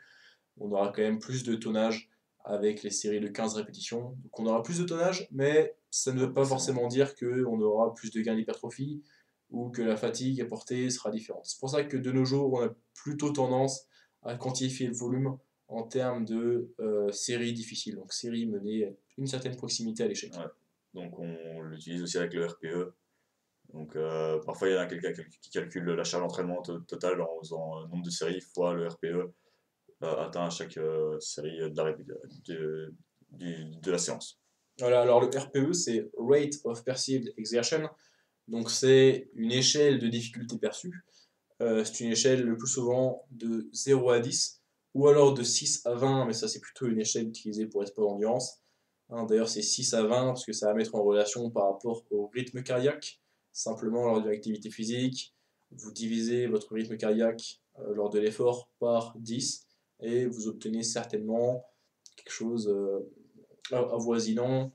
on 0.58 0.70
aura 0.72 0.88
quand 0.88 1.02
même 1.02 1.20
plus 1.20 1.44
de 1.44 1.54
tonnage 1.54 2.10
avec 2.44 2.82
les 2.82 2.90
séries 2.90 3.20
de 3.20 3.28
15 3.28 3.54
répétitions. 3.54 4.16
Donc 4.22 4.40
on 4.40 4.46
aura 4.46 4.62
plus 4.62 4.78
de 4.78 4.84
tonnage, 4.84 5.28
mais 5.32 5.76
ça 5.90 6.12
ne 6.12 6.20
veut 6.20 6.32
pas 6.32 6.44
forcément 6.44 6.88
dire 6.88 7.14
qu'on 7.14 7.60
aura 7.60 7.94
plus 7.94 8.10
de 8.10 8.20
gains 8.20 8.34
d'hypertrophie 8.34 9.02
ou 9.50 9.70
que 9.70 9.82
la 9.82 9.96
fatigue 9.96 10.40
apportée 10.40 10.90
sera 10.90 11.10
différente. 11.10 11.46
C'est 11.46 11.58
pour 11.60 11.70
ça 11.70 11.84
que 11.84 11.96
de 11.96 12.12
nos 12.12 12.24
jours, 12.24 12.52
on 12.52 12.62
a 12.62 12.70
plutôt 12.94 13.30
tendance 13.30 13.87
à 14.22 14.34
quantifier 14.37 14.88
le 14.88 14.94
volume 14.94 15.38
en 15.74 15.82
termes 15.84 16.24
de 16.24 16.72
euh, 16.80 17.10
séries 17.12 17.52
difficiles, 17.52 17.96
donc 17.96 18.12
séries 18.12 18.46
menées 18.46 18.87
à 18.87 18.90
une 19.18 19.26
certaine 19.26 19.56
proximité 19.56 20.02
à 20.04 20.08
l'échec. 20.08 20.32
Ouais. 20.34 20.44
Donc, 20.94 21.18
on 21.18 21.62
l'utilise 21.62 22.02
aussi 22.02 22.18
avec 22.18 22.34
le 22.34 22.46
RPE. 22.46 22.94
Donc, 23.72 23.96
euh, 23.96 24.40
parfois, 24.44 24.68
il 24.68 24.74
y 24.74 24.76
en 24.76 24.80
a 24.80 24.87
quelqu'un 24.87 25.12
qui 25.12 25.50
calcule 25.50 25.84
la 25.84 26.04
charge 26.04 26.22
d'entraînement 26.22 26.62
to- 26.62 26.80
totale 26.80 27.20
en 27.20 27.38
faisant 27.40 27.87
nombre 27.88 28.04
de 28.04 28.10
séries 28.10 28.40
fois 28.40 28.74
le 28.74 28.87
RPE 28.88 29.04
euh, 29.04 29.30
atteint 30.02 30.46
à 30.46 30.50
chaque 30.50 30.78
série 31.20 31.58
de 31.70 31.76
la, 31.76 31.84
répé- 31.84 32.04
de, 32.46 32.94
du- 33.32 33.64
de 33.82 33.90
la 33.90 33.98
séance. 33.98 34.38
Voilà, 34.78 35.02
alors 35.02 35.20
le 35.20 35.26
RPE, 35.28 35.72
c'est 35.72 36.08
Rate 36.18 36.54
of 36.64 36.84
Perceived 36.84 37.32
Exertion. 37.37 37.88
Donc 38.48 38.70
c'est 38.70 39.30
une 39.34 39.52
échelle 39.52 39.98
de 39.98 40.08
difficulté 40.08 40.58
perçue. 40.58 40.92
Euh, 41.62 41.84
c'est 41.84 42.04
une 42.04 42.12
échelle 42.12 42.42
le 42.42 42.56
plus 42.56 42.68
souvent 42.68 43.24
de 43.30 43.68
0 43.72 44.10
à 44.10 44.18
10, 44.20 44.60
ou 44.94 45.09
alors 45.09 45.35
de 45.35 45.42
6 45.42 45.87
à 45.87 45.94
20, 45.94 46.26
mais 46.26 46.33
ça 46.33 46.48
c'est 46.48 46.61
plutôt 46.61 46.87
une 46.87 47.00
échelle 47.00 47.28
utilisée 47.28 47.66
pour 47.66 47.83
les 47.83 47.88
sports 47.88 48.09
d'endurance. 48.11 48.61
Hein, 49.11 49.24
D'ailleurs 49.24 49.48
c'est 49.48 49.62
6 49.62 49.94
à 49.94 50.04
20 50.04 50.26
parce 50.28 50.46
que 50.46 50.52
ça 50.52 50.68
va 50.68 50.74
mettre 50.74 50.94
en 50.94 51.02
relation 51.02 51.50
par 51.50 51.72
rapport 51.72 52.04
au 52.11 52.28
rythme 52.28 52.62
cardiaque. 52.62 53.20
Simplement 53.52 54.04
lors 54.07 54.22
d'une 54.22 54.30
activité 54.30 54.70
physique, 54.70 55.35
vous 55.72 55.92
divisez 55.92 56.46
votre 56.46 56.72
rythme 56.72 56.96
cardiaque 56.96 57.61
euh, 57.80 57.94
lors 57.94 58.11
de 58.11 58.18
l'effort 58.18 58.70
par 58.78 59.14
10 59.18 59.66
et 60.00 60.26
vous 60.26 60.48
obtenez 60.48 60.83
certainement 60.83 61.64
quelque 62.16 62.33
chose 62.33 62.68
euh, 62.68 63.12
avoisinant 63.72 64.72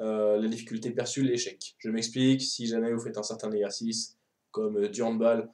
euh, 0.00 0.40
la 0.40 0.48
difficulté 0.48 0.90
perçue 0.90 1.22
l'échec. 1.22 1.76
Je 1.78 1.88
m'explique, 1.88 2.42
si 2.42 2.66
jamais 2.66 2.92
vous 2.92 3.00
faites 3.00 3.16
un 3.16 3.22
certain 3.22 3.50
exercice 3.52 4.18
comme 4.50 4.88
du 4.88 5.02
handball 5.02 5.50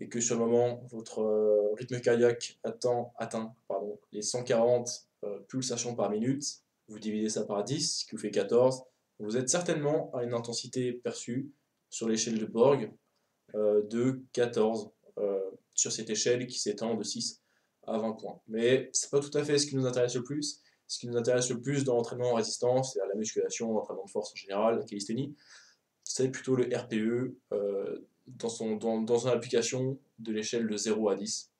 et 0.00 0.08
que 0.08 0.20
sur 0.20 0.36
le 0.36 0.44
moment 0.44 0.82
votre 0.90 1.20
euh, 1.20 1.74
rythme 1.74 2.00
cardiaque 2.00 2.58
atteint, 2.64 3.08
atteint 3.16 3.54
pardon, 3.68 3.98
les 4.12 4.22
140 4.22 5.08
euh, 5.24 5.38
pulsations 5.48 5.94
par 5.94 6.10
minute, 6.10 6.44
vous 6.88 6.98
divisez 6.98 7.28
ça 7.28 7.44
par 7.44 7.64
10, 7.64 8.00
ce 8.00 8.04
qui 8.04 8.12
vous 8.12 8.20
fait 8.20 8.30
14, 8.30 8.82
vous 9.20 9.36
êtes 9.36 9.48
certainement 9.48 10.10
à 10.14 10.24
une 10.24 10.34
intensité 10.34 10.92
perçue 10.92 11.52
sur 11.88 12.08
l'échelle 12.08 12.38
de 12.38 12.46
Borg 12.46 12.92
euh, 13.54 13.82
de 13.88 14.22
14 14.32 14.90
euh, 15.18 15.40
sur 15.74 15.92
cette 15.92 16.10
échelle 16.10 16.46
qui 16.46 16.58
s'étend 16.58 16.94
de 16.94 17.02
6 17.02 17.40
à 17.86 17.98
20 17.98 18.12
points. 18.14 18.40
Mais 18.48 18.90
c'est 18.92 19.10
pas 19.10 19.20
tout 19.20 19.36
à 19.36 19.44
fait 19.44 19.58
ce 19.58 19.66
qui 19.66 19.76
nous 19.76 19.86
intéresse 19.86 20.14
le 20.16 20.24
plus. 20.24 20.60
Ce 20.86 20.98
qui 20.98 21.06
nous 21.06 21.16
intéresse 21.16 21.48
le 21.50 21.60
plus 21.60 21.84
dans 21.84 21.96
l'entraînement 21.96 22.32
en 22.32 22.34
résistance, 22.34 22.94
c'est 22.94 23.06
la 23.06 23.14
musculation, 23.14 23.72
l'entraînement 23.72 24.04
de 24.04 24.10
force 24.10 24.32
en 24.32 24.36
général, 24.36 24.78
la 24.78 24.84
calisthénie, 24.84 25.34
c'est 26.02 26.28
plutôt 26.30 26.56
le 26.56 26.64
RPE 26.64 27.34
dans, 28.26 28.48
son, 28.48 28.76
dans, 28.76 29.00
dans 29.00 29.18
son 29.18 29.28
application 29.28 29.98
de 30.18 30.32
l'échelle 30.32 30.66
de 30.66 30.76
0 30.76 31.08
à 31.08 31.16
10. 31.16 31.50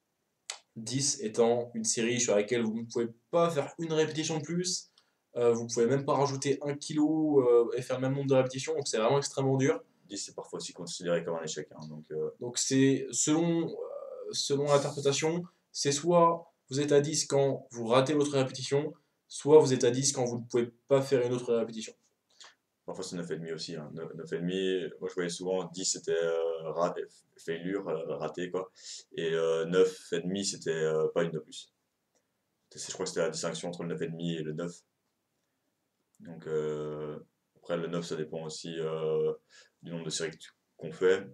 10 0.77 1.21
étant 1.23 1.71
une 1.75 1.85
série 1.85 2.21
sur 2.21 2.35
laquelle 2.35 2.63
vous 2.63 2.75
ne 2.75 2.85
pouvez 2.85 3.09
pas 3.31 3.51
faire 3.51 3.73
une 3.79 3.93
répétition 3.93 4.39
de 4.39 4.43
plus, 4.43 4.91
euh, 5.37 5.53
vous 5.53 5.67
pouvez 5.67 5.87
même 5.87 6.05
pas 6.05 6.15
rajouter 6.15 6.59
un 6.63 6.75
kilo 6.75 7.41
euh, 7.41 7.71
et 7.77 7.83
faire 7.83 8.01
le 8.01 8.09
même 8.09 8.17
nombre 8.17 8.29
de 8.29 8.35
répétitions, 8.35 8.75
donc 8.75 8.87
c'est 8.87 8.99
vraiment 8.99 9.19
extrêmement 9.19 9.57
dur. 9.57 9.81
10, 10.09 10.19
c'est 10.19 10.35
parfois 10.35 10.59
aussi 10.59 10.73
considéré 10.73 11.25
comme 11.25 11.37
un 11.37 11.43
échec. 11.43 11.69
hein, 11.73 11.87
donc, 11.89 12.05
euh, 12.11 12.31
Donc 12.41 12.59
c'est 12.59 13.07
selon, 13.11 13.75
selon 14.33 14.65
l'interprétation, 14.65 15.45
c'est 15.73 15.93
soit 15.93 16.53
vous 16.71 16.81
êtes 16.81 16.93
à 16.93 17.01
10 17.01 17.27
quand 17.27 17.67
vous 17.71 17.87
ratez 17.87 18.15
votre 18.15 18.33
répétition, 18.33 18.93
soit 19.29 19.59
vous 19.59 19.73
êtes 19.73 19.85
à 19.85 19.91
10 19.91 20.13
quand 20.13 20.25
vous 20.25 20.39
ne 20.39 20.45
pouvez 20.45 20.73
pas 20.89 21.03
faire 21.03 21.25
une 21.27 21.33
autre 21.33 21.55
répétition. 21.55 21.95
Parfois, 22.87 23.05
c'est 23.05 23.17
9,5 23.17 23.55
aussi. 23.55 23.77
Hein. 23.77 23.91
9,5, 23.95 24.93
moi, 25.01 25.09
je 25.09 25.15
voyais 25.15 25.31
souvent 25.31 25.65
10, 25.65 25.85
c'était 25.85 26.13
euh, 26.13 26.55
failure, 27.39 27.89
euh, 27.89 28.17
raté, 28.17 28.51
quoi. 28.51 28.71
Et 29.17 29.33
euh, 29.33 29.67
9,5, 29.67 30.45
c'était 30.45 30.71
euh, 30.71 31.09
pas 31.15 31.25
une 31.25 31.31
de 31.31 31.39
plus. 31.39 31.73
Je 32.75 32.93
crois 32.93 33.05
que 33.05 33.11
c'était 33.11 33.21
la 33.21 33.31
distinction 33.31 33.69
entre 33.69 33.85
le 33.85 33.95
9,5 33.95 34.41
et 34.41 34.43
le 34.43 34.53
9. 34.53 34.73
Donc, 36.21 36.47
après, 37.57 37.77
le 37.77 37.87
9, 37.87 38.05
ça 38.05 38.17
dépend 38.17 38.45
aussi 38.45 38.77
du 39.83 39.91
nombre 39.91 40.05
de 40.05 40.11
séries 40.11 40.37
qu'on 40.77 40.91
fait. 40.91 41.25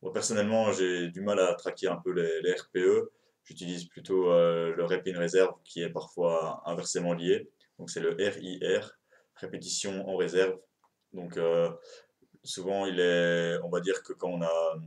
Moi, 0.00 0.12
personnellement, 0.12 0.72
j'ai 0.72 1.08
du 1.10 1.20
mal 1.20 1.40
à 1.40 1.54
traquer 1.54 1.88
un 1.88 1.96
peu 1.96 2.12
les, 2.12 2.52
RPE. 2.54 3.10
J'utilise 3.44 3.86
plutôt 3.86 4.30
le 4.30 4.82
rep 4.84 5.06
in 5.06 5.18
réserve 5.18 5.54
qui 5.64 5.82
est 5.82 5.90
parfois 5.90 6.62
inversement 6.64 7.12
lié. 7.12 7.50
Donc, 7.78 7.90
c'est 7.90 8.00
le 8.00 8.16
RIR, 8.18 8.98
répétition 9.34 10.08
en 10.08 10.16
réserve. 10.16 10.58
Donc, 11.12 11.36
euh, 11.36 11.70
souvent, 12.44 12.86
il 12.86 13.00
est, 13.00 13.58
on 13.62 13.68
va 13.68 13.80
dire 13.80 14.02
que 14.02 14.12
quand 14.12 14.28
on 14.28 14.42
a 14.42 14.78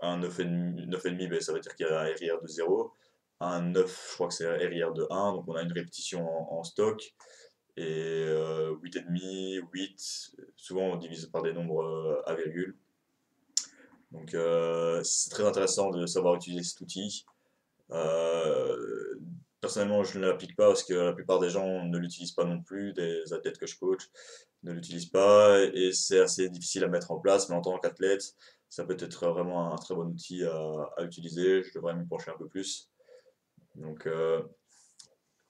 un 0.00 0.20
9,5, 0.20 0.88
9,5, 0.88 1.28
ben, 1.28 1.40
ça 1.40 1.52
veut 1.52 1.60
dire 1.60 1.74
qu'il 1.74 1.86
y 1.86 1.88
a 1.88 2.00
un 2.00 2.04
RIR 2.04 2.40
de 2.40 2.46
0. 2.46 2.92
Un 3.40 3.62
9, 3.62 4.08
je 4.10 4.14
crois 4.14 4.28
que 4.28 4.34
c'est 4.34 4.46
un 4.46 4.56
RIR 4.56 4.92
de 4.92 5.06
1. 5.10 5.32
Donc, 5.32 5.44
on 5.48 5.54
a 5.54 5.62
une 5.62 5.72
répétition 5.72 6.26
en, 6.52 6.62
stock 6.64 7.14
et 7.76 8.24
euh, 8.28 8.74
8,5, 8.82 9.62
8, 9.72 10.32
souvent 10.56 10.82
on 10.82 10.96
divise 10.96 11.26
par 11.26 11.42
des 11.42 11.54
nombres 11.54 11.82
euh, 11.82 12.22
à 12.26 12.34
virgule. 12.34 12.76
Donc 14.10 14.34
euh, 14.34 15.02
c'est 15.02 15.30
très 15.30 15.46
intéressant 15.46 15.90
de 15.90 16.04
savoir 16.04 16.34
utiliser 16.34 16.62
cet 16.62 16.82
outil. 16.82 17.24
Euh, 19.62 19.68
personnellement, 19.68 20.04
je 20.04 20.18
ne 20.18 20.26
l'applique 20.26 20.56
pas 20.56 20.68
parce 20.68 20.82
que 20.82 20.94
la 20.94 21.12
plupart 21.12 21.38
des 21.38 21.50
gens 21.50 21.84
ne 21.84 21.98
l'utilisent 21.98 22.32
pas 22.32 22.44
non 22.44 22.62
plus, 22.62 22.92
des 22.92 23.32
athlètes 23.32 23.58
que 23.58 23.66
je 23.66 23.78
coach 23.78 24.10
ne 24.64 24.72
l'utilisent 24.72 25.10
pas 25.10 25.60
et 25.74 25.92
c'est 25.92 26.20
assez 26.20 26.48
difficile 26.48 26.84
à 26.84 26.88
mettre 26.88 27.10
en 27.10 27.18
place, 27.18 27.48
mais 27.48 27.56
en 27.56 27.62
tant 27.62 27.78
qu'athlète, 27.78 28.34
ça 28.68 28.84
peut 28.84 28.96
être 28.98 29.28
vraiment 29.28 29.72
un 29.72 29.76
très 29.76 29.94
bon 29.94 30.06
outil 30.06 30.44
à, 30.44 31.04
utiliser. 31.04 31.62
Je 31.62 31.74
devrais 31.74 31.94
m'y 31.94 32.06
pencher 32.06 32.30
un 32.30 32.38
peu 32.38 32.48
plus. 32.48 32.90
Donc, 33.74 34.06
euh, 34.06 34.42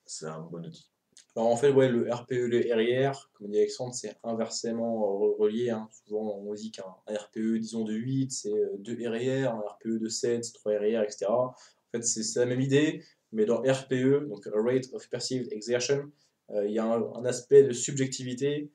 c'est 0.07 0.27
un 0.27 0.41
bon 0.41 0.65
outil. 0.65 0.89
Alors 1.37 1.49
en 1.49 1.57
fait, 1.57 1.71
ouais, 1.71 1.89
le 1.89 2.13
RPE 2.13 2.33
le 2.33 2.75
RIR, 2.75 3.31
comme 3.35 3.51
dit 3.51 3.59
Alexandre, 3.59 3.95
c'est 3.95 4.17
inversement 4.23 5.19
relié. 5.39 5.71
Hein. 5.71 5.89
Souvent, 5.91 6.39
on 6.39 6.55
dit 6.55 6.73
qu'un 6.73 6.95
RPE, 7.09 7.59
disons, 7.59 7.85
de 7.85 7.95
8, 7.95 8.31
c'est 8.33 8.71
2 8.79 9.09
RIR, 9.09 9.55
un 9.55 9.61
RPE 9.61 9.99
de 9.99 10.09
7, 10.09 10.45
c'est 10.45 10.53
3 10.55 10.73
RIR, 10.79 11.03
etc. 11.03 11.27
En 11.31 11.55
fait, 11.93 12.03
c'est 12.03 12.39
la 12.41 12.47
même 12.47 12.61
idée, 12.61 13.03
mais 13.33 13.47
dans 13.47 13.63
RPE, 13.63 14.29
donc 14.29 14.49
Rate 14.53 14.93
of 14.93 15.09
Perceived 15.09 15.53
Exertion, 15.53 16.11
euh, 16.51 16.67
il 16.67 16.75
y 16.75 16.79
a 16.79 16.85
un, 16.85 17.25
aspect 17.25 17.63
de 17.63 17.73
subjectivité. 17.73 18.71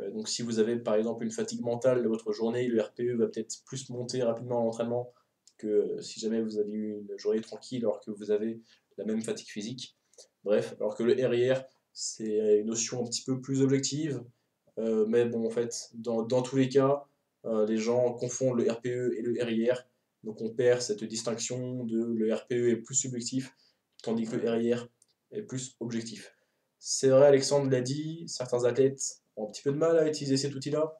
Euh, 0.00 0.10
donc 0.10 0.28
si 0.28 0.42
vous 0.42 0.58
avez 0.58 0.76
par 0.76 0.94
exemple 0.94 1.24
une 1.24 1.30
fatigue 1.30 1.62
mentale 1.62 2.02
de 2.02 2.08
votre 2.08 2.32
journée, 2.32 2.66
le 2.66 2.80
RPE 2.80 3.16
va 3.16 3.26
peut-être 3.28 3.62
plus 3.64 3.88
monter 3.90 4.22
rapidement 4.22 4.60
à 4.60 4.64
l'entraînement 4.64 5.12
que 5.56 6.00
si 6.00 6.18
jamais 6.18 6.42
vous 6.42 6.58
avez 6.58 6.72
eu 6.72 6.98
une 6.98 7.16
journée 7.16 7.40
tranquille 7.40 7.84
alors 7.84 8.00
que 8.00 8.10
vous 8.10 8.32
avez 8.32 8.60
la 8.98 9.04
même 9.04 9.22
fatigue 9.22 9.48
physique. 9.48 9.96
Bref, 10.42 10.74
alors 10.80 10.96
que 10.96 11.04
le 11.04 11.12
RIR, 11.12 11.64
c'est 11.92 12.58
une 12.60 12.66
notion 12.66 13.02
un 13.02 13.06
petit 13.06 13.22
peu 13.22 13.40
plus 13.40 13.62
objective, 13.62 14.22
euh, 14.78 15.06
mais 15.06 15.24
bon, 15.24 15.46
en 15.46 15.50
fait, 15.50 15.90
dans, 15.94 16.24
tous 16.42 16.56
les 16.56 16.68
cas, 16.68 17.04
les 17.68 17.76
gens 17.76 18.12
confondent 18.14 18.58
le 18.58 18.70
RPE 18.70 19.16
et 19.16 19.22
le 19.22 19.42
RIR, 19.42 19.86
donc 20.24 20.40
on 20.40 20.50
perd 20.50 20.80
cette 20.80 21.04
distinction 21.04 21.84
de 21.84 22.02
le 22.02 22.34
RPE 22.34 22.52
est 22.52 22.76
plus 22.76 22.94
subjectif 22.94 23.54
tandis 24.04 24.26
que 24.26 24.36
le 24.36 24.50
RIR 24.50 24.88
est 25.32 25.42
plus 25.42 25.76
objectif. 25.80 26.34
C'est 26.78 27.08
vrai, 27.08 27.26
Alexandre 27.26 27.70
l'a 27.70 27.80
dit, 27.80 28.24
certains 28.26 28.64
athlètes 28.64 29.22
ont 29.36 29.48
un 29.48 29.50
petit 29.50 29.62
peu 29.62 29.72
de 29.72 29.78
mal 29.78 29.98
à 29.98 30.06
utiliser 30.06 30.36
cet 30.36 30.54
outil-là, 30.54 30.94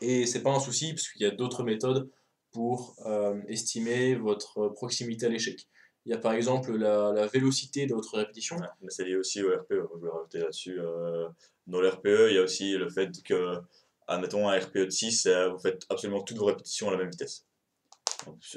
et 0.00 0.26
c'est 0.26 0.42
pas 0.42 0.50
un 0.50 0.60
souci, 0.60 0.92
parce 0.92 1.08
qu'il 1.08 1.22
y 1.22 1.26
a 1.26 1.30
d'autres 1.30 1.62
méthodes 1.62 2.08
pour 2.52 2.96
euh, 3.06 3.40
estimer 3.48 4.14
votre 4.14 4.68
proximité 4.68 5.26
à 5.26 5.28
l'échec. 5.28 5.66
Il 6.06 6.12
y 6.12 6.14
a 6.14 6.18
par 6.18 6.32
exemple 6.32 6.74
la, 6.76 7.26
vélocité 7.26 7.86
de 7.86 7.94
votre 7.94 8.16
répétition. 8.16 8.56
c'est 8.88 9.04
lié 9.04 9.16
aussi 9.16 9.42
au 9.42 9.48
RPE, 9.48 9.70
je 9.70 10.04
vais 10.04 10.10
rajouter 10.10 10.38
là-dessus. 10.38 10.80
Euh, 10.80 11.28
dans 11.66 11.80
le 11.80 11.88
RPE, 11.88 12.28
il 12.30 12.34
y 12.34 12.38
a 12.38 12.42
aussi 12.42 12.72
le 12.72 12.88
fait 12.88 13.10
que, 13.22 13.58
admettons, 14.06 14.48
un 14.48 14.58
RPE 14.58 14.86
de 14.86 14.90
6, 14.90 15.26
euh, 15.26 15.50
vous 15.50 15.58
faites 15.58 15.84
absolument 15.90 16.22
toutes 16.22 16.38
vos 16.38 16.46
répétitions 16.46 16.88
à 16.88 16.92
la 16.92 16.98
même 16.98 17.10
vitesse. 17.10 17.44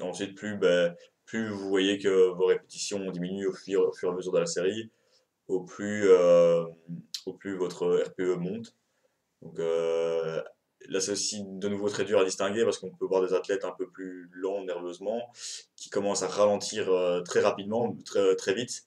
Ensuite, 0.02 0.36
plus, 0.36 0.58
ben, 0.58 0.96
plus 1.32 1.48
vous 1.48 1.70
voyez 1.70 1.98
que 1.98 2.28
vos 2.32 2.48
répétitions 2.48 3.10
diminuent 3.10 3.48
au 3.48 3.54
fur, 3.54 3.88
au 3.88 3.94
fur 3.94 4.10
et 4.10 4.12
à 4.12 4.16
mesure 4.16 4.34
de 4.34 4.40
la 4.40 4.46
série, 4.46 4.92
au 5.48 5.62
plus, 5.62 6.10
euh, 6.10 6.66
au 7.26 7.34
plus 7.34 7.56
votre 7.56 8.04
RPE 8.06 8.38
monte. 8.38 8.76
Donc 9.42 9.58
euh, 9.58 10.42
là, 10.90 11.00
c'est 11.00 11.14
aussi 11.14 11.46
de 11.46 11.70
nouveau 11.70 11.88
très 11.88 12.04
dur 12.04 12.20
à 12.20 12.26
distinguer 12.26 12.66
parce 12.66 12.80
qu'on 12.80 12.92
peut 12.92 13.06
voir 13.06 13.26
des 13.26 13.34
athlètes 13.34 13.64
un 13.64 13.72
peu 13.72 13.88
plus 13.90 14.30
lents 14.34 14.66
nerveusement 14.66 15.32
qui 15.78 15.90
commencent 15.90 16.22
à 16.22 16.28
ralentir 16.28 16.92
euh, 16.92 17.22
très 17.22 17.40
rapidement, 17.40 17.96
très, 18.06 18.36
très 18.36 18.54
vite. 18.54 18.84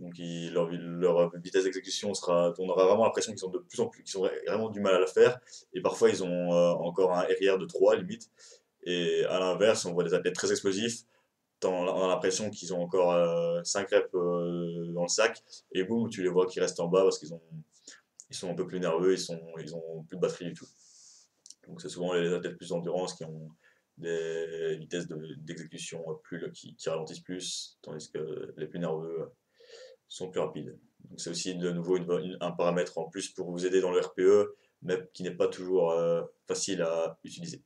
Donc 0.00 0.14
leur, 0.18 1.30
vitesse 1.36 1.62
d'exécution 1.62 2.12
sera, 2.12 2.52
on 2.58 2.68
aura 2.70 2.86
vraiment 2.86 3.04
l'impression 3.04 3.30
qu'ils 3.30 3.38
sont 3.38 3.50
de 3.50 3.58
plus 3.58 3.78
en 3.78 3.86
plus, 3.86 4.02
qu'ils 4.02 4.18
ont 4.18 4.28
vraiment 4.48 4.68
du 4.68 4.80
mal 4.80 4.96
à 4.96 4.98
la 4.98 5.06
faire. 5.06 5.38
Et 5.74 5.80
parfois, 5.80 6.10
ils 6.10 6.24
ont 6.24 6.50
encore 6.50 7.12
un 7.12 7.20
RIR 7.20 7.58
de 7.58 7.66
3 7.66 7.96
limite. 7.96 8.30
Et 8.82 9.24
à 9.26 9.38
l'inverse, 9.38 9.84
on 9.84 9.92
voit 9.92 10.02
des 10.02 10.14
athlètes 10.14 10.34
très 10.34 10.50
explosifs 10.50 11.04
on 11.64 12.04
a 12.04 12.08
l'impression 12.08 12.50
qu'ils 12.50 12.74
ont 12.74 12.82
encore 12.82 13.12
5 13.64 13.92
euh, 13.92 13.96
reps 13.96 14.14
euh, 14.14 14.92
dans 14.92 15.02
le 15.02 15.08
sac, 15.08 15.42
et 15.72 15.84
boum, 15.84 16.08
tu 16.08 16.22
les 16.22 16.28
vois 16.28 16.46
qui 16.46 16.60
restent 16.60 16.80
en 16.80 16.88
bas 16.88 17.02
parce 17.02 17.18
qu'ils 17.18 17.34
ont, 17.34 17.42
ils 18.30 18.36
sont 18.36 18.50
un 18.50 18.54
peu 18.54 18.66
plus 18.66 18.80
nerveux, 18.80 19.12
ils, 19.12 19.18
sont, 19.18 19.40
ils 19.58 19.72
plus 20.08 20.16
de 20.16 20.20
batterie 20.20 20.46
du 20.46 20.54
tout. 20.54 20.68
Donc 21.68 21.80
c'est 21.80 21.88
souvent 21.88 22.14
les 22.14 22.32
athlètes 22.32 22.56
plus 22.56 22.70
d'endurance 22.70 23.14
qui 23.14 23.24
ont 23.24 23.50
des 23.98 24.76
vitesses 24.78 25.06
d'exécution 25.06 26.02
plus, 26.22 26.50
qui, 26.52 26.76
ralentissent 26.86 27.20
plus, 27.20 27.78
tandis 27.82 28.10
que 28.10 28.54
les 28.56 28.66
plus 28.66 28.78
nerveux 28.78 29.30
sont 30.08 30.30
plus 30.30 30.40
rapides. 30.40 30.78
Donc 31.08 31.20
c'est 31.20 31.30
aussi 31.30 31.54
de 31.54 31.70
nouveau 31.70 31.98
un 32.40 32.50
paramètre 32.52 32.98
en 32.98 33.08
plus 33.08 33.28
pour 33.28 33.50
vous 33.50 33.66
aider 33.66 33.80
dans 33.80 33.90
le 33.90 34.00
RPE, 34.00 34.54
mais 34.82 34.98
qui 35.12 35.22
n'est 35.22 35.34
pas 35.34 35.48
toujours 35.48 35.92
euh, 35.92 36.22
facile 36.46 36.82
à 36.82 37.18
utiliser. 37.24 37.62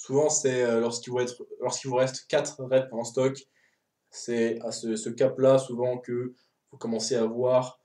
Souvent, 0.00 0.30
c'est 0.30 0.62
euh, 0.62 0.80
lorsqu'il 0.80 1.12
vous, 1.12 1.18
vous, 1.18 1.94
reste 1.94 2.26
4 2.26 2.64
reps 2.64 2.90
en 2.90 3.04
stock, 3.04 3.38
c'est 4.08 4.58
à 4.62 4.72
ce, 4.72 5.10
cap-là 5.10 5.58
souvent 5.58 5.98
que 5.98 6.32
vous 6.72 6.78
commencez 6.78 7.16
à 7.16 7.26
voir 7.26 7.84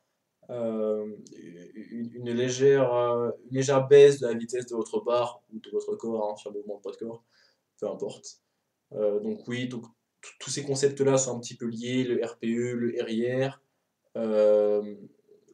euh, 0.49 1.13
une, 1.34 2.32
légère, 2.32 2.93
euh, 2.93 3.32
une 3.51 3.57
légère 3.57 3.86
baisse 3.89 4.22
de 4.22 4.28
la 4.28 4.34
vitesse 4.34 4.66
de 4.68 4.78
votre 4.78 5.01
barre 5.01 5.43
ou 5.53 5.59
de 5.59 5.70
votre 5.72 5.93
corps, 5.97 6.32
hein, 6.32 6.38
sur 6.38 6.51
le 6.51 6.59
mouvement 6.59 6.78
de 6.78 6.84
votre 6.84 6.99
corps, 6.99 7.26
peu 7.82 7.89
importe. 7.89 8.39
donc 8.91 9.45
oui, 9.49 9.68
tous 9.68 10.49
ces 10.49 10.63
concepts-là 10.63 11.18
sont 11.18 11.36
un 11.36 11.39
petit 11.41 11.57
peu 11.57 11.66
liés, 11.66 12.05
le 12.05 12.26
RPE, 12.26 12.45
le 12.45 12.95
RIR, 13.03 13.61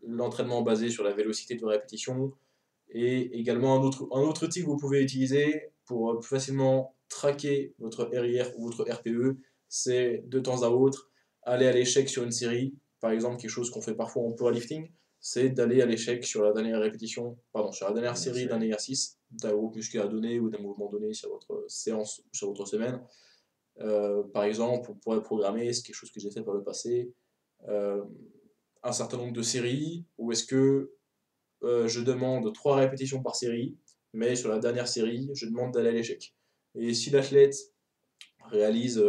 l'entraînement 0.03 0.61
basé 0.61 0.91
sur 0.91 1.03
la 1.03 1.13
vélocité 1.13 1.55
de 1.55 1.65
répétition, 1.65 2.33
et 2.91 3.39
également 3.39 3.75
un 3.77 3.81
autre, 3.81 4.07
un 4.11 4.21
autre 4.21 4.45
outil 4.45 4.61
que 4.61 4.67
vous 4.67 4.77
pouvez 4.77 5.01
utiliser, 5.01 5.70
pour 5.85 6.19
plus 6.19 6.29
facilement 6.29 6.95
traquer 7.09 7.75
votre 7.79 8.05
RIR 8.05 8.51
ou 8.57 8.69
votre 8.69 8.89
RPE, 8.89 9.37
c'est 9.67 10.23
de 10.27 10.39
temps 10.39 10.63
à 10.63 10.69
autre 10.69 11.09
aller 11.43 11.67
à 11.67 11.71
l'échec 11.71 12.09
sur 12.09 12.23
une 12.23 12.31
série. 12.31 12.75
Par 12.99 13.11
exemple, 13.11 13.37
quelque 13.41 13.51
chose 13.51 13.69
qu'on 13.69 13.81
fait 13.81 13.95
parfois 13.95 14.23
en 14.23 14.31
powerlifting, 14.31 14.91
c'est 15.19 15.49
d'aller 15.49 15.81
à 15.81 15.85
l'échec 15.85 16.25
sur 16.25 16.43
la 16.43 16.51
dernière 16.51 16.79
répétition, 16.79 17.37
pardon, 17.53 17.71
sur 17.71 17.87
la 17.87 17.93
dernière 17.93 18.17
série 18.17 18.47
d'un 18.47 18.59
exercice, 18.59 19.19
d'un 19.29 19.53
groupe 19.53 19.75
musculaire 19.75 20.09
donné 20.09 20.39
ou 20.39 20.49
d'un 20.49 20.59
mouvement 20.59 20.89
donné 20.89 21.13
sur 21.13 21.29
votre 21.29 21.65
séance 21.67 22.19
ou 22.19 22.35
sur 22.35 22.47
votre 22.47 22.65
semaine. 22.65 22.99
Euh, 23.79 24.23
par 24.33 24.43
exemple, 24.43 24.91
on 24.91 24.95
pourrait 24.95 25.21
programmer, 25.21 25.71
c'est 25.73 25.83
quelque 25.83 25.95
chose 25.95 26.11
que 26.11 26.19
j'ai 26.19 26.31
fait 26.31 26.43
par 26.43 26.55
le 26.55 26.63
passé, 26.63 27.13
euh, 27.67 28.03
un 28.83 28.91
certain 28.91 29.17
nombre 29.17 29.33
de 29.33 29.43
séries, 29.43 30.05
où 30.17 30.31
est-ce 30.31 30.43
que 30.43 30.91
euh, 31.63 31.87
je 31.87 32.01
demande 32.01 32.51
trois 32.53 32.75
répétitions 32.75 33.21
par 33.21 33.35
série, 33.35 33.77
mais 34.13 34.35
sur 34.35 34.49
la 34.49 34.59
dernière 34.59 34.87
série, 34.87 35.29
je 35.33 35.45
demande 35.45 35.73
d'aller 35.73 35.89
à 35.89 35.93
l'échec. 35.93 36.35
Et 36.75 36.93
si 36.93 37.09
l'athlète 37.09 37.55
réalise 38.49 39.03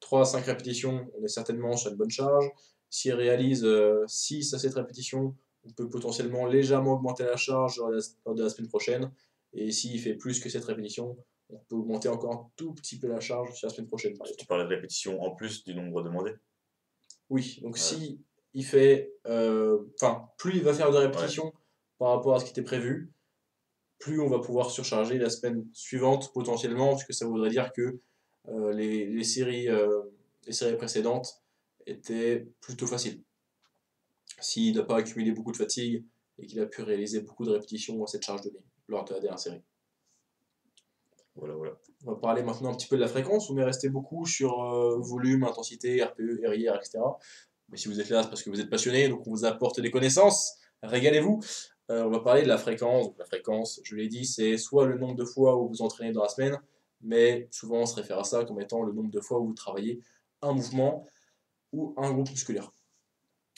3 0.00 0.18
euh, 0.18 0.22
à 0.22 0.24
5 0.24 0.44
répétitions, 0.44 1.10
on 1.18 1.24
est 1.24 1.28
certainement 1.28 1.76
sur 1.76 1.90
une 1.90 1.96
bonne 1.96 2.10
charge. 2.10 2.48
S'il 2.90 3.14
réalise 3.14 3.66
6 4.06 4.52
euh, 4.52 4.56
à 4.56 4.58
7 4.58 4.74
répétitions, 4.74 5.36
on 5.64 5.70
peut 5.70 5.88
potentiellement 5.88 6.46
légèrement 6.46 6.94
augmenter 6.94 7.24
la 7.24 7.36
charge 7.36 7.78
lors 7.78 8.34
de 8.34 8.42
la 8.42 8.50
semaine 8.50 8.68
prochaine. 8.68 9.10
Et 9.52 9.70
s'il 9.70 10.00
fait 10.00 10.14
plus 10.14 10.40
que 10.40 10.48
7 10.48 10.64
répétitions, 10.64 11.16
on 11.50 11.58
peut 11.68 11.76
augmenter 11.76 12.08
encore 12.08 12.32
un 12.32 12.50
tout 12.56 12.72
petit 12.74 12.98
peu 12.98 13.08
la 13.08 13.20
charge 13.20 13.54
sur 13.54 13.68
la 13.68 13.74
semaine 13.74 13.88
prochaine. 13.88 14.16
tu 14.38 14.46
parlais 14.46 14.64
de 14.64 14.68
répétitions 14.68 15.22
en 15.22 15.34
plus 15.34 15.64
du 15.64 15.74
nombre 15.74 16.02
demandé 16.02 16.32
Oui, 17.30 17.60
donc 17.62 17.78
si 17.78 18.20
il 18.54 18.64
fait. 18.64 19.12
Euh, 19.26 19.78
enfin, 20.00 20.28
plus 20.38 20.56
il 20.56 20.62
va 20.62 20.72
faire 20.72 20.90
de 20.90 20.96
répétitions 20.96 21.52
par 21.98 22.10
rapport 22.10 22.34
à 22.34 22.40
ce 22.40 22.44
qui 22.44 22.50
était 22.50 22.62
prévu, 22.62 23.12
plus 23.98 24.20
on 24.20 24.28
va 24.28 24.38
pouvoir 24.38 24.70
surcharger 24.70 25.18
la 25.18 25.30
semaine 25.30 25.66
suivante 25.72 26.32
potentiellement, 26.32 26.94
puisque 26.94 27.14
ça 27.14 27.26
voudrait 27.26 27.50
dire 27.50 27.72
que 27.72 28.00
euh, 28.48 28.72
les, 28.72 29.24
séries, 29.24 29.68
euh, 29.68 30.02
les 30.46 30.52
séries 30.52 30.76
précédentes 30.76 31.42
étaient 31.86 32.46
plutôt 32.60 32.86
faciles. 32.86 33.22
S'il 34.40 34.76
n'a 34.76 34.82
pas 34.82 34.96
accumulé 34.96 35.32
beaucoup 35.32 35.52
de 35.52 35.56
fatigue 35.56 36.04
et 36.38 36.46
qu'il 36.46 36.60
a 36.60 36.66
pu 36.66 36.82
réaliser 36.82 37.20
beaucoup 37.20 37.44
de 37.44 37.50
répétitions 37.50 38.02
à 38.04 38.06
cette 38.06 38.24
charge 38.24 38.42
donnée 38.42 38.64
lors 38.88 39.04
de 39.04 39.14
la 39.14 39.20
dernière 39.20 39.38
série. 39.38 39.62
Voilà, 41.36 41.54
voilà. 41.54 41.72
On 42.04 42.12
va 42.12 42.16
parler 42.16 42.42
maintenant 42.42 42.72
un 42.72 42.76
petit 42.76 42.86
peu 42.86 42.96
de 42.96 43.00
la 43.00 43.08
fréquence. 43.08 43.50
On 43.50 43.58
est 43.58 43.64
resté 43.64 43.88
beaucoup 43.88 44.26
sur 44.26 44.62
euh, 44.62 44.98
volume, 45.00 45.44
intensité, 45.44 46.02
RPE, 46.02 46.40
RIR, 46.44 46.76
etc. 46.76 46.98
Mais 47.70 47.76
si 47.76 47.88
vous 47.88 48.00
êtes 48.00 48.08
là, 48.10 48.22
c'est 48.22 48.28
parce 48.28 48.42
que 48.42 48.50
vous 48.50 48.60
êtes 48.60 48.70
passionné, 48.70 49.08
donc 49.08 49.26
on 49.26 49.30
vous 49.30 49.44
apporte 49.44 49.80
des 49.80 49.90
connaissances. 49.90 50.58
Régalez-vous. 50.82 51.40
Euh, 51.90 52.04
on 52.04 52.10
va 52.10 52.20
parler 52.20 52.42
de 52.42 52.48
la 52.48 52.58
fréquence. 52.58 53.12
la 53.18 53.26
fréquence, 53.26 53.80
je 53.84 53.94
l'ai 53.94 54.08
dit, 54.08 54.24
c'est 54.24 54.56
soit 54.56 54.86
le 54.86 54.96
nombre 54.98 55.16
de 55.16 55.24
fois 55.24 55.56
où 55.56 55.68
vous 55.68 55.82
entraînez 55.82 56.12
dans 56.12 56.22
la 56.22 56.28
semaine, 56.28 56.58
mais 57.02 57.48
souvent 57.50 57.80
on 57.80 57.86
se 57.86 57.94
réfère 57.94 58.18
à 58.18 58.24
ça 58.24 58.44
comme 58.44 58.60
étant 58.60 58.82
le 58.82 58.92
nombre 58.92 59.10
de 59.10 59.20
fois 59.20 59.38
où 59.38 59.48
vous 59.48 59.54
travaillez 59.54 60.00
un 60.40 60.52
mouvement 60.52 61.06
ou 61.72 61.94
un 61.98 62.10
groupe 62.12 62.30
musculaire. 62.30 62.70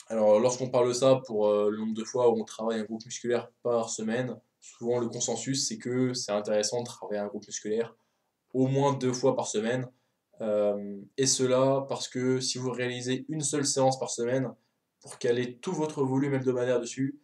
Alors 0.07 0.39
lorsqu'on 0.39 0.69
parle 0.69 0.89
de 0.89 0.93
ça 0.93 1.21
pour 1.25 1.47
euh, 1.47 1.69
le 1.69 1.77
nombre 1.77 1.93
de 1.93 2.03
fois 2.03 2.29
où 2.29 2.39
on 2.39 2.43
travaille 2.43 2.79
un 2.79 2.83
groupe 2.83 3.05
musculaire 3.05 3.49
par 3.63 3.89
semaine, 3.89 4.37
souvent 4.59 4.99
le 4.99 5.07
consensus 5.07 5.67
c'est 5.67 5.77
que 5.77 6.13
c'est 6.13 6.31
intéressant 6.31 6.81
de 6.81 6.85
travailler 6.85 7.19
un 7.19 7.27
groupe 7.27 7.47
musculaire 7.47 7.95
au 8.53 8.67
moins 8.67 8.93
deux 8.93 9.13
fois 9.13 9.35
par 9.35 9.47
semaine. 9.47 9.87
Euh, 10.41 10.97
et 11.17 11.25
cela 11.25 11.85
parce 11.87 12.07
que 12.07 12.39
si 12.39 12.57
vous 12.57 12.71
réalisez 12.71 13.25
une 13.29 13.41
seule 13.41 13.65
séance 13.65 13.99
par 13.99 14.09
semaine, 14.09 14.53
pour 15.01 15.19
caler 15.19 15.57
tout 15.57 15.73
votre 15.73 16.03
volume 16.03 16.33
hebdomadaire 16.33 16.79
dessus, 16.81 17.19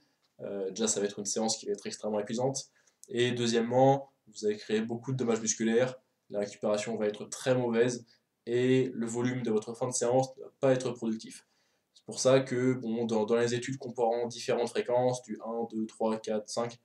déjà, 0.71 0.87
ça 0.87 0.99
va 0.99 1.05
être 1.05 1.19
une 1.19 1.25
séance 1.25 1.57
qui 1.57 1.65
va 1.65 1.73
être 1.73 1.85
extrêmement 1.87 2.19
épuisante. 2.19 2.65
Et 3.09 3.31
deuxièmement, 3.31 4.11
vous 4.27 4.45
allez 4.45 4.57
créer 4.57 4.81
beaucoup 4.81 5.11
de 5.11 5.17
dommages 5.17 5.41
musculaires, 5.41 5.95
la 6.29 6.39
récupération 6.39 6.95
va 6.97 7.07
être 7.07 7.25
très 7.25 7.55
mauvaise 7.55 8.05
et 8.45 8.91
le 8.93 9.05
volume 9.05 9.43
de 9.43 9.51
votre 9.51 9.73
fin 9.73 9.87
de 9.87 9.93
séance 9.93 10.35
ne 10.37 10.43
va 10.43 10.49
pas 10.59 10.71
être 10.71 10.91
productif. 10.91 11.45
C'est 11.93 12.05
pour 12.05 12.19
ça 12.19 12.39
que 12.39 12.73
bon, 12.73 13.05
dans, 13.05 13.25
dans 13.25 13.35
les 13.35 13.53
études 13.53 13.77
comparant 13.77 14.27
différentes 14.27 14.69
fréquences, 14.69 15.21
du 15.23 15.39
1, 15.45 15.67
2, 15.71 15.85
3, 15.85 16.19
4, 16.19 16.49
5, 16.49 16.79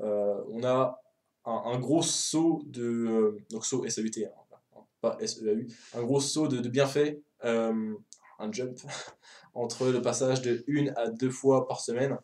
on 0.00 0.64
a 0.64 1.02
un, 1.44 1.78
gros 1.78 2.02
saut 2.02 2.62
de. 2.66 2.82
Euh, 2.82 3.38
donc 3.50 3.64
saut 3.64 3.84
hein, 3.84 4.80
pas 5.00 5.18
SEAU, 5.24 5.66
un 5.94 6.02
gros 6.02 6.20
saut 6.20 6.48
de, 6.48 6.58
de 6.58 6.68
bienfaits, 6.68 7.20
euh, 7.44 7.94
un 8.38 8.52
jump, 8.52 8.78
entre 9.54 9.88
le 9.88 10.00
passage 10.00 10.42
de 10.42 10.64
une 10.66 10.92
à 10.96 11.08
deux 11.08 11.30
fois 11.30 11.66
par 11.66 11.80
semaine. 11.80 12.16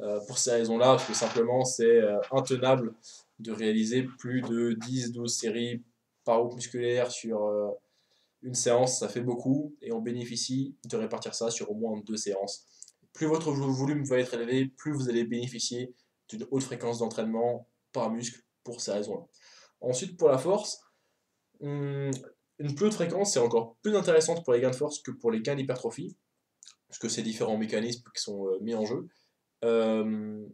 Euh, 0.00 0.20
pour 0.26 0.38
ces 0.38 0.52
raisons-là, 0.52 0.96
parce 0.96 1.06
que 1.06 1.14
simplement 1.14 1.64
c'est 1.64 2.00
intenable 2.32 2.94
de 3.38 3.52
réaliser 3.52 4.02
plus 4.02 4.40
de 4.42 4.72
10-12 4.72 5.28
séries 5.28 5.82
par 6.24 6.40
groupe 6.40 6.54
musculaire 6.54 7.10
sur 7.10 7.38
une 8.42 8.54
séance, 8.54 8.98
ça 8.98 9.08
fait 9.08 9.20
beaucoup, 9.20 9.76
et 9.82 9.92
on 9.92 10.00
bénéficie 10.00 10.74
de 10.86 10.96
répartir 10.96 11.34
ça 11.34 11.50
sur 11.50 11.70
au 11.70 11.74
moins 11.74 12.00
deux 12.06 12.16
séances. 12.16 12.66
Plus 13.12 13.26
votre 13.26 13.50
volume 13.50 14.04
va 14.04 14.18
être 14.18 14.34
élevé, 14.34 14.66
plus 14.66 14.92
vous 14.92 15.08
allez 15.08 15.24
bénéficier 15.24 15.94
d'une 16.28 16.46
haute 16.50 16.62
fréquence 16.62 16.98
d'entraînement 16.98 17.68
par 17.92 18.10
muscle 18.10 18.40
pour 18.64 18.80
ces 18.80 18.92
raisons-là. 18.92 19.26
Ensuite, 19.80 20.16
pour 20.16 20.28
la 20.28 20.38
force, 20.38 20.80
hum, 21.60 22.10
une 22.58 22.74
plus 22.74 22.86
haute 22.86 22.94
fréquence, 22.94 23.32
c'est 23.32 23.40
encore 23.40 23.76
plus 23.82 23.96
intéressante 23.96 24.44
pour 24.44 24.52
les 24.52 24.60
gains 24.60 24.70
de 24.70 24.76
force 24.76 25.00
que 25.00 25.10
pour 25.10 25.30
les 25.30 25.40
gains 25.40 25.56
d'hypertrophie, 25.56 26.16
puisque 26.88 27.10
c'est 27.10 27.22
différents 27.22 27.58
mécanismes 27.58 28.04
qui 28.14 28.22
sont 28.22 28.46
euh, 28.46 28.58
mis 28.60 28.74
en 28.74 28.84
jeu. 28.84 29.08
Euh, 29.64 30.46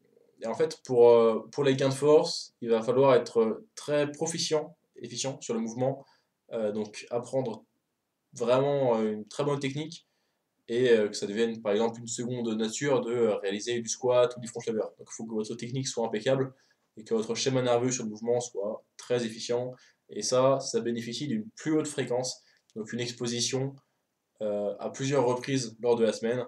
et 0.42 0.46
en 0.46 0.54
fait, 0.54 0.80
pour, 0.84 1.08
euh, 1.08 1.48
pour 1.52 1.64
les 1.64 1.76
gains 1.76 1.88
de 1.88 1.94
force, 1.94 2.54
il 2.60 2.70
va 2.70 2.82
falloir 2.82 3.14
être 3.14 3.64
très 3.74 4.10
proficient, 4.10 4.76
efficient 4.96 5.40
sur 5.40 5.54
le 5.54 5.60
mouvement, 5.60 6.04
donc 6.74 7.06
apprendre 7.10 7.64
vraiment 8.32 9.02
une 9.02 9.26
très 9.26 9.42
bonne 9.42 9.58
technique 9.58 10.06
et 10.68 10.86
que 10.86 11.12
ça 11.12 11.26
devienne 11.26 11.60
par 11.60 11.72
exemple 11.72 11.98
une 12.00 12.06
seconde 12.06 12.48
nature 12.56 13.00
de 13.00 13.26
réaliser 13.42 13.80
du 13.80 13.88
squat 13.88 14.32
ou 14.36 14.40
du 14.40 14.46
front 14.46 14.60
lever. 14.64 14.78
Donc 14.78 15.08
il 15.10 15.14
faut 15.16 15.26
que 15.26 15.34
votre 15.34 15.56
technique 15.56 15.88
soit 15.88 16.06
impeccable 16.06 16.54
et 16.96 17.04
que 17.04 17.14
votre 17.14 17.34
schéma 17.34 17.62
nerveux 17.62 17.90
sur 17.90 18.04
le 18.04 18.10
mouvement 18.10 18.40
soit 18.40 18.84
très 18.96 19.24
efficient. 19.24 19.72
Et 20.08 20.22
ça, 20.22 20.60
ça 20.60 20.80
bénéficie 20.80 21.26
d'une 21.26 21.48
plus 21.56 21.72
haute 21.72 21.88
fréquence, 21.88 22.42
donc 22.74 22.92
une 22.92 23.00
exposition 23.00 23.74
euh, 24.42 24.74
à 24.78 24.90
plusieurs 24.90 25.26
reprises 25.26 25.76
lors 25.80 25.96
de 25.96 26.04
la 26.04 26.12
semaine. 26.12 26.44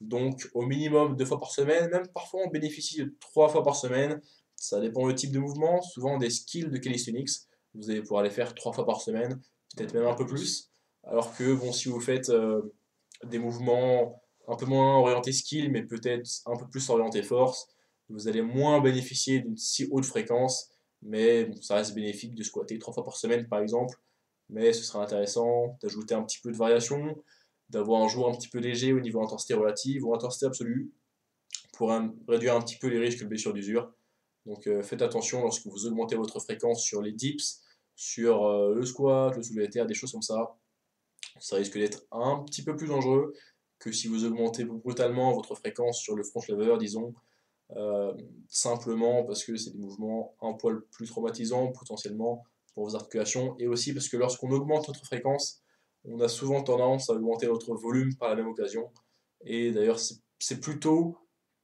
Donc 0.00 0.48
au 0.54 0.62
minimum 0.62 1.16
deux 1.16 1.24
fois 1.24 1.40
par 1.40 1.50
semaine, 1.50 1.90
même 1.90 2.06
parfois 2.08 2.40
on 2.46 2.50
bénéficie 2.50 2.98
de 2.98 3.14
trois 3.20 3.48
fois 3.48 3.62
par 3.62 3.76
semaine. 3.76 4.20
Ça 4.54 4.80
dépend 4.80 5.06
du 5.06 5.14
type 5.14 5.32
de 5.32 5.38
mouvement, 5.38 5.82
souvent 5.82 6.18
des 6.18 6.30
skills 6.30 6.70
de 6.70 6.78
calisthenics. 6.78 7.30
Vous 7.74 7.90
allez 7.90 8.00
pouvoir 8.00 8.22
les 8.22 8.30
faire 8.30 8.54
trois 8.54 8.72
fois 8.72 8.86
par 8.86 9.00
semaine, 9.00 9.40
peut-être 9.76 9.94
même 9.94 10.06
un 10.06 10.14
peu 10.14 10.26
plus. 10.26 10.70
Alors 11.04 11.36
que 11.36 11.54
bon, 11.54 11.72
si 11.72 11.88
vous 11.88 12.00
faites 12.00 12.30
euh, 12.30 12.74
des 13.24 13.38
mouvements 13.38 14.22
un 14.48 14.56
peu 14.56 14.66
moins 14.66 14.96
orientés 14.98 15.32
skill, 15.32 15.70
mais 15.70 15.82
peut-être 15.82 16.28
un 16.46 16.56
peu 16.56 16.68
plus 16.68 16.88
orientés 16.90 17.22
force, 17.22 17.68
vous 18.08 18.28
allez 18.28 18.42
moins 18.42 18.80
bénéficier 18.80 19.40
d'une 19.40 19.56
si 19.56 19.88
haute 19.90 20.04
fréquence, 20.04 20.70
mais 21.02 21.50
ça 21.60 21.76
reste 21.76 21.94
bénéfique 21.94 22.34
de 22.34 22.42
squatter 22.42 22.78
trois 22.78 22.94
fois 22.94 23.04
par 23.04 23.16
semaine 23.16 23.48
par 23.48 23.60
exemple, 23.60 23.96
mais 24.48 24.72
ce 24.72 24.84
sera 24.84 25.02
intéressant 25.02 25.76
d'ajouter 25.82 26.14
un 26.14 26.22
petit 26.22 26.38
peu 26.40 26.50
de 26.50 26.56
variation, 26.56 27.16
d'avoir 27.70 28.02
un 28.02 28.08
jour 28.08 28.28
un 28.28 28.34
petit 28.34 28.48
peu 28.48 28.58
léger 28.58 28.92
au 28.92 29.00
niveau 29.00 29.22
intensité 29.22 29.54
relative 29.54 30.04
ou 30.04 30.14
intensité 30.14 30.46
absolue, 30.46 30.92
pour 31.72 31.92
réduire 32.28 32.56
un 32.56 32.60
petit 32.60 32.78
peu 32.78 32.88
les 32.88 32.98
risques 32.98 33.20
de 33.20 33.26
blessure 33.26 33.52
d'usure. 33.52 33.92
Donc 34.46 34.66
euh, 34.66 34.82
faites 34.82 35.02
attention 35.02 35.42
lorsque 35.42 35.66
vous 35.66 35.86
augmentez 35.86 36.16
votre 36.16 36.40
fréquence 36.40 36.82
sur 36.82 37.02
les 37.02 37.12
dips, 37.12 37.62
sur 37.96 38.46
euh, 38.46 38.74
le 38.74 38.84
squat, 38.84 39.36
le 39.36 39.42
soulevé 39.42 39.66
de 39.66 39.72
terre, 39.72 39.86
des 39.86 39.94
choses 39.94 40.12
comme 40.12 40.22
ça. 40.22 40.56
Ça 41.40 41.56
risque 41.56 41.76
d'être 41.76 42.06
un 42.12 42.42
petit 42.44 42.62
peu 42.62 42.76
plus 42.76 42.86
dangereux 42.86 43.34
que 43.78 43.92
si 43.92 44.08
vous 44.08 44.24
augmentez 44.24 44.64
brutalement 44.64 45.34
votre 45.34 45.54
fréquence 45.54 46.00
sur 46.00 46.14
le 46.14 46.22
front 46.22 46.40
lever, 46.48 46.76
disons, 46.78 47.14
euh, 47.72 48.14
simplement 48.48 49.24
parce 49.24 49.44
que 49.44 49.56
c'est 49.56 49.72
des 49.72 49.78
mouvements 49.78 50.34
un 50.40 50.54
poil 50.54 50.80
plus 50.92 51.06
traumatisants 51.06 51.72
potentiellement 51.72 52.44
pour 52.72 52.84
vos 52.84 52.94
articulations 52.94 53.56
et 53.58 53.66
aussi 53.66 53.92
parce 53.92 54.08
que 54.08 54.16
lorsqu'on 54.16 54.50
augmente 54.50 54.88
notre 54.88 55.04
fréquence, 55.04 55.62
on 56.06 56.20
a 56.20 56.28
souvent 56.28 56.62
tendance 56.62 57.10
à 57.10 57.14
augmenter 57.14 57.46
notre 57.46 57.74
volume 57.74 58.14
par 58.16 58.28
la 58.30 58.36
même 58.36 58.48
occasion. 58.48 58.90
Et 59.44 59.72
d'ailleurs, 59.72 59.98
c'est 60.38 60.60
plutôt, 60.60 61.18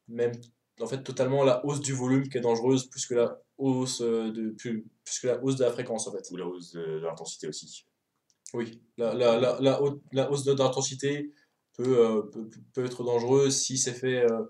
même 0.08 0.32
en 0.80 0.86
fait, 0.86 1.02
totalement 1.02 1.44
la 1.44 1.64
hausse 1.64 1.80
du 1.80 1.92
volume 1.92 2.28
qui 2.28 2.38
est 2.38 2.40
dangereuse 2.40 2.88
plus 2.88 3.06
que 3.06 3.14
la 3.14 3.38
hausse 3.58 4.00
de, 4.00 4.50
plus, 4.58 4.84
que 5.20 5.26
la, 5.28 5.42
hausse 5.42 5.56
de 5.56 5.64
la 5.64 5.70
fréquence 5.70 6.06
en 6.06 6.12
fait. 6.12 6.28
Ou 6.30 6.36
la 6.36 6.46
hausse 6.46 6.72
de, 6.72 6.82
l'intensité 6.98 7.48
aussi. 7.48 7.86
Oui, 8.54 8.82
la, 8.98 9.14
la, 9.14 9.38
la, 9.38 9.58
la, 10.12 10.30
hausse 10.30 10.44
de 10.44 10.52
l'intensité 10.52 11.32
peut, 11.74 11.98
euh, 11.98 12.22
peut, 12.22 12.50
peut, 12.74 12.84
être 12.84 13.02
dangereuse 13.02 13.56
si 13.56 13.78
c'est 13.78 13.94
fait 13.94 14.30
euh, 14.30 14.42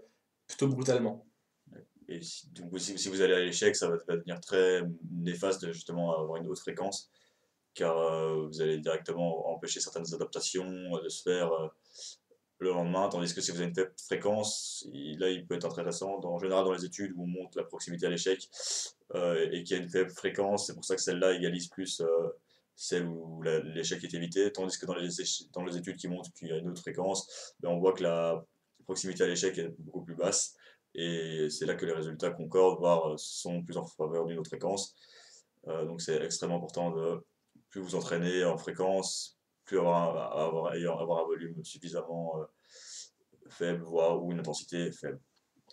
plutôt 0.48 0.68
brutalement. 0.68 1.26
Et 2.08 2.20
si, 2.20 2.50
donc, 2.50 2.78
si, 2.78 3.08
vous 3.08 3.20
allez 3.20 3.34
à 3.34 3.40
l'échec, 3.40 3.76
ça 3.76 3.88
va, 3.88 3.96
devenir 4.08 4.40
très 4.40 4.82
néfaste 5.10 5.70
justement 5.72 6.18
avoir 6.18 6.40
une 6.40 6.48
haute 6.48 6.58
fréquence, 6.58 7.10
car 7.74 7.96
euh, 7.98 8.46
vous 8.46 8.60
allez 8.60 8.78
directement 8.78 9.48
empêcher 9.50 9.80
certaines 9.80 10.12
adaptations 10.14 10.98
de 11.02 11.08
se 11.08 11.22
faire 11.22 11.52
euh, 11.52 11.68
le 12.58 12.70
lendemain, 12.70 13.08
tandis 13.08 13.34
que 13.34 13.40
si 13.40 13.50
vous 13.50 13.58
avez 13.58 13.68
une 13.68 13.74
faible 13.74 13.92
fréquence, 14.06 14.86
là 14.92 15.30
il 15.30 15.46
peut 15.46 15.56
être 15.56 15.66
intéressant. 15.66 16.20
en 16.22 16.38
général, 16.38 16.64
dans 16.64 16.72
les 16.72 16.84
études 16.84 17.12
où 17.16 17.24
on 17.24 17.26
monte 17.26 17.56
la 17.56 17.64
proximité 17.64 18.06
à 18.06 18.10
l'échec 18.10 18.48
euh, 19.14 19.48
et 19.50 19.64
qu'il 19.64 19.76
y 19.76 19.80
a 19.80 19.82
une 19.82 19.90
faible 19.90 20.10
fréquence, 20.10 20.66
c'est 20.66 20.74
pour 20.74 20.84
ça 20.84 20.94
que 20.94 21.02
celle-là 21.02 21.32
égalise 21.32 21.68
plus 21.68 22.02
celle 22.74 23.06
où 23.06 23.42
l'échec 23.42 24.02
est 24.02 24.14
évité, 24.14 24.50
tandis 24.52 24.78
que 24.78 24.86
dans 24.86 24.94
les, 24.94 25.76
études 25.76 25.96
qui 25.96 26.08
montrent 26.08 26.32
qu'il 26.32 26.48
y 26.48 26.52
a 26.52 26.56
une 26.56 26.70
autre 26.70 26.80
fréquence, 26.80 27.54
ben 27.60 27.68
on 27.68 27.78
voit 27.78 27.92
que 27.92 28.02
la 28.02 28.44
proximité 28.84 29.24
à 29.24 29.26
l'échec 29.26 29.56
est 29.58 29.74
beaucoup 29.78 30.02
plus 30.02 30.14
basse. 30.14 30.54
Et 30.94 31.48
c'est 31.50 31.66
là 31.66 31.74
que 31.74 31.84
les 31.84 31.92
résultats 31.92 32.30
concordent, 32.30 32.78
voire 32.78 33.18
sont 33.18 33.62
plus 33.62 33.76
en 33.76 33.84
faveur 33.84 34.26
d'une 34.26 34.38
autre 34.38 34.48
fréquence. 34.48 34.94
Donc 35.66 36.00
c'est 36.00 36.22
extrêmement 36.22 36.56
important 36.56 36.90
de 36.90 37.22
plus 37.72 37.80
vous 37.80 37.96
entraîner 37.96 38.44
en 38.44 38.56
fréquence, 38.56 39.40
plus 39.64 39.78
avoir, 39.78 40.38
avoir, 40.38 40.72
avoir 41.00 41.24
un 41.24 41.26
volume 41.26 41.64
suffisamment 41.64 42.40
euh, 42.40 42.44
faible, 43.48 43.82
voire 43.82 44.22
ou 44.22 44.30
une 44.30 44.38
intensité 44.38 44.92
faible. 44.92 45.20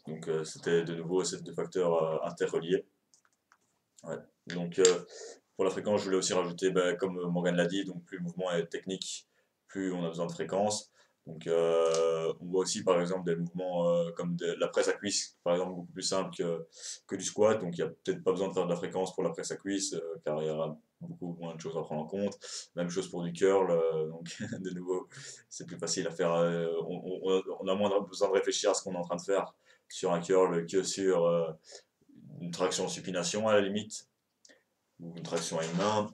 Donc 0.08 0.28
c'était 0.44 0.84
de 0.84 0.96
nouveau 0.96 1.24
ces 1.24 1.42
deux 1.42 1.54
facteurs 1.54 2.26
interreliés. 2.26 2.88
Ouais. 4.04 4.18
Donc 4.48 4.82
pour 5.56 5.66
la 5.66 5.72
fréquence, 5.72 6.00
je 6.00 6.06
voulais 6.06 6.18
aussi 6.18 6.34
rajouter, 6.34 6.72
ben, 6.72 6.96
comme 6.96 7.20
Morgan 7.30 7.54
l'a 7.54 7.68
dit, 7.68 7.84
donc 7.84 8.06
plus 8.06 8.18
le 8.18 8.24
mouvement 8.24 8.50
est 8.52 8.66
technique, 8.68 9.28
plus 9.68 9.92
on 9.92 10.06
a 10.06 10.08
besoin 10.08 10.26
de 10.26 10.32
fréquence. 10.32 10.90
Donc, 11.26 11.46
euh, 11.48 12.34
on 12.40 12.46
voit 12.46 12.62
aussi 12.62 12.84
par 12.84 13.00
exemple 13.00 13.26
des 13.26 13.36
mouvements 13.36 13.90
euh, 13.90 14.12
comme 14.12 14.36
la 14.42 14.68
presse 14.68 14.88
à 14.88 14.94
cuisse, 14.94 15.38
par 15.44 15.54
exemple, 15.54 15.76
beaucoup 15.76 15.94
plus 15.94 16.04
simple 16.04 16.36
que, 16.36 16.68
que 17.08 17.16
du 17.16 17.24
squat. 17.24 17.60
Donc, 17.60 17.78
il 17.78 17.84
n'y 17.84 17.88
a 17.88 17.92
peut-être 17.92 18.24
pas 18.24 18.32
besoin 18.32 18.48
de 18.48 18.54
faire 18.54 18.66
de 18.66 18.70
la 18.70 18.76
fréquence 18.76 19.14
pour 19.14 19.24
la 19.24 19.30
presse 19.30 19.52
à 19.52 19.56
cuisse, 19.56 19.94
euh, 19.94 20.20
car 20.26 20.42
il 20.42 20.48
y 20.48 20.50
aura 20.50 20.76
beaucoup 21.02 21.38
moins 21.40 21.56
de 21.56 21.62
choses 21.62 21.78
à 21.78 21.82
prendre 21.82 22.02
en 22.02 22.08
compte. 22.08 22.38
Même 22.76 22.90
chose 22.90 23.10
pour 23.10 23.24
du 23.24 23.32
curl. 23.32 23.68
donc, 24.10 24.28
de 24.60 24.70
nouveau, 24.72 25.08
c'est 25.50 25.66
plus 25.66 25.78
facile 25.78 26.08
à 26.08 26.12
faire. 26.12 26.32
On, 26.32 27.44
on, 27.62 27.68
a 27.68 27.76
moins 27.76 28.02
besoin 28.02 28.30
de 28.30 28.34
réfléchir 28.34 28.72
à 28.72 28.74
ce 28.74 28.84
qu'on 28.84 28.94
est 28.94 28.98
en 28.98 29.04
train 29.04 29.16
de 29.16 29.22
faire 29.22 29.54
sur 29.88 30.12
un 30.12 30.20
curl 30.20 30.66
que 30.66 30.84
sur 30.84 31.26
une 32.42 32.52
traction 32.52 32.88
supination 32.88 33.48
à 33.48 33.54
la 33.54 33.62
limite, 33.62 34.10
ou 35.00 35.16
une 35.16 35.24
traction 35.24 35.60
à 35.60 35.66
une 35.66 35.78
main. 35.78 36.14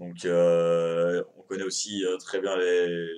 Donc, 0.00 0.24
connaît 1.50 1.64
aussi 1.64 2.04
euh, 2.06 2.16
très 2.16 2.40
bien 2.40 2.56
les, 2.56 3.08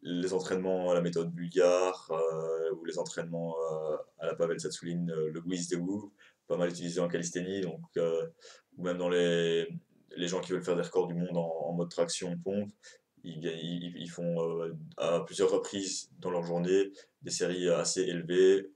les 0.00 0.32
entraînements 0.32 0.90
à 0.90 0.94
la 0.94 1.02
méthode 1.02 1.30
bulgare 1.30 2.10
euh, 2.10 2.74
ou 2.74 2.84
les 2.86 2.98
entraînements 2.98 3.54
euh, 3.58 3.96
à 4.18 4.26
la 4.26 4.34
Pavel 4.34 4.58
Satsouline, 4.58 5.12
le 5.12 5.40
Guiz 5.42 5.68
de 5.68 5.76
Wu, 5.76 6.10
pas 6.48 6.56
mal 6.56 6.70
utilisé 6.70 6.98
en 7.00 7.08
calisthénie, 7.08 7.60
donc, 7.60 7.82
ou 8.76 8.82
même 8.82 8.96
dans 8.96 9.10
les, 9.10 9.68
les 10.16 10.28
gens 10.28 10.40
qui 10.40 10.52
veulent 10.52 10.64
faire 10.64 10.76
des 10.76 10.82
records 10.82 11.08
du 11.08 11.14
monde 11.14 11.36
en, 11.36 11.72
mode 11.74 11.90
traction 11.90 12.36
pompe, 12.38 12.70
ils, 13.22 13.44
ils, 13.44 14.10
font 14.10 14.36
à 14.96 15.20
plusieurs 15.20 15.50
reprises 15.50 16.10
dans 16.18 16.30
leur 16.30 16.42
journée 16.42 16.90
des 17.22 17.30
séries 17.30 17.68
assez 17.68 18.02
élevées, 18.02 18.70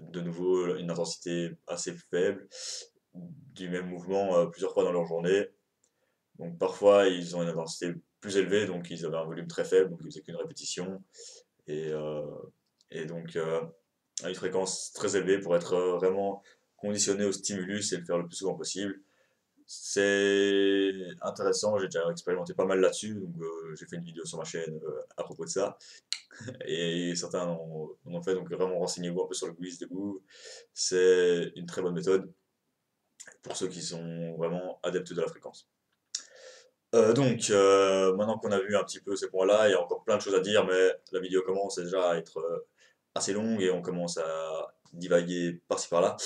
de 0.00 0.20
nouveau 0.20 0.76
une 0.76 0.90
intensité 0.90 1.52
assez 1.66 1.94
faible, 2.10 2.48
du 3.14 3.68
même 3.70 3.88
mouvement 3.88 4.46
plusieurs 4.48 4.72
fois 4.72 4.84
dans 4.84 4.92
leur 4.92 5.06
journée. 5.06 5.48
Donc 6.38 6.58
parfois 6.58 7.06
ils 7.08 7.36
ont 7.36 7.42
une 7.42 7.48
intensité 7.48 7.94
plus 8.20 8.36
élevé, 8.36 8.66
donc 8.66 8.90
ils 8.90 9.04
avaient 9.06 9.16
un 9.16 9.24
volume 9.24 9.46
très 9.46 9.64
faible, 9.64 9.90
donc 9.90 10.00
ils 10.02 10.06
faisaient 10.06 10.22
qu'une 10.22 10.36
répétition. 10.36 11.02
Et, 11.66 11.88
euh, 11.92 12.22
et 12.90 13.04
donc, 13.06 13.36
euh, 13.36 13.62
à 14.22 14.28
une 14.28 14.34
fréquence 14.34 14.92
très 14.92 15.16
élevée 15.16 15.38
pour 15.38 15.54
être 15.56 15.74
euh, 15.74 15.96
vraiment 15.96 16.42
conditionné 16.76 17.24
au 17.24 17.32
stimulus 17.32 17.92
et 17.92 17.98
le 17.98 18.04
faire 18.04 18.18
le 18.18 18.26
plus 18.26 18.36
souvent 18.36 18.54
possible. 18.54 19.00
C'est 19.66 20.92
intéressant, 21.20 21.78
j'ai 21.78 21.88
déjà 21.88 22.10
expérimenté 22.10 22.54
pas 22.54 22.64
mal 22.64 22.80
là-dessus, 22.80 23.14
donc 23.14 23.34
j'ai 23.74 23.84
fait 23.86 23.96
une 23.96 24.04
vidéo 24.04 24.24
sur 24.24 24.38
ma 24.38 24.44
chaîne 24.44 24.80
à 25.16 25.24
propos 25.24 25.44
de 25.44 25.50
ça. 25.50 25.76
Et 26.64 27.14
certains 27.14 27.46
en, 27.46 27.90
ont 28.06 28.22
fait, 28.22 28.34
donc 28.34 28.50
vraiment 28.50 28.78
renseignez-vous 28.78 29.22
un 29.22 29.26
peu 29.26 29.34
sur 29.34 29.46
le 29.46 29.52
quiz 29.52 29.78
de 29.78 29.86
goût. 29.86 30.22
C'est 30.72 31.52
une 31.56 31.66
très 31.66 31.82
bonne 31.82 31.94
méthode 31.94 32.32
pour 33.42 33.56
ceux 33.56 33.68
qui 33.68 33.82
sont 33.82 34.36
vraiment 34.36 34.80
adeptes 34.82 35.12
de 35.12 35.20
la 35.20 35.26
fréquence. 35.26 35.68
Euh, 36.94 37.12
donc, 37.12 37.50
euh, 37.50 38.14
maintenant 38.16 38.38
qu'on 38.38 38.50
a 38.50 38.60
vu 38.60 38.76
un 38.76 38.84
petit 38.84 39.00
peu 39.00 39.14
ces 39.14 39.28
points-là, 39.28 39.68
il 39.68 39.72
y 39.72 39.74
a 39.74 39.82
encore 39.82 40.04
plein 40.04 40.16
de 40.16 40.22
choses 40.22 40.34
à 40.34 40.40
dire, 40.40 40.64
mais 40.66 40.92
la 41.12 41.20
vidéo 41.20 41.42
commence 41.42 41.78
déjà 41.78 42.10
à 42.10 42.16
être 42.16 42.38
euh, 42.38 42.66
assez 43.14 43.32
longue 43.34 43.60
et 43.62 43.70
on 43.70 43.82
commence 43.82 44.16
à 44.18 44.74
divaguer 44.94 45.60
par-ci 45.68 45.88
par-là. 45.88 46.16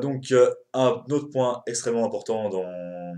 Donc, 0.00 0.32
un 0.72 1.04
autre 1.10 1.28
point 1.30 1.62
extrêmement 1.66 2.06
important 2.06 2.48
dans, 2.48 3.14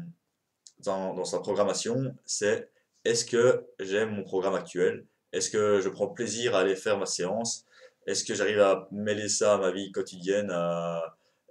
dans, 1.15 1.25
sa 1.25 1.39
programmation, 1.39 2.15
c'est 2.25 2.69
est-ce 3.05 3.25
que 3.25 3.65
j'aime 3.79 4.11
mon 4.11 4.25
programme 4.25 4.55
actuel? 4.55 5.07
Est-ce 5.33 5.51
que 5.51 5.81
je 5.81 5.89
prends 5.89 6.09
plaisir 6.09 6.57
à 6.57 6.61
aller 6.61 6.75
faire 6.75 6.99
ma 6.99 7.07
séance? 7.07 7.65
Est-ce 8.07 8.25
que 8.25 8.35
j'arrive 8.35 8.61
à 8.61 8.89
mêler 8.91 9.29
ça 9.29 9.55
à 9.55 9.59
ma 9.59 9.71
vie 9.71 9.93
quotidienne? 9.93 10.53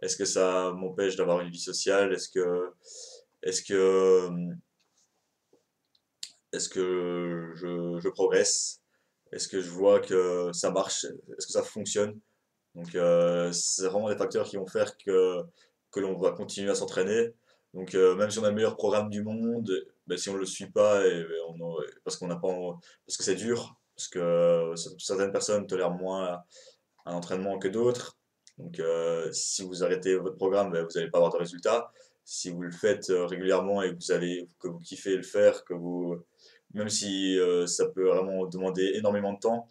Est-ce 0.02 0.18
que 0.18 0.26
ça 0.26 0.74
m'empêche 0.76 1.16
d'avoir 1.16 1.40
une 1.40 1.50
vie 1.50 1.60
sociale? 1.60 2.12
Est-ce 2.14 2.28
que, 2.28 2.74
est-ce 3.44 3.64
que, 3.64 4.30
est-ce 6.54 6.70
que 6.70 7.52
je, 7.56 8.10
progresse? 8.10 8.82
Est-ce 9.32 9.48
que 9.48 9.62
je 9.62 9.70
vois 9.70 10.00
que 10.00 10.52
ça 10.54 10.72
marche? 10.72 11.06
Est-ce 11.06 11.48
que 11.48 11.54
ça 11.54 11.64
fonctionne? 11.64 12.20
Donc, 12.76 12.96
euh, 12.96 13.52
c'est 13.52 13.86
vraiment 13.88 14.10
des 14.10 14.18
facteurs 14.18 14.48
qui 14.48 14.58
vont 14.58 14.68
faire 14.68 14.98
que, 14.98 15.42
que 15.92 16.00
l'on 16.00 16.18
va 16.18 16.32
continuer 16.32 16.70
à 16.72 16.76
s'entraîner. 16.76 17.34
Donc, 17.74 17.94
euh, 17.94 18.16
même 18.16 18.32
si 18.32 18.40
on 18.40 18.44
a 18.44 18.50
le 18.50 18.56
meilleur 18.56 18.78
programme 18.78 19.10
du 19.10 19.24
monde, 19.24 19.72
ben, 20.08 20.18
si 20.18 20.30
on 20.30 20.34
ne 20.34 20.40
le 20.40 20.46
suit 20.46 20.72
pas, 20.72 21.04
parce 22.04 22.18
qu'on 22.18 22.28
pas, 22.28 22.40
parce 23.06 23.18
que 23.18 23.24
c'est 23.24 23.36
dur, 23.36 23.76
parce 23.96 24.08
que 24.08 24.20
euh, 24.20 24.76
certaines 24.98 25.32
personnes 25.32 25.68
tolèrent 25.68 25.92
moins 25.92 26.42
un 27.06 27.14
entraînement 27.14 27.60
que 27.60 27.68
d'autres. 27.68 28.18
Donc, 28.58 28.82
si 29.32 29.64
vous 29.64 29.84
arrêtez 29.84 30.16
votre 30.16 30.36
programme, 30.36 30.72
ben, 30.72 30.84
vous 30.84 30.92
n'allez 30.96 31.10
pas 31.10 31.20
avoir 31.20 31.32
de 31.32 31.38
résultats. 31.38 31.92
Si 32.32 32.52
vous 32.52 32.62
le 32.62 32.70
faites 32.70 33.10
euh, 33.10 33.26
régulièrement 33.26 33.82
et 33.82 33.92
que 33.98 34.68
vous 34.68 34.78
kiffez 34.78 35.18
le 35.18 35.24
faire, 35.24 35.64
que 35.66 35.74
vous, 35.74 36.16
même 36.76 36.88
si 36.88 37.40
euh, 37.40 37.66
ça 37.66 37.88
peut 37.88 38.08
vraiment 38.08 38.46
demander 38.46 38.92
énormément 38.94 39.34
de 39.34 39.40
temps, 39.40 39.68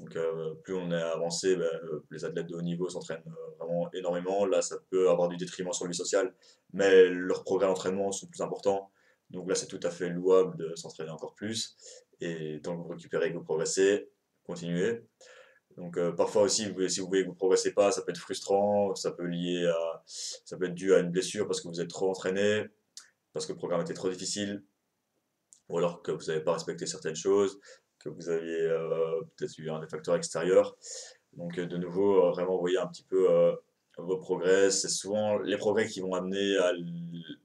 donc, 0.00 0.16
euh, 0.16 0.54
plus 0.64 0.74
on 0.74 0.90
est 0.90 1.00
avancé, 1.00 1.54
ben, 1.54 1.70
les 2.10 2.24
athlètes 2.24 2.48
de 2.48 2.56
haut 2.56 2.62
niveau 2.62 2.88
s'entraînent 2.88 3.22
vraiment 3.58 3.88
énormément. 3.92 4.44
Là, 4.44 4.60
ça 4.60 4.78
peut 4.90 5.08
avoir 5.08 5.28
du 5.28 5.36
détriment 5.36 5.72
sur 5.72 5.84
le 5.84 5.92
vie 5.92 5.96
sociale, 5.96 6.34
mais 6.72 7.04
leurs 7.10 7.44
progrès 7.44 7.68
d'entraînement 7.68 8.10
sont 8.10 8.26
plus 8.26 8.40
importants. 8.40 8.90
Donc 9.30 9.48
là, 9.48 9.54
c'est 9.54 9.68
tout 9.68 9.80
à 9.84 9.90
fait 9.90 10.08
louable 10.08 10.56
de 10.56 10.74
s'entraîner 10.74 11.10
encore 11.10 11.36
plus. 11.36 11.76
Et 12.20 12.60
tant 12.60 12.76
que 12.76 12.82
vous 12.82 12.88
récupérez, 12.88 13.30
que 13.30 13.38
vous 13.38 13.44
progressez, 13.44 14.10
continuez. 14.42 15.04
Donc 15.80 15.96
euh, 15.96 16.12
parfois 16.12 16.42
aussi, 16.42 16.64
si 16.90 17.00
vous 17.00 17.08
voyez 17.08 17.24
que 17.24 17.28
vous 17.28 17.34
progressez 17.34 17.72
pas, 17.72 17.90
ça 17.90 18.02
peut 18.02 18.10
être 18.10 18.18
frustrant, 18.18 18.94
ça 18.94 19.12
peut 19.12 19.24
lier 19.24 19.66
à, 19.66 20.02
ça 20.04 20.58
peut 20.58 20.66
être 20.66 20.74
dû 20.74 20.92
à 20.92 20.98
une 20.98 21.10
blessure 21.10 21.46
parce 21.46 21.62
que 21.62 21.68
vous 21.68 21.80
êtes 21.80 21.88
trop 21.88 22.10
entraîné, 22.10 22.66
parce 23.32 23.46
que 23.46 23.52
le 23.52 23.56
programme 23.56 23.80
était 23.80 23.94
trop 23.94 24.10
difficile, 24.10 24.62
ou 25.70 25.78
alors 25.78 26.02
que 26.02 26.12
vous 26.12 26.26
n'avez 26.26 26.42
pas 26.42 26.52
respecté 26.52 26.84
certaines 26.84 27.16
choses, 27.16 27.58
que 27.98 28.10
vous 28.10 28.28
aviez 28.28 28.60
euh, 28.60 29.22
peut-être 29.36 29.56
eu 29.56 29.70
un 29.70 29.80
des 29.80 29.88
facteurs 29.88 30.16
extérieurs. 30.16 30.76
Donc 31.32 31.58
euh, 31.58 31.64
de 31.64 31.78
nouveau, 31.78 32.30
vraiment 32.30 32.58
voyez 32.58 32.76
un 32.76 32.86
petit 32.86 33.04
peu 33.04 33.26
vos 33.96 34.18
progrès. 34.18 34.70
C'est 34.70 34.90
souvent 34.90 35.38
les 35.38 35.56
progrès 35.56 35.86
qui 35.86 36.00
vont 36.00 36.12
amener 36.12 36.58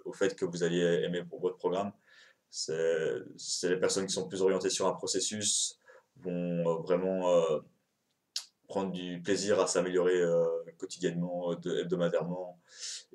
au 0.03 0.11
fait 0.11 0.35
que 0.35 0.43
vous 0.43 0.61
allez 0.61 0.81
aimer 1.05 1.23
pour 1.23 1.39
votre 1.39 1.55
programme. 1.55 1.93
C'est 2.49 3.23
les 3.63 3.77
personnes 3.77 4.07
qui 4.07 4.13
sont 4.13 4.27
plus 4.27 4.41
orientées 4.41 4.69
sur 4.69 4.87
un 4.87 4.93
processus 4.93 5.79
vont 6.17 6.81
vraiment 6.81 7.61
prendre 8.75 8.91
du 8.91 9.21
plaisir 9.21 9.61
à 9.61 9.67
s'améliorer 9.67 10.19
euh, 10.21 10.43
quotidiennement, 10.77 11.53
hebdomadairement 11.53 12.59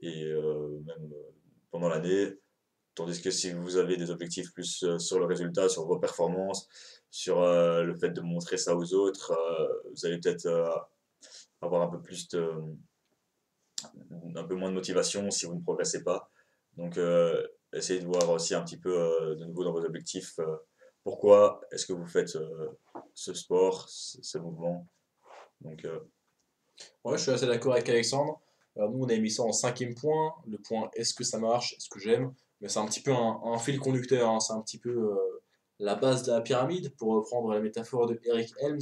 et 0.00 0.24
euh, 0.24 0.80
même 0.86 1.12
euh, 1.12 1.34
pendant 1.70 1.90
l'année. 1.90 2.38
Tandis 2.94 3.20
que 3.20 3.30
si 3.30 3.52
vous 3.52 3.76
avez 3.76 3.98
des 3.98 4.10
objectifs 4.10 4.54
plus 4.54 4.86
sur 4.96 5.18
le 5.18 5.26
résultat, 5.26 5.68
sur 5.68 5.84
vos 5.84 5.98
performances, 5.98 6.66
sur 7.10 7.40
le 7.40 7.94
fait 7.94 8.10
de 8.10 8.20
montrer 8.20 8.56
ça 8.56 8.74
aux 8.74 8.94
autres, 8.94 9.32
vous 9.90 10.06
allez 10.06 10.18
peut-être 10.18 10.48
avoir 11.62 11.82
un 11.82 11.86
peu 11.86 12.02
plus 12.02 12.28
de, 12.28 12.52
un 14.34 14.44
peu 14.44 14.54
moins 14.54 14.70
de 14.70 14.74
motivation 14.74 15.30
si 15.30 15.46
vous 15.46 15.54
ne 15.54 15.62
progressez 15.62 16.02
pas. 16.02 16.30
Donc, 16.76 16.98
essayez 17.72 18.00
de 18.00 18.06
voir 18.06 18.28
aussi 18.28 18.54
un 18.54 18.62
petit 18.62 18.76
peu 18.78 19.36
de 19.38 19.44
nouveau 19.44 19.64
dans 19.64 19.72
vos 19.72 19.84
objectifs 19.84 20.40
pourquoi 21.04 21.60
est-ce 21.70 21.86
que 21.86 21.92
vous 21.92 22.08
faites 22.08 22.36
ce 23.14 23.34
sport, 23.34 23.88
ce, 23.88 24.18
ce 24.20 24.38
mouvement. 24.38 24.86
Donc, 25.60 25.84
euh, 25.84 26.00
Ouais, 27.04 27.16
je 27.16 27.22
suis 27.22 27.30
assez 27.30 27.46
d'accord 27.46 27.74
avec 27.74 27.88
Alexandre. 27.88 28.40
Alors, 28.76 28.90
nous, 28.90 29.04
on 29.04 29.08
a 29.08 29.16
mis 29.16 29.30
ça 29.30 29.42
en 29.42 29.52
cinquième 29.52 29.94
point. 29.94 30.34
Le 30.46 30.58
point 30.58 30.90
est-ce 30.94 31.14
que 31.14 31.24
ça 31.24 31.38
marche, 31.38 31.74
est-ce 31.74 31.88
que 31.88 31.98
j'aime? 32.00 32.32
Mais 32.60 32.68
c'est 32.68 32.78
un 32.78 32.86
petit 32.86 33.02
peu 33.02 33.12
un, 33.12 33.58
fil 33.58 33.78
conducteur, 33.80 34.30
hein. 34.30 34.40
C'est 34.40 34.52
un 34.52 34.60
petit 34.62 34.78
peu 34.78 34.90
euh, 34.90 35.42
la 35.78 35.94
base 35.96 36.22
de 36.24 36.32
la 36.32 36.40
pyramide, 36.40 36.94
pour 36.96 37.14
reprendre 37.14 37.52
la 37.52 37.60
métaphore 37.60 38.06
de 38.06 38.20
Eric 38.24 38.52
Helms. 38.60 38.80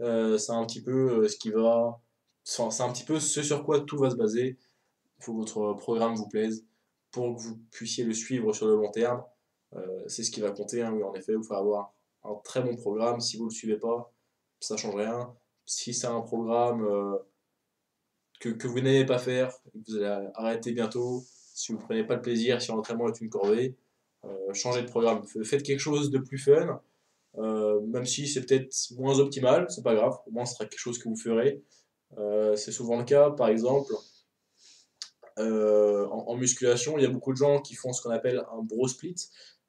Euh, 0.00 0.38
c'est 0.38 0.52
un 0.52 0.64
petit 0.66 0.82
peu 0.82 1.24
euh, 1.24 1.28
ce 1.28 1.36
qui 1.36 1.50
va. 1.50 2.00
C'est 2.44 2.62
un 2.82 2.92
petit 2.92 3.04
peu 3.04 3.20
ce 3.20 3.42
sur 3.42 3.64
quoi 3.64 3.80
tout 3.80 3.98
va 3.98 4.10
se 4.10 4.16
baser. 4.16 4.58
Il 5.18 5.24
faut 5.24 5.32
que 5.34 5.38
votre 5.38 5.74
programme 5.74 6.14
vous 6.14 6.28
plaise 6.28 6.64
pour 7.10 7.34
que 7.36 7.40
vous 7.40 7.56
puissiez 7.70 8.04
le 8.04 8.12
suivre 8.14 8.52
sur 8.52 8.66
le 8.66 8.74
long 8.76 8.90
terme. 8.90 9.22
Euh, 9.74 10.04
c'est 10.08 10.24
ce 10.24 10.30
qui 10.30 10.40
va 10.40 10.50
compter. 10.50 10.82
hein. 10.82 10.92
Oui, 10.92 11.02
en 11.02 11.14
effet, 11.14 11.32
il 11.36 11.42
faut 11.44 11.54
avoir 11.54 11.94
un 12.24 12.34
très 12.44 12.62
bon 12.62 12.76
programme. 12.76 13.20
Si 13.20 13.36
vous 13.36 13.44
ne 13.44 13.50
le 13.50 13.54
suivez 13.54 13.78
pas, 13.78 14.12
ça 14.60 14.74
ne 14.74 14.78
change 14.80 14.96
rien. 14.96 15.34
Si 15.66 15.94
c'est 15.94 16.06
un 16.06 16.20
programme. 16.20 16.84
euh, 16.84 17.16
que, 18.40 18.48
que 18.50 18.66
vous 18.68 18.80
n'allez 18.80 19.06
pas 19.06 19.18
faire, 19.18 19.52
que 19.72 19.78
vous 19.86 19.96
allez 19.96 20.28
arrêter 20.34 20.72
bientôt, 20.72 21.24
si 21.54 21.72
vous 21.72 21.78
ne 21.78 21.84
prenez 21.84 22.04
pas 22.04 22.16
le 22.16 22.20
plaisir, 22.22 22.60
si 22.60 22.68
l'entraînement 22.68 23.08
est 23.08 23.20
une 23.20 23.30
corvée, 23.30 23.76
euh, 24.24 24.52
changez 24.52 24.82
de 24.82 24.88
programme. 24.88 25.24
Faites 25.44 25.62
quelque 25.62 25.78
chose 25.80 26.10
de 26.10 26.18
plus 26.18 26.38
fun, 26.38 26.80
euh, 27.38 27.80
même 27.82 28.04
si 28.04 28.26
c'est 28.28 28.42
peut-être 28.44 28.74
moins 28.98 29.18
optimal, 29.18 29.66
c'est 29.70 29.82
pas 29.82 29.94
grave, 29.94 30.18
au 30.26 30.30
moins 30.30 30.44
ce 30.44 30.54
sera 30.54 30.66
quelque 30.66 30.78
chose 30.80 30.98
que 30.98 31.08
vous 31.08 31.16
ferez. 31.16 31.62
C'est 32.56 32.70
souvent 32.72 32.98
le 32.98 33.04
cas, 33.04 33.30
par 33.30 33.48
exemple, 33.48 33.92
en, 35.36 35.42
en 35.44 36.36
musculation, 36.36 36.96
il 36.98 37.02
y 37.02 37.06
a 37.06 37.10
beaucoup 37.10 37.32
de 37.32 37.36
gens 37.38 37.60
qui 37.60 37.74
font 37.74 37.92
ce 37.92 38.02
qu'on 38.02 38.10
appelle 38.10 38.44
un 38.52 38.62
bro 38.62 38.86
split, 38.86 39.16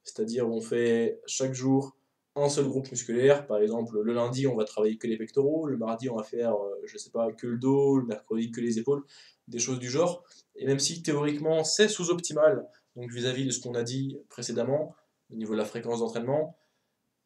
c'est-à-dire 0.04 0.48
on 0.48 0.62
fait 0.62 1.20
chaque 1.26 1.54
jour 1.54 1.96
un 2.36 2.50
seul 2.50 2.68
groupe 2.68 2.92
musculaire. 2.92 3.48
Par 3.48 3.60
exemple, 3.60 4.00
le 4.02 4.14
lundi, 4.14 4.48
on 4.48 4.56
va 4.56 4.66
travailler 4.66 4.98
que 4.98 5.08
les 5.08 5.18
pectoraux, 5.18 5.68
le 5.68 5.78
mardi, 5.78 6.10
on 6.10 6.18
va 6.18 6.24
faire, 6.24 6.54
euh, 6.54 6.82
je 6.86 6.98
sais 6.98 7.10
pas, 7.10 7.32
que 7.32 7.48
le 7.48 7.58
dos, 7.58 7.98
le 7.98 8.06
mercredi, 8.06 8.52
que 8.52 8.62
les 8.62 8.78
épaules, 8.78 9.04
des 9.48 9.60
choses 9.60 9.80
du 9.80 9.90
genre. 9.90 10.24
Et 10.56 10.66
même 10.66 10.80
si 10.80 11.02
théoriquement 11.02 11.64
c'est 11.64 11.88
sous-optimal, 11.88 12.68
donc 12.96 13.12
vis-à-vis 13.12 13.46
de 13.46 13.52
ce 13.52 13.62
qu'on 13.62 13.74
a 13.74 13.84
dit 13.84 14.18
précédemment, 14.30 14.96
au 15.32 15.36
niveau 15.36 15.54
de 15.54 15.58
la 15.58 15.66
fréquence 15.66 16.00
d'entraînement, 16.00 16.58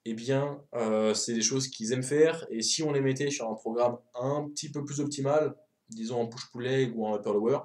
eh 0.05 0.13
bien, 0.13 0.63
euh, 0.75 1.13
c'est 1.13 1.33
des 1.33 1.41
choses 1.41 1.67
qu'ils 1.67 1.91
aiment 1.91 2.03
faire. 2.03 2.45
Et 2.49 2.61
si 2.61 2.83
on 2.83 2.91
les 2.91 3.01
mettait 3.01 3.29
sur 3.31 3.49
un 3.49 3.55
programme 3.55 3.97
un 4.15 4.47
petit 4.49 4.71
peu 4.71 4.85
plus 4.85 5.01
optimal, 5.01 5.55
disons 5.89 6.21
en 6.21 6.27
push-pull 6.27 6.63
leg 6.63 6.95
ou 6.95 7.05
en 7.05 7.17
upper 7.17 7.33
lower, 7.33 7.59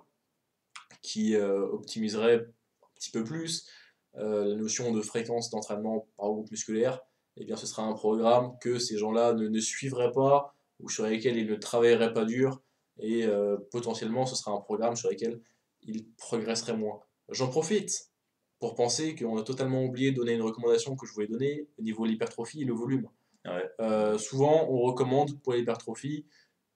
qui 1.03 1.37
euh, 1.37 1.61
optimiserait 1.61 2.37
un 2.37 2.87
petit 2.97 3.11
peu 3.11 3.23
plus 3.23 3.69
la 4.17 4.55
notion 4.55 4.93
de 4.93 5.03
fréquence 5.03 5.51
d'entraînement 5.51 6.07
par 6.17 6.29
groupe 6.29 6.49
musculaire, 6.49 7.01
eh 7.37 7.45
bien 7.45 7.57
ce 7.57 7.67
sera 7.67 7.83
un 7.83 7.95
programme 7.95 8.57
que 8.61 8.79
ces 8.79 8.99
gens-là 8.99 9.35
ne, 9.35 9.49
ne 9.49 9.61
suivraient 9.61 10.13
pas 10.13 10.55
ou 10.81 10.89
sur 10.89 11.07
lesquels 11.07 11.37
ils 11.37 11.47
ne 11.47 11.57
travailleraient 11.57 12.13
pas 12.13 12.25
dur 12.25 12.61
et 12.99 13.25
euh, 13.25 13.57
potentiellement 13.71 14.27
ce 14.27 14.37
sera 14.37 14.53
un 14.53 14.61
programme 14.61 14.97
sur 14.97 15.11
lequel 15.11 15.41
ils 15.83 16.07
progresseraient 16.17 16.77
moins. 16.77 17.01
J'en 17.29 17.49
profite 17.49 18.11
pour 18.59 18.75
penser 18.75 19.15
qu'on 19.15 19.37
a 19.37 19.43
totalement 19.43 19.85
oublié 19.85 20.13
de 20.13 20.17
donner 20.17 20.33
une 20.33 20.43
recommandation 20.43 20.97
que 20.97 21.07
je 21.07 21.13
voulais 21.13 21.27
donner 21.27 21.69
au 21.79 21.83
niveau 21.83 22.05
de 22.05 22.13
l'hypertrophie 22.13 22.63
et 22.63 22.65
le 22.65 22.73
volume. 22.73 23.09
ouais. 23.45 23.69
Euh, 23.81 24.17
souvent, 24.17 24.67
on 24.71 24.79
recommande 24.81 25.39
pour 25.43 25.53
l'hypertrophie 25.53 26.25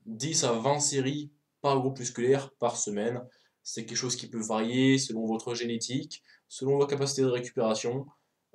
10 0.06 0.44
à 0.44 0.52
20 0.52 0.80
séries 0.80 1.30
par 1.60 1.78
groupe 1.80 1.98
musculaire 1.98 2.50
par 2.58 2.76
semaine. 2.76 3.22
C'est 3.62 3.84
quelque 3.84 3.96
chose 3.96 4.16
qui 4.16 4.28
peut 4.28 4.40
varier 4.40 4.98
selon 4.98 5.26
votre 5.26 5.54
génétique, 5.54 6.22
selon 6.48 6.78
vos 6.78 6.86
capacités 6.86 7.22
de 7.22 7.28
récupération, 7.28 8.06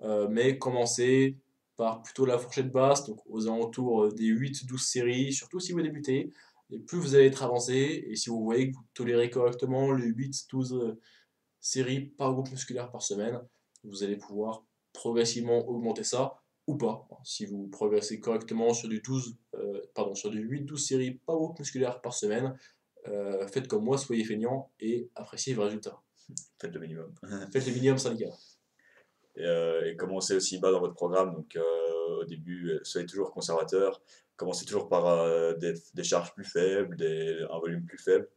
euh, 0.02 0.28
mais 0.30 0.58
commencez 0.58 1.38
par 1.84 2.02
plutôt 2.02 2.26
la 2.26 2.38
fourchette 2.38 2.72
basse, 2.72 3.06
donc 3.06 3.20
aux 3.26 3.46
alentours 3.46 4.14
des 4.14 4.34
8-12 4.34 4.78
séries, 4.78 5.34
surtout 5.34 5.60
si 5.60 5.74
vous 5.74 5.82
débutez. 5.82 6.32
Et 6.72 6.80
plus 6.80 6.98
vous 6.98 7.14
allez 7.14 7.26
être 7.26 7.44
avancé, 7.44 8.06
et 8.08 8.16
si 8.16 8.30
vous 8.30 8.42
voyez 8.42 8.72
que 8.72 8.78
vous 8.78 8.86
tolérez 8.94 9.30
correctement 9.30 9.92
les 9.92 10.10
8-12 10.10 10.96
séries 11.60 12.06
par 12.18 12.32
groupe 12.32 12.50
musculaire 12.52 12.90
par 12.90 13.02
semaine, 13.02 13.38
vous 13.84 14.02
allez 14.02 14.16
pouvoir 14.16 14.64
progressivement 14.94 15.68
augmenter 15.68 16.06
ça 16.06 16.42
ou 16.68 16.78
pas. 16.78 17.06
Si 17.26 17.46
vous 17.46 17.68
progressez 17.68 18.22
correctement 18.22 18.74
sur 18.74 18.88
du 18.88 19.02
12, 19.02 19.36
euh, 19.56 19.82
pardon, 19.94 20.16
sur 20.16 20.30
du 20.30 20.48
8-12 20.48 20.78
séries 20.78 21.12
par 21.26 21.36
groupe 21.36 21.60
musculaire 21.60 22.00
par 22.00 22.14
semaine, 22.14 22.58
euh, 23.10 23.46
faites 23.50 23.68
comme 23.68 23.84
moi, 23.84 23.98
soyez 23.98 24.24
feignant 24.24 24.72
et 24.80 25.10
appréciez 25.16 25.54
vos 25.54 25.64
résultats. 25.64 26.02
Faites 26.62 26.72
le 26.72 26.80
minimum. 26.80 27.14
Faites 27.52 27.68
le 27.68 27.74
minimum 27.74 27.98
syndical. 27.98 28.32
Et, 29.36 29.46
euh, 29.46 29.96
commencez 29.96 30.36
aussi 30.36 30.60
bas 30.60 30.72
dans 30.72 30.80
votre 30.80 30.94
programme. 30.94 31.34
Donc, 31.34 31.56
euh, 31.56 32.22
au 32.22 32.26
début, 32.26 32.80
soyez 32.84 33.08
toujours 33.08 33.32
conservateur. 33.32 34.02
Commencez 34.36 34.66
toujours 34.66 34.90
par 34.90 35.08
euh, 35.08 35.54
des, 35.54 35.74
des 35.94 36.04
charges 36.04 36.34
plus 36.34 36.44
faibles, 36.46 36.96
des, 36.96 37.46
un 37.50 37.60
volume 37.60 37.86
plus 37.86 37.98
faible 37.98 38.30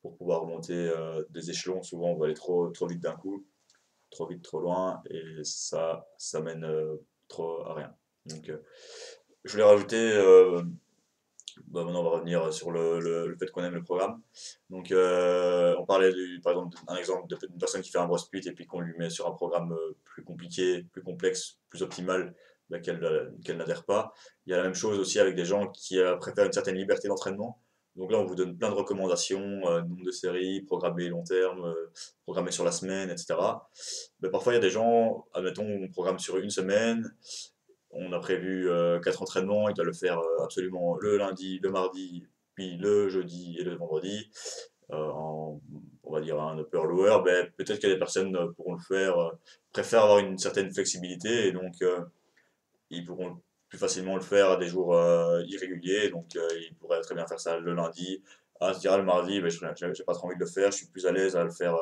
pour 0.00 0.16
pouvoir 0.16 0.44
monter 0.44 0.74
euh, 0.74 1.22
des 1.30 1.50
échelons. 1.50 1.82
Souvent, 1.82 2.10
on 2.10 2.16
va 2.18 2.26
aller 2.26 2.34
trop, 2.34 2.68
trop 2.70 2.86
vite 2.86 3.00
d'un 3.00 3.16
coup. 3.16 3.44
trop 4.10 4.26
vite, 4.26 4.42
trop 4.42 4.60
loin, 4.60 5.02
et 5.10 5.42
ça, 5.42 6.06
ça 6.18 6.40
mène 6.40 6.66
trop 7.28 7.64
à 7.64 7.74
rien. 7.74 7.94
Donc, 8.26 8.52
je 9.44 9.52
voulais 9.52 9.64
rajouter 9.64 10.12
bah, 11.66 11.84
maintenant, 11.84 12.00
on 12.00 12.04
va 12.04 12.10
revenir 12.10 12.52
sur 12.52 12.70
le, 12.70 13.00
le, 13.00 13.36
fait 13.36 13.50
qu'on 13.50 13.64
aime 13.64 13.74
le 13.74 13.82
programme. 13.82 14.20
Donc, 14.70 14.90
euh, 14.90 15.74
on 15.78 15.84
parlait 15.84 16.12
du, 16.12 16.40
par 16.42 16.52
exemple 16.52 16.76
d'un 16.86 16.96
exemple 16.96 17.26
d'une 17.28 17.58
personne 17.58 17.82
qui 17.82 17.90
fait 17.90 17.98
un 17.98 18.06
broad 18.06 18.20
split 18.20 18.46
et 18.46 18.52
puis 18.52 18.66
qu'on 18.66 18.80
lui 18.80 18.94
met 18.98 19.10
sur 19.10 19.26
un 19.26 19.32
programme 19.32 19.72
euh, 19.72 19.96
plus 20.04 20.24
compliqué, 20.24 20.84
plus 20.92 21.02
complexe, 21.02 21.58
plus 21.68 21.82
optimal, 21.82 22.34
bah, 22.70 22.78
qu'elle 22.80 23.00
n'adhère 23.56 23.84
pas. 23.84 24.12
Il 24.46 24.50
y 24.50 24.54
a 24.54 24.58
la 24.58 24.62
même 24.64 24.74
chose 24.74 24.98
aussi 24.98 25.18
avec 25.18 25.34
des 25.34 25.44
gens 25.44 25.68
qui 25.68 25.98
euh, 25.98 26.16
préfèrent 26.16 26.46
une 26.46 26.52
certaine 26.52 26.76
liberté 26.76 27.08
d'entraînement. 27.08 27.60
Donc 27.96 28.10
là, 28.10 28.18
on 28.18 28.24
vous 28.24 28.34
donne 28.34 28.56
plein 28.56 28.70
de 28.70 28.74
recommandations, 28.74 29.60
nombre 29.82 30.02
de 30.02 30.10
séries, 30.10 30.62
programmer 30.62 31.08
long 31.08 31.22
terme, 31.24 31.74
programmer 32.24 32.50
sur 32.50 32.64
la 32.64 32.72
semaine, 32.72 33.10
etc. 33.10 33.34
Mais 34.20 34.30
parfois, 34.30 34.54
il 34.54 34.56
y 34.56 34.58
a 34.58 34.62
des 34.62 34.70
gens, 34.70 35.26
admettons, 35.34 35.66
on 35.66 35.88
programme 35.88 36.18
sur 36.18 36.38
une 36.38 36.48
semaine, 36.48 37.14
on 37.92 38.12
a 38.12 38.18
prévu 38.18 38.70
euh, 38.70 38.98
quatre 39.00 39.22
entraînements, 39.22 39.68
il 39.68 39.74
doit 39.74 39.84
le 39.84 39.92
faire 39.92 40.18
euh, 40.18 40.44
absolument 40.44 40.96
le 40.96 41.18
lundi, 41.18 41.60
le 41.62 41.70
mardi, 41.70 42.24
puis 42.54 42.76
le 42.76 43.08
jeudi 43.08 43.56
et 43.58 43.64
le 43.64 43.76
vendredi, 43.76 44.30
euh, 44.90 45.10
on 46.02 46.12
va 46.12 46.20
dire 46.20 46.40
un 46.40 46.58
upper 46.58 46.82
lower, 46.84 47.22
ben, 47.24 47.50
peut-être 47.56 47.80
que 47.80 47.86
des 47.86 47.98
personnes 47.98 48.36
pourront 48.54 48.74
le 48.74 48.80
faire, 48.80 49.14
préfèrent 49.72 50.04
avoir 50.04 50.18
une 50.18 50.38
certaine 50.38 50.72
flexibilité 50.72 51.48
et 51.48 51.52
donc 51.52 51.74
ils 52.90 53.04
pourront 53.04 53.38
plus 53.68 53.78
facilement 53.78 54.16
le 54.16 54.22
faire 54.22 54.50
à 54.50 54.56
des 54.58 54.68
jours 54.68 54.94
irréguliers, 55.46 56.10
donc 56.10 56.34
ils 56.34 56.74
pourraient 56.78 57.00
très 57.00 57.14
bien 57.14 57.26
faire 57.26 57.40
ça 57.40 57.58
le 57.58 57.72
lundi, 57.72 58.22
ah, 58.60 58.74
se 58.74 58.80
dire 58.80 58.98
le 58.98 59.04
mardi, 59.04 59.40
ben, 59.40 59.50
je 59.50 59.64
n'ai 59.64 60.04
pas 60.04 60.12
trop 60.12 60.26
envie 60.26 60.36
de 60.36 60.40
le 60.40 60.46
faire, 60.46 60.70
je 60.70 60.78
suis 60.78 60.86
plus 60.86 61.06
à 61.06 61.12
l'aise 61.12 61.36
à 61.36 61.44
le 61.44 61.50
faire 61.50 61.74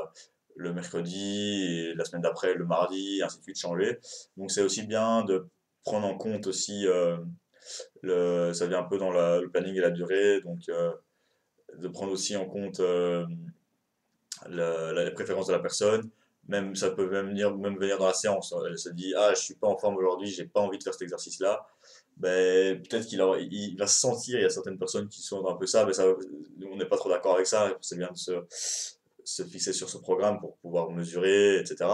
le 0.57 0.73
mercredi 0.73 1.65
et 1.65 1.95
la 1.95 2.05
semaine 2.05 2.23
d'après 2.23 2.55
le 2.55 2.65
mardi, 2.65 3.23
ainsi 3.25 3.39
de 3.39 3.43
suite 3.43 3.59
changer. 3.59 3.99
Donc 4.37 4.51
c'est 4.51 4.63
aussi 4.63 4.87
bien 4.87 5.25
de 5.25 5.49
prendre 5.85 6.07
en 6.07 6.17
compte 6.17 6.47
aussi, 6.47 6.87
euh, 6.87 7.17
le, 8.03 8.53
ça 8.53 8.67
vient 8.67 8.81
un 8.81 8.85
peu 8.85 8.99
dans 8.99 9.11
le 9.11 9.49
planning 9.49 9.75
et 9.77 9.81
la 9.81 9.91
durée, 9.91 10.41
donc 10.41 10.69
euh, 10.69 10.93
de 11.79 11.89
prendre 11.89 12.13
aussi 12.13 12.37
en 12.37 12.47
compte 12.47 12.81
euh, 12.81 13.25
les 14.49 15.11
préférences 15.13 15.47
de 15.47 15.53
la 15.53 15.59
personne. 15.59 16.11
Même, 16.49 16.75
ça 16.75 16.91
peut 16.91 17.09
même 17.09 17.29
venir, 17.29 17.57
même 17.57 17.79
venir 17.79 17.99
dans 17.99 18.07
la 18.07 18.15
séance. 18.15 18.53
Elle 18.67 18.79
se 18.79 18.89
dit 18.89 19.15
Ah, 19.17 19.33
je 19.35 19.41
suis 19.41 19.55
pas 19.55 19.69
en 19.69 19.77
forme 19.77 19.97
aujourd'hui, 19.97 20.29
j'ai 20.29 20.47
pas 20.47 20.61
envie 20.61 20.79
de 20.79 20.83
faire 20.83 20.95
cet 20.95 21.03
exercice-là. 21.03 21.65
Ben, 22.17 22.83
peut-être 22.83 23.07
qu'il 23.07 23.21
il 23.51 23.77
va 23.79 23.87
se 23.87 24.01
sentir, 24.01 24.39
il 24.39 24.43
y 24.43 24.45
a 24.45 24.51
certaines 24.51 24.79
personnes 24.79 25.09
qui 25.09 25.23
sont 25.23 25.47
un 25.47 25.55
peu 25.55 25.67
ça, 25.67 25.85
mais 25.87 25.93
ça, 25.93 26.07
on 26.09 26.77
n'est 26.77 26.87
pas 26.87 26.97
trop 26.97 27.09
d'accord 27.09 27.35
avec 27.35 27.47
ça. 27.47 27.73
C'est 27.81 27.97
bien 27.97 28.11
de 28.11 28.17
se, 28.17 28.33
se 29.23 29.45
fixer 29.45 29.73
sur 29.73 29.89
ce 29.89 29.99
programme 29.99 30.41
pour 30.41 30.57
pouvoir 30.57 30.91
mesurer, 30.91 31.61
etc. 31.61 31.89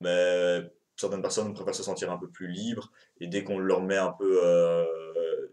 Mais 0.00 0.70
certaines 1.00 1.22
personnes 1.22 1.54
préfèrent 1.54 1.74
se 1.74 1.82
sentir 1.82 2.12
un 2.12 2.18
peu 2.18 2.28
plus 2.28 2.48
libres 2.48 2.92
et 3.20 3.26
dès 3.26 3.42
qu'on 3.42 3.58
leur 3.58 3.82
met 3.82 3.96
un 3.96 4.12
peu 4.12 4.40
euh, 4.44 4.84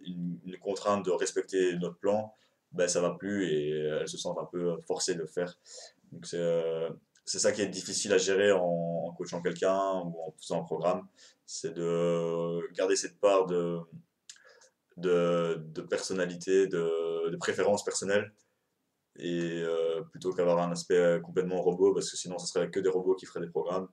une, 0.06 0.38
contrainte 0.60 1.06
de 1.06 1.12
respecter 1.12 1.78
notre 1.78 1.98
plan, 1.98 2.34
ben, 2.74 2.89
ça 2.89 3.00
va 3.00 3.12
plus 3.12 3.48
et 3.48 3.70
elles 3.70 4.10
se 4.10 4.18
sentent 4.18 4.39
un 4.39 4.50
peu 4.52 4.76
forcées 4.86 5.14
de 5.14 5.22
le 5.22 5.28
faire. 5.28 5.58
Donc 6.12 6.26
c'est 6.26 6.39
euh, 6.39 6.89
ça 7.26 7.54
qui 7.54 7.62
est 7.62 7.68
difficile 7.68 8.12
à 8.12 8.18
gérer 8.18 8.52
en, 8.52 9.14
coachant 9.18 9.41
quelqu'un 9.41 10.02
ou 10.04 10.20
en 10.22 10.34
faisant 10.38 10.62
un 10.62 10.66
programme, 10.66 11.08
c'est 11.45 11.74
de 11.74 12.60
garder 12.74 12.98
cette 12.98 13.18
part 13.20 13.45
de, 13.45 13.80
de, 14.98 15.82
personnalité, 15.89 16.68
de, 16.68 17.30
de, 17.30 17.38
préférence 17.38 17.86
personnelle 17.86 18.34
et 19.20 19.64
euh, 19.64 20.02
plutôt 20.12 20.34
qu'avoir 20.34 20.60
un 20.60 20.72
aspect 20.72 21.22
complètement 21.24 21.62
robot 21.62 21.93
parce 21.93 22.12
que 22.12 22.18
sinon 22.18 22.38
ce 22.38 22.48
serait 22.48 22.70
que 22.70 22.80
des 22.80 22.89
robots 22.89 23.16
qui 23.16 23.26
feraient 23.26 23.45
des 23.45 23.50
programmes 23.50 23.88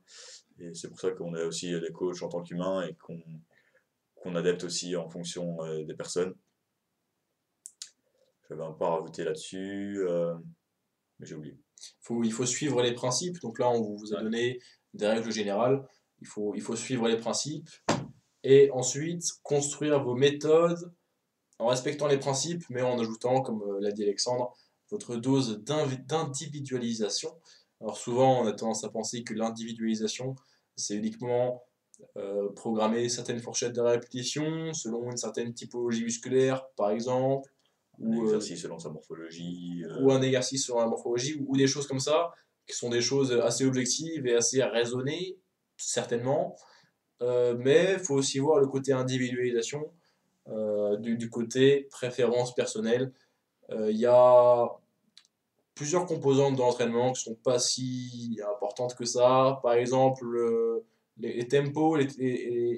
et 0.59 0.75
c'est 0.75 0.89
pour 0.89 1.01
ça 1.01 1.11
qu'on 1.11 1.35
a 1.35 1.45
aussi 1.45 1.71
des 1.81 1.93
coachs 1.93 2.23
en 2.23 2.29
tant 2.29 2.43
qu'humains 2.43 2.87
et 2.87 2.95
qu'on 2.95 4.35
adapte 4.35 4.65
aussi 4.65 4.97
en 4.97 5.09
fonction 5.09 5.63
euh, 5.65 5.85
des 5.85 5.95
personnes. 5.95 6.35
Je 8.49 8.55
vais 8.55 8.63
un 8.63 8.73
peu 8.73 8.85
rajouter 8.85 9.25
là-dessus, 9.25 10.05
euh, 10.07 10.35
mais 11.19 11.27
j'ai 11.27 11.35
oublié. 11.35 11.59
Faut, 12.01 12.23
il 12.23 12.33
faut 12.33 12.47
suivre 12.47 12.83
les 12.83 12.93
principes. 12.93 13.41
Donc 13.41 13.59
là, 13.59 13.69
on 13.69 13.97
vous 13.97 14.15
a 14.15 14.23
donné 14.23 14.61
des 14.93 15.07
règles 15.07 15.33
générales. 15.33 15.87
Il 16.21 16.27
faut, 16.27 16.55
il 16.55 16.63
faut 16.63 16.77
suivre 16.77 17.09
les 17.09 17.17
principes 17.17 17.69
et 18.43 18.71
ensuite 18.71 19.25
construire 19.43 20.03
vos 20.03 20.15
méthodes 20.15 20.93
en 21.59 21.67
respectant 21.67 22.07
les 22.07 22.19
principes, 22.19 22.65
mais 22.69 22.83
en 22.83 22.99
ajoutant, 22.99 23.41
comme 23.43 23.63
euh, 23.63 23.81
l'a 23.81 23.93
dit 23.93 24.03
Alexandre, 24.03 24.55
votre 24.91 25.17
dose 25.17 25.63
d'individualisation. 25.63 27.31
Alors 27.85 27.99
souvent, 27.99 28.41
on 28.41 28.47
a 28.47 28.53
tendance 28.53 28.83
à 28.83 28.89
penser 28.89 29.25
que 29.25 29.35
l'individualisation, 29.35 30.37
c'est 30.75 30.95
uniquement 30.95 31.63
euh, 32.17 32.49
programmer 32.53 33.11
certaines 33.11 33.41
fourchettes 33.41 33.75
de 33.75 33.83
répétition 33.83 34.73
selon 34.73 35.11
une 35.11 35.19
certaine 35.19 35.53
typologie 35.53 36.03
musculaire, 36.03 36.67
par 36.77 36.91
exemple. 36.91 37.51
Un 38.01 38.07
ou, 38.07 38.23
euh, 38.23 38.25
exercice 38.25 38.63
selon 38.63 38.79
sa 38.79 38.89
morphologie. 38.89 39.85
Euh. 39.85 40.01
Ou 40.01 40.13
un 40.13 40.23
exercice 40.23 40.65
selon 40.65 40.81
la 40.81 40.87
morphologie, 40.87 41.45
ou, 41.47 41.59
des 41.59 41.67
choses 41.67 41.87
comme 41.87 42.01
ça, 42.01 42.33
qui 42.67 42.75
sont 42.75 42.89
des 42.89 43.03
choses 43.03 43.33
assez 43.33 43.67
objectives 43.67 44.27
et 44.27 44.35
assez 44.35 44.63
raisonnées, 44.63 45.37
certainement. 45.77 46.57
mais 47.21 47.97
il 47.99 47.99
faut 47.99 48.15
aussi 48.15 48.39
voir 48.39 48.61
le 48.61 48.67
côté 48.67 48.95
individualisation, 48.95 49.93
du, 51.01 51.19
du, 51.19 51.29
côté 51.29 51.87
préférence 51.91 52.55
personnelle. 52.55 53.13
Il 53.71 53.97
y 53.97 54.07
a 54.07 54.71
plusieurs 55.75 56.07
composantes 56.07 56.55
de 56.55 56.61
l'entraînement 56.61 57.13
qui 57.13 57.23
sont 57.23 57.35
pas 57.35 57.59
si 57.59 58.41
importantes 58.57 58.95
que 58.95 59.05
ça. 59.05 59.59
Par 59.63 59.75
exemple, 59.75 60.25
les, 61.17 61.49
tempos, 61.49 61.97
les, 61.97 62.07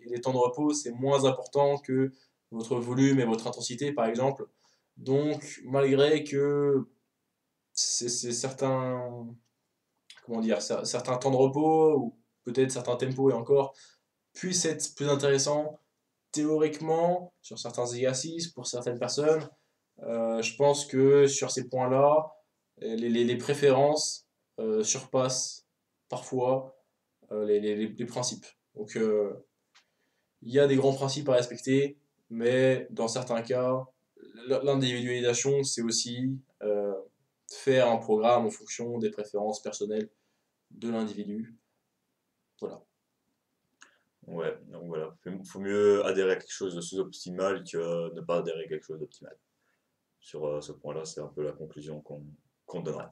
les, 0.06 0.20
temps 0.20 0.32
de 0.32 0.38
repos, 0.38 0.72
c'est 0.72 0.92
moins 0.92 1.24
important 1.24 1.78
que 1.78 2.12
votre 2.50 2.76
volume 2.76 3.20
et 3.20 3.24
votre 3.24 3.46
intensité, 3.46 3.92
par 3.92 4.06
exemple. 4.06 4.46
Donc, 4.96 5.60
malgré 5.64 6.24
que 6.24 6.86
c'est 7.72 8.08
certains, 8.08 9.26
comment 10.24 10.40
dire, 10.40 10.62
certains 10.62 11.16
temps 11.18 11.30
de 11.30 11.36
repos, 11.36 11.96
ou 11.98 12.16
peut-être 12.44 12.70
certains 12.70 12.96
tempos 12.96 13.30
et 13.30 13.34
encore, 13.34 13.74
puissent 14.32 14.64
être 14.64 14.94
plus 14.94 15.08
intéressants 15.08 15.78
théoriquement 16.32 17.32
sur 17.40 17.58
certains 17.58 17.86
exercices 17.86 18.48
pour 18.48 18.66
certaines 18.66 18.98
personnes. 18.98 19.48
Euh, 20.02 20.42
je 20.42 20.54
pense 20.56 20.84
que 20.84 21.26
sur 21.26 21.50
ces 21.50 21.68
points-là, 21.68 22.35
les, 22.78 23.36
préférences 23.36 24.26
euh, 24.58 24.82
surpassent 24.82 25.66
parfois 26.08 26.76
euh, 27.32 27.44
les, 27.44 28.06
principes. 28.06 28.46
Donc 28.74 28.96
euh, 28.96 29.32
il 30.42 30.52
y 30.52 30.58
a 30.58 30.66
des 30.66 30.76
grands 30.76 30.94
principes 30.94 31.28
à 31.28 31.34
respecter, 31.34 31.98
mais 32.30 32.86
dans 32.90 33.08
certains 33.08 33.42
cas, 33.42 33.84
l'individualisation, 34.46 35.62
c'est 35.64 35.82
aussi 35.82 36.38
faire 37.50 37.88
un 37.88 37.96
programme 37.96 38.46
en 38.46 38.50
fonction 38.50 38.98
des 38.98 39.10
préférences 39.10 39.62
personnelles 39.62 40.10
de 40.72 40.90
l'individu. 40.90 41.56
Voilà. 42.60 42.82
Ouais, 44.26 44.58
donc 44.66 44.88
voilà, 44.88 45.16
il 45.24 45.46
faut 45.46 45.60
mieux 45.60 46.04
adhérer 46.04 46.32
à 46.32 46.36
quelque 46.36 46.52
chose 46.52 46.74
de 46.74 46.80
sous-optimal 46.80 47.62
que 47.62 48.12
ne 48.12 48.20
pas 48.20 48.38
adhérer 48.38 48.64
à 48.64 48.68
quelque 48.68 48.84
chose 48.84 48.98
d'optimal. 48.98 49.36
Sur 50.18 50.62
ce 50.62 50.72
point-là, 50.72 51.04
c'est 51.04 51.20
un 51.20 51.28
peu 51.28 51.44
la 51.44 51.52
conclusion 51.52 52.00
qu'on 52.00 52.24
qu'on 52.66 52.80
donnerait. 52.80 53.06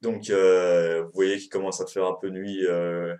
Donc, 0.00 0.30
euh, 0.30 1.02
vous 1.02 1.10
voyez 1.12 1.38
qu'il 1.38 1.48
commence 1.48 1.80
à 1.80 1.86
faire 1.86 2.06
un 2.06 2.16
peu 2.20 2.28
nuit, 2.28 2.64
euh, 2.66 3.14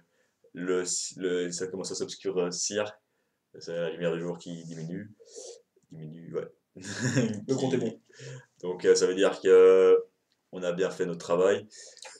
le, 0.55 0.85
le, 1.17 1.51
ça 1.51 1.67
commence 1.67 1.91
à 1.91 1.95
s'obscurcir, 1.95 2.99
c'est 3.59 3.75
la 3.75 3.91
lumière 3.91 4.15
du 4.15 4.21
jour 4.21 4.39
qui 4.39 4.63
diminue. 4.65 5.11
Diminue, 5.91 6.35
ouais. 6.35 6.49
le 6.77 7.55
compte 7.55 7.75
est 7.75 7.79
bon. 7.79 8.01
Donc, 8.63 8.85
euh, 8.85 8.95
ça 8.95 9.07
veut 9.07 9.15
dire 9.15 9.41
que 9.41 10.05
on 10.53 10.63
a 10.63 10.73
bien 10.73 10.91
fait 10.91 11.05
notre 11.05 11.19
travail. 11.19 11.67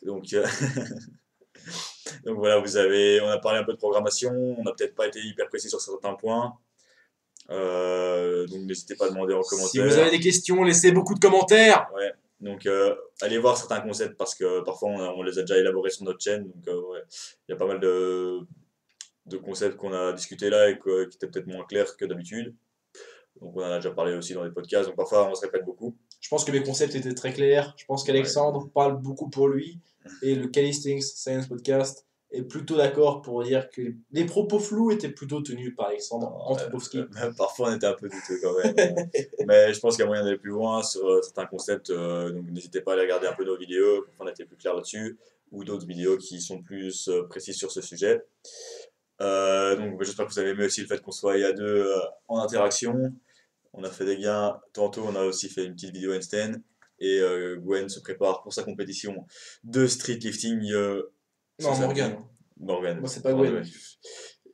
Donc, 0.03 0.25
donc 2.25 2.37
voilà, 2.37 2.59
vous 2.59 2.77
avez, 2.77 3.21
on 3.21 3.29
a 3.29 3.39
parlé 3.39 3.61
un 3.61 3.65
peu 3.65 3.73
de 3.73 3.79
programmation, 3.79 4.33
on 4.59 4.65
n'a 4.65 4.73
peut-être 4.73 4.95
pas 4.95 5.07
été 5.07 5.21
hyper 5.21 5.49
précis 5.49 5.71
sur 5.71 5.81
certains 5.81 6.15
points. 6.15 6.59
donc 7.49 8.67
n'hésitez 8.67 8.97
pas 8.97 9.07
à 9.07 9.11
demander 9.11 9.35
en 9.35 9.43
commentaire. 9.43 9.71
Si 9.71 9.79
vous 9.79 9.99
avez 9.99 10.11
des 10.11 10.21
questions, 10.21 10.65
laissez 10.65 10.91
beaucoup 10.91 11.15
de 11.15 11.21
commentaires. 11.21 11.89
Ouais. 11.95 12.13
Donc, 12.41 12.67
euh, 12.67 12.95
allez 13.21 13.39
voir 13.39 13.57
certains 13.57 13.81
concepts 13.81 14.17
parce 14.17 14.35
que 14.35 14.61
parfois 14.63 14.91
on, 14.91 15.23
les 15.23 15.39
a 15.39 15.43
déjà 15.43 15.59
élaborés 15.59 15.91
sur 15.91 16.05
notre 16.05 16.21
chaîne. 16.21 16.45
Donc, 16.45 16.69
euh, 16.69 17.01
il 17.49 17.53
y 17.53 17.55
a 17.55 17.57
pas 17.57 17.67
mal 17.67 17.81
de, 17.81 18.41
de 19.27 19.37
concepts 19.37 19.77
qu'on 19.77 19.93
a 19.93 20.13
discutés 20.13 20.51
là 20.51 20.71
et 20.71 20.79
qui 20.79 21.17
étaient 21.17 21.27
peut-être 21.27 21.47
moins 21.47 21.65
clairs 21.65 21.97
que 21.97 22.05
d'habitude. 22.05 22.55
Donc, 23.41 23.57
on 23.57 23.61
en 23.61 23.71
a 23.71 23.77
déjà 23.77 23.91
parlé 23.91 24.15
aussi 24.15 24.35
dans 24.35 24.45
les 24.45 24.51
podcasts. 24.51 24.89
Donc, 24.89 24.97
parfois 24.97 25.29
on 25.29 25.35
se 25.35 25.45
répète 25.45 25.65
beaucoup. 25.65 25.97
Je 26.21 26.29
pense 26.29 26.45
que 26.45 26.53
mes 26.53 26.63
concepts 26.63 26.95
étaient 26.95 27.15
très 27.15 27.33
clairs. 27.33 27.75
Je 27.77 27.85
pense 27.85 28.05
qu'Alexandre 28.05 28.69
parle 28.73 29.01
beaucoup 29.01 29.31
pour 29.31 29.49
lui. 29.49 29.81
Et 30.23 30.35
le 30.35 30.49
Calisthenics 30.49 31.03
Science 31.03 31.49
Podcast 31.49 32.07
est 32.31 32.43
plutôt 32.43 32.77
d'accord 32.77 33.23
pour 33.23 33.43
dire 33.43 33.71
que 33.71 33.81
les 34.11 34.27
propos 34.27 34.59
flous 34.59 34.91
étaient 34.91 35.09
plutôt 35.09 35.41
tenus 35.41 35.75
par 35.75 35.87
Alexandre 35.87 36.31
Antropovski. 36.47 37.03
parfois 37.37 37.71
on 37.71 37.77
était 37.77 37.87
un 37.87 37.95
peu 37.95 38.09
douteux 38.09 38.39
quand 38.43 38.55
même. 38.63 38.75
mais 39.47 39.73
je 39.73 39.81
pense 39.81 39.97
qu'il 39.97 40.03
y 40.03 40.05
a 40.05 40.09
moyen 40.09 40.25
d'aller 40.25 40.37
plus 40.37 40.51
loin 40.51 40.83
sur 40.83 41.07
euh, 41.07 41.23
certains 41.23 41.47
concepts. 41.47 41.91
Euh, 41.91 42.31
donc 42.31 42.51
n'hésitez 42.51 42.81
pas 42.83 42.93
à 42.93 42.95
aller 42.95 43.05
regarder 43.05 43.27
un 43.27 43.33
peu 43.33 43.45
nos 43.45 43.57
vidéos, 43.57 44.07
on 44.19 44.29
était 44.29 44.45
plus 44.45 44.57
clair 44.57 44.75
là-dessus. 44.75 45.19
ou 45.53 45.65
d'autres 45.65 45.87
vidéos 45.87 46.19
qui 46.19 46.41
sont 46.41 46.63
plus 46.63 47.09
euh, 47.09 47.23
précises 47.29 47.57
sur 47.57 47.71
ce 47.71 47.81
sujet. 47.81 48.23
Euh, 49.21 49.77
donc 49.77 49.99
bah, 49.99 50.05
j'espère 50.05 50.27
que 50.27 50.33
vous 50.33 50.39
avez 50.39 50.51
aimé 50.51 50.67
aussi 50.67 50.81
le 50.81 50.87
fait 50.87 51.01
qu'on 51.01 51.11
soit 51.11 51.35
à 51.45 51.53
deux 51.53 51.65
euh, 51.87 51.99
en 52.29 52.39
interaction. 52.39 53.13
On 53.73 53.85
a 53.85 53.91
fait 53.91 54.05
des 54.05 54.19
gains, 54.19 54.59
tantôt 54.73 55.05
on 55.07 55.15
a 55.15 55.25
aussi 55.25 55.49
fait 55.49 55.65
une 55.65 55.75
petite 55.75 55.93
vidéo 55.93 56.15
handstand 56.15 56.55
et 57.01 57.21
euh, 57.21 57.57
Gwen 57.57 57.89
se 57.89 58.01
prépare 58.01 58.43
pour 58.43 58.53
sa 58.53 58.63
compétition 58.63 59.27
de 59.65 59.87
street 59.87 60.19
lifting. 60.21 60.73
Non, 61.61 61.77
Morgan. 61.79 62.25
Morgan. 62.59 63.01
Moi, 63.01 63.09
c'est 63.09 63.23
pas 63.23 63.31
Pardon, 63.31 63.45
Gwen. 63.45 63.63
ouais. 63.63 63.69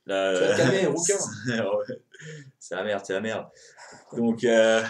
La- 0.07 0.55
calmer, 0.57 0.85
rouquin. 0.87 1.15
Ouais. 1.47 1.95
c'est 2.59 2.75
la 2.75 2.83
merde, 2.83 3.03
c'est 3.05 3.13
la 3.13 3.21
merde. 3.21 3.47
Donc, 4.15 4.43
euh, 4.43 4.83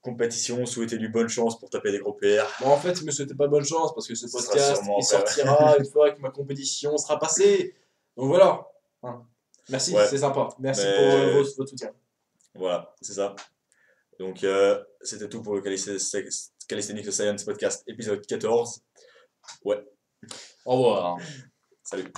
compétition, 0.00 0.64
souhaitez-lui 0.66 1.08
bonne 1.08 1.28
chance 1.28 1.58
pour 1.58 1.70
taper 1.70 1.92
des 1.92 1.98
gros 1.98 2.14
PR. 2.14 2.44
Bon, 2.60 2.68
en 2.68 2.78
fait, 2.78 2.92
il 3.00 3.04
me 3.06 3.10
souhaitait 3.10 3.34
pas 3.34 3.46
bonne 3.46 3.64
chance 3.64 3.94
parce 3.94 4.06
que 4.08 4.14
ce 4.14 4.26
podcast, 4.30 4.82
il 4.84 4.90
ouais. 4.90 5.02
sortira 5.02 5.76
une 5.78 5.84
fois 5.86 6.10
que 6.12 6.20
ma 6.20 6.30
compétition 6.30 6.96
sera 6.98 7.18
passée. 7.18 7.74
Donc 8.16 8.28
voilà. 8.28 8.66
Hein. 9.04 9.22
Merci, 9.68 9.94
Ouais. 9.94 10.06
c'est 10.08 10.18
sympa. 10.18 10.48
Merci 10.58 10.84
Mais- 10.84 10.96
pour 10.96 11.04
euh, 11.04 11.32
votre, 11.34 11.56
votre 11.56 11.70
soutien. 11.70 11.92
Voilà, 12.54 12.92
c'est 13.00 13.12
ça. 13.12 13.36
Donc, 14.18 14.42
euh, 14.42 14.82
c'était 15.02 15.28
tout 15.28 15.42
pour 15.42 15.54
le 15.54 15.60
Calisthenics 15.62 17.12
Science 17.12 17.44
Podcast 17.44 17.84
épisode 17.86 18.26
14. 18.26 18.80
Au 20.64 20.76
revoir. 20.76 21.18
Salut. 21.82 22.12